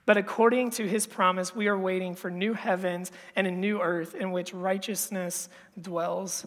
But 0.06 0.16
according 0.16 0.70
to 0.72 0.86
his 0.86 1.06
promise, 1.06 1.56
we 1.56 1.68
are 1.68 1.78
waiting 1.78 2.14
for 2.14 2.30
new 2.30 2.52
heavens 2.52 3.10
and 3.36 3.46
a 3.46 3.50
new 3.50 3.80
earth 3.80 4.14
in 4.14 4.32
which 4.32 4.52
righteousness 4.52 5.48
dwells. 5.80 6.46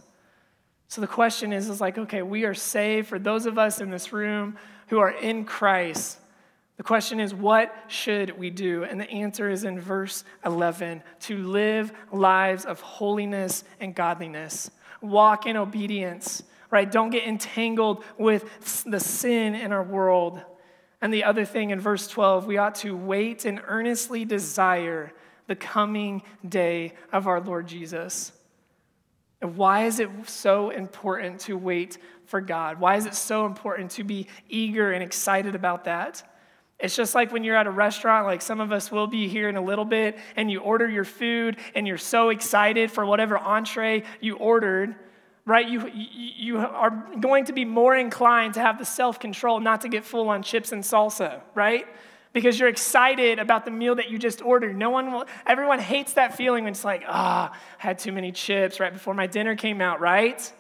So 0.88 1.02
the 1.02 1.08
question 1.08 1.52
is, 1.52 1.70
is 1.70 1.82
like, 1.82 1.98
okay, 1.98 2.22
we 2.22 2.46
are 2.46 2.54
saved. 2.54 3.08
For 3.08 3.20
those 3.20 3.46
of 3.46 3.58
us 3.58 3.82
in 3.82 3.90
this 3.90 4.14
room 4.14 4.58
who 4.88 5.00
are 5.00 5.10
in 5.10 5.44
Christ, 5.44 6.20
the 6.78 6.84
question 6.84 7.20
is, 7.20 7.34
what 7.34 7.76
should 7.88 8.38
we 8.38 8.52
do? 8.52 8.84
And 8.84 9.02
the 9.02 9.10
answer 9.10 9.50
is 9.50 9.64
in 9.64 9.80
verse 9.80 10.24
11 10.46 11.02
to 11.22 11.38
live 11.38 11.92
lives 12.12 12.66
of 12.66 12.80
holiness 12.82 13.64
and 13.80 13.96
godliness, 13.96 14.70
walk 15.02 15.48
in 15.48 15.58
obedience, 15.58 16.44
right? 16.70 16.90
Don't 16.90 17.10
get 17.10 17.28
entangled 17.28 18.04
with 18.20 18.84
the 18.86 19.00
sin 19.00 19.56
in 19.56 19.72
our 19.72 19.84
world. 19.84 20.40
And 21.02 21.12
the 21.12 21.24
other 21.24 21.46
thing 21.46 21.72
in 21.72 21.80
verse 21.80 22.08
12, 22.08 22.46
we 22.46 22.58
ought 22.58 22.76
to 22.76 22.96
wait 22.96 23.46
and 23.46 23.60
earnestly 23.66 24.24
desire 24.24 25.12
the 25.48 25.56
coming 25.56 26.22
day 26.48 26.94
of 27.12 27.28
our 27.28 27.42
Lord 27.42 27.68
Jesus. 27.68 28.32
And 29.42 29.56
why 29.56 29.86
is 29.86 30.00
it 30.00 30.10
so 30.26 30.70
important 30.70 31.42
to 31.42 31.58
wait 31.58 31.98
for 32.26 32.42
God? 32.42 32.80
Why 32.80 32.98
is 32.98 33.06
it 33.06 33.16
so 33.16 33.46
important 33.46 33.92
to 33.92 34.04
be 34.04 34.28
eager 34.50 34.92
and 34.92 35.04
excited 35.04 35.56
about 35.56 35.86
that? 35.86 36.24
It's 36.80 36.96
just 36.96 37.16
like 37.16 37.32
when 37.32 37.44
you're 37.44 37.56
at 37.56 37.66
a 37.66 37.72
restaurant, 37.72 38.28
like 38.28 38.42
some 38.42 38.60
of 38.60 38.72
us 38.72 38.92
will 38.92 39.08
be 39.08 39.28
here 39.28 39.50
in 39.50 39.56
a 39.56 39.62
little 39.62 39.86
bit, 39.86 40.18
and 40.36 40.52
you 40.52 40.60
order 40.60 40.88
your 40.88 41.06
food 41.06 41.58
and 41.74 41.88
you're 41.88 41.98
so 41.98 42.30
excited 42.30 42.92
for 42.92 43.06
whatever 43.06 43.38
entree 43.38 44.04
you 44.22 44.36
ordered 44.36 44.96
right? 45.48 45.70
You, 45.70 45.90
you 45.94 46.58
are 46.58 47.08
going 47.22 47.46
to 47.46 47.54
be 47.54 47.64
more 47.64 47.96
inclined 47.96 48.56
to 48.56 48.60
have 48.60 48.78
the 48.78 48.86
self 48.86 49.18
control 49.20 49.62
not 49.62 49.82
to 49.82 49.90
get 49.90 50.04
full 50.04 50.30
on 50.30 50.44
chips 50.44 50.74
and 50.74 50.84
salsa, 50.84 51.42
right? 51.56 51.88
Because 52.34 52.60
you're 52.60 52.70
excited 52.70 53.40
about 53.40 53.64
the 53.64 53.72
meal 53.72 53.96
that 53.96 54.12
you 54.12 54.20
just 54.20 54.42
ordered. 54.42 54.76
No 54.76 54.90
one 54.90 55.12
will, 55.12 55.26
everyone 55.48 55.80
hates 55.80 56.14
that 56.14 56.36
feeling 56.36 56.66
when 56.66 56.74
it's 56.74 56.84
like, 56.84 57.04
ah, 57.08 57.50
oh, 57.50 57.56
I 57.56 57.58
had 57.82 57.98
too 57.98 58.12
many 58.12 58.34
chips 58.34 58.80
right 58.82 58.92
before 58.92 59.14
my 59.14 59.26
dinner 59.26 59.56
came 59.56 59.80
out, 59.80 60.02
right? 60.02 60.54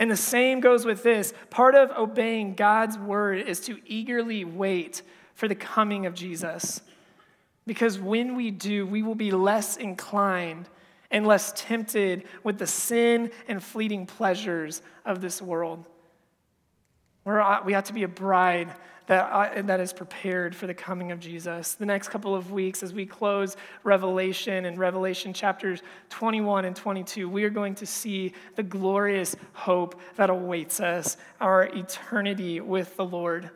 And 0.00 0.10
the 0.10 0.16
same 0.16 0.58
goes 0.58 0.84
with 0.84 1.04
this. 1.04 1.32
Part 1.48 1.76
of 1.76 1.92
obeying 1.92 2.54
God's 2.54 2.98
word 2.98 3.38
is 3.38 3.60
to 3.60 3.78
eagerly 3.86 4.44
wait 4.44 5.02
for 5.34 5.48
the 5.48 5.54
coming 5.54 6.06
of 6.06 6.14
Jesus. 6.14 6.80
Because 7.66 7.98
when 7.98 8.36
we 8.36 8.50
do, 8.50 8.86
we 8.86 9.02
will 9.02 9.14
be 9.14 9.30
less 9.30 9.76
inclined 9.76 10.68
and 11.10 11.26
less 11.26 11.52
tempted 11.54 12.24
with 12.42 12.58
the 12.58 12.66
sin 12.66 13.30
and 13.46 13.62
fleeting 13.62 14.06
pleasures 14.06 14.82
of 15.04 15.20
this 15.20 15.40
world. 15.40 15.86
We're, 17.24 17.62
we 17.62 17.74
ought 17.74 17.84
to 17.84 17.92
be 17.92 18.02
a 18.02 18.08
bride 18.08 18.72
that, 19.06 19.30
uh, 19.30 19.62
that 19.62 19.80
is 19.80 19.92
prepared 19.92 20.54
for 20.54 20.66
the 20.66 20.74
coming 20.74 21.12
of 21.12 21.20
Jesus. 21.20 21.74
The 21.74 21.86
next 21.86 22.08
couple 22.08 22.34
of 22.34 22.50
weeks, 22.50 22.82
as 22.82 22.92
we 22.92 23.06
close 23.06 23.56
Revelation 23.84 24.64
and 24.64 24.78
Revelation 24.78 25.32
chapters 25.32 25.82
21 26.10 26.64
and 26.64 26.74
22, 26.74 27.28
we 27.28 27.44
are 27.44 27.50
going 27.50 27.74
to 27.76 27.86
see 27.86 28.32
the 28.56 28.62
glorious 28.62 29.36
hope 29.52 30.00
that 30.16 30.30
awaits 30.30 30.80
us, 30.80 31.16
our 31.40 31.64
eternity 31.64 32.60
with 32.60 32.96
the 32.96 33.04
Lord. 33.04 33.50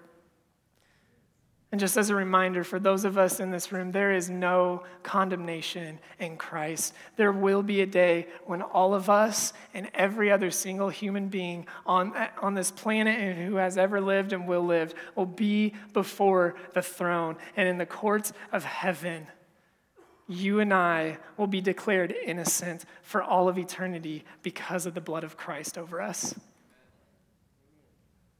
And 1.77 1.81
just 1.83 1.99
as 1.99 2.09
a 2.09 2.15
reminder 2.15 2.65
for 2.65 2.79
those 2.79 3.05
of 3.05 3.19
us 3.19 3.39
in 3.39 3.51
this 3.51 3.71
room, 3.71 3.93
there 3.93 4.11
is 4.11 4.31
no 4.31 4.85
condemnation 5.03 5.99
in 6.19 6.39
Christ. 6.39 6.95
There 7.17 7.33
will 7.33 7.63
be 7.63 7.83
a 7.83 7.87
day 7.87 8.29
when 8.47 8.63
all 8.63 8.95
of 8.95 9.11
us 9.11 9.53
and 9.75 9.91
every 9.93 10.33
other 10.33 10.51
single 10.51 10.89
human 10.89 11.29
being 11.29 11.67
on, 11.85 12.15
on 12.41 12.55
this 12.55 12.71
planet 12.71 13.21
and 13.21 13.47
who 13.47 13.57
has 13.57 13.77
ever 13.77 14.01
lived 14.01 14.33
and 14.33 14.49
will 14.49 14.65
live 14.65 14.95
will 15.17 15.27
be 15.27 15.75
before 15.93 16.55
the 16.73 16.81
throne 16.81 17.37
and 17.59 17.69
in 17.69 17.77
the 17.77 17.85
courts 17.85 18.33
of 18.53 18.65
heaven. 18.65 19.27
You 20.27 20.61
and 20.61 20.73
I 20.73 21.19
will 21.37 21.47
be 21.47 21.61
declared 21.61 22.11
innocent 22.25 22.87
for 23.03 23.23
all 23.23 23.51
of 23.51 23.59
eternity 23.59 24.25
because 24.43 24.87
of 24.87 24.95
the 24.95 25.03
blood 25.03 25.25
of 25.25 25.37
Christ 25.37 25.77
over 25.77 26.01
us. 26.01 26.35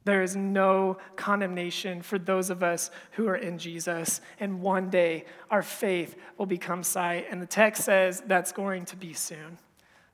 There 0.07 0.23
is 0.23 0.37
no 0.37 0.99
condemnation 1.17 2.01
for 2.01 2.17
those 2.17 2.49
of 2.49 2.63
us 2.63 2.91
who 3.11 3.27
are 3.27 3.35
in 3.35 3.57
Jesus. 3.57 4.21
And 4.39 4.61
one 4.61 4.89
day 4.89 5.25
our 5.51 5.61
faith 5.61 6.15
will 6.37 6.45
become 6.45 6.81
sight. 6.81 7.27
And 7.29 7.41
the 7.41 7.45
text 7.45 7.83
says 7.83 8.23
that's 8.25 8.53
going 8.53 8.85
to 8.85 8.95
be 8.95 9.11
soon. 9.11 9.57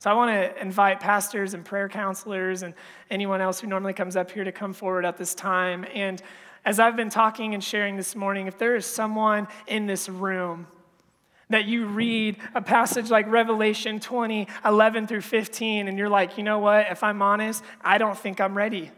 So 0.00 0.10
I 0.10 0.14
want 0.14 0.32
to 0.32 0.60
invite 0.60 0.98
pastors 0.98 1.54
and 1.54 1.64
prayer 1.64 1.88
counselors 1.88 2.64
and 2.64 2.74
anyone 3.08 3.40
else 3.40 3.60
who 3.60 3.68
normally 3.68 3.92
comes 3.92 4.16
up 4.16 4.32
here 4.32 4.42
to 4.42 4.50
come 4.50 4.72
forward 4.72 5.04
at 5.04 5.16
this 5.16 5.32
time. 5.32 5.86
And 5.94 6.20
as 6.64 6.80
I've 6.80 6.96
been 6.96 7.08
talking 7.08 7.54
and 7.54 7.62
sharing 7.62 7.94
this 7.96 8.16
morning, 8.16 8.48
if 8.48 8.58
there 8.58 8.74
is 8.74 8.86
someone 8.86 9.46
in 9.68 9.86
this 9.86 10.08
room 10.08 10.66
that 11.50 11.66
you 11.66 11.86
read 11.86 12.36
a 12.56 12.60
passage 12.60 13.12
like 13.12 13.30
Revelation 13.30 14.00
20, 14.00 14.48
11 14.64 15.06
through 15.06 15.20
15, 15.20 15.86
and 15.86 15.96
you're 15.96 16.08
like, 16.08 16.36
you 16.36 16.42
know 16.42 16.58
what, 16.58 16.86
if 16.90 17.04
I'm 17.04 17.22
honest, 17.22 17.62
I 17.80 17.98
don't 17.98 18.18
think 18.18 18.40
I'm 18.40 18.56
ready. 18.56 18.90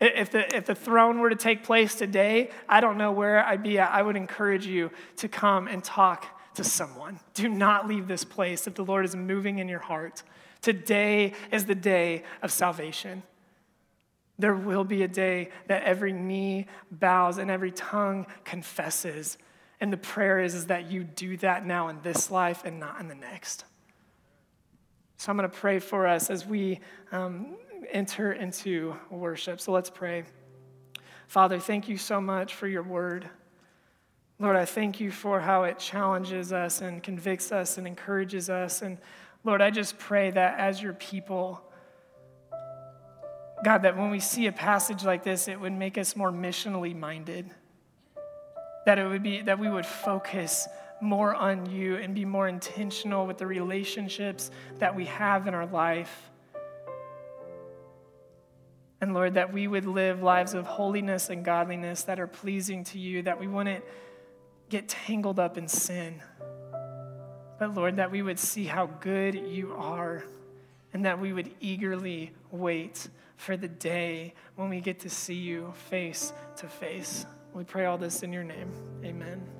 If 0.00 0.30
the, 0.30 0.54
if 0.56 0.66
the 0.66 0.74
throne 0.74 1.18
were 1.18 1.30
to 1.30 1.36
take 1.36 1.64
place 1.64 1.94
today, 1.94 2.50
I 2.68 2.80
don't 2.80 2.98
know 2.98 3.10
where 3.10 3.44
I'd 3.44 3.62
be 3.62 3.78
at. 3.78 3.90
I 3.90 4.02
would 4.02 4.16
encourage 4.16 4.66
you 4.66 4.90
to 5.16 5.28
come 5.28 5.66
and 5.66 5.82
talk 5.82 6.26
to 6.54 6.62
someone. 6.62 7.18
Do 7.34 7.48
not 7.48 7.88
leave 7.88 8.06
this 8.06 8.24
place 8.24 8.66
if 8.66 8.74
the 8.74 8.84
Lord 8.84 9.04
is 9.04 9.16
moving 9.16 9.58
in 9.58 9.68
your 9.68 9.80
heart. 9.80 10.22
Today 10.60 11.32
is 11.50 11.66
the 11.66 11.74
day 11.74 12.22
of 12.42 12.52
salvation. 12.52 13.24
There 14.38 14.54
will 14.54 14.84
be 14.84 15.02
a 15.02 15.08
day 15.08 15.50
that 15.66 15.82
every 15.82 16.12
knee 16.12 16.66
bows 16.92 17.38
and 17.38 17.50
every 17.50 17.72
tongue 17.72 18.26
confesses. 18.44 19.36
And 19.80 19.92
the 19.92 19.96
prayer 19.96 20.38
is, 20.38 20.54
is 20.54 20.66
that 20.66 20.90
you 20.90 21.02
do 21.02 21.36
that 21.38 21.66
now 21.66 21.88
in 21.88 22.00
this 22.02 22.30
life 22.30 22.64
and 22.64 22.78
not 22.78 23.00
in 23.00 23.08
the 23.08 23.16
next. 23.16 23.64
So 25.16 25.32
I'm 25.32 25.36
going 25.36 25.50
to 25.50 25.56
pray 25.56 25.80
for 25.80 26.06
us 26.06 26.30
as 26.30 26.46
we 26.46 26.78
um, 27.10 27.56
enter 27.90 28.32
into 28.32 28.94
worship. 29.10 29.60
So 29.60 29.72
let's 29.72 29.90
pray. 29.90 30.24
Father, 31.26 31.58
thank 31.58 31.88
you 31.88 31.98
so 31.98 32.20
much 32.20 32.54
for 32.54 32.66
your 32.66 32.82
word. 32.82 33.28
Lord, 34.38 34.56
I 34.56 34.64
thank 34.64 35.00
you 35.00 35.10
for 35.10 35.40
how 35.40 35.64
it 35.64 35.78
challenges 35.78 36.52
us 36.52 36.80
and 36.80 37.02
convicts 37.02 37.50
us 37.50 37.76
and 37.76 37.86
encourages 37.86 38.48
us. 38.48 38.82
And 38.82 38.98
Lord, 39.44 39.60
I 39.60 39.70
just 39.70 39.98
pray 39.98 40.30
that 40.30 40.58
as 40.58 40.80
your 40.80 40.92
people, 40.92 41.60
God, 43.64 43.82
that 43.82 43.96
when 43.96 44.10
we 44.10 44.20
see 44.20 44.46
a 44.46 44.52
passage 44.52 45.04
like 45.04 45.24
this, 45.24 45.48
it 45.48 45.60
would 45.60 45.72
make 45.72 45.98
us 45.98 46.14
more 46.14 46.30
missionally 46.30 46.96
minded. 46.96 47.50
That 48.86 48.98
it 48.98 49.06
would 49.06 49.22
be 49.22 49.42
that 49.42 49.58
we 49.58 49.68
would 49.68 49.86
focus 49.86 50.68
more 51.00 51.34
on 51.34 51.66
you 51.70 51.96
and 51.96 52.14
be 52.14 52.24
more 52.24 52.48
intentional 52.48 53.26
with 53.26 53.38
the 53.38 53.46
relationships 53.46 54.50
that 54.78 54.94
we 54.94 55.04
have 55.06 55.46
in 55.46 55.54
our 55.54 55.66
life. 55.66 56.30
And 59.00 59.14
Lord, 59.14 59.34
that 59.34 59.52
we 59.52 59.68
would 59.68 59.86
live 59.86 60.22
lives 60.22 60.54
of 60.54 60.66
holiness 60.66 61.30
and 61.30 61.44
godliness 61.44 62.02
that 62.04 62.18
are 62.18 62.26
pleasing 62.26 62.84
to 62.84 62.98
you, 62.98 63.22
that 63.22 63.38
we 63.38 63.46
wouldn't 63.46 63.84
get 64.68 64.88
tangled 64.88 65.38
up 65.38 65.56
in 65.56 65.68
sin. 65.68 66.20
But 67.58 67.74
Lord, 67.74 67.96
that 67.96 68.10
we 68.10 68.22
would 68.22 68.38
see 68.38 68.64
how 68.64 68.86
good 68.86 69.34
you 69.34 69.72
are 69.74 70.24
and 70.92 71.04
that 71.04 71.20
we 71.20 71.32
would 71.32 71.50
eagerly 71.60 72.32
wait 72.50 73.08
for 73.36 73.56
the 73.56 73.68
day 73.68 74.34
when 74.56 74.68
we 74.68 74.80
get 74.80 75.00
to 75.00 75.10
see 75.10 75.34
you 75.34 75.72
face 75.90 76.32
to 76.56 76.66
face. 76.66 77.26
We 77.52 77.64
pray 77.64 77.86
all 77.86 77.98
this 77.98 78.22
in 78.22 78.32
your 78.32 78.44
name. 78.44 78.72
Amen. 79.04 79.57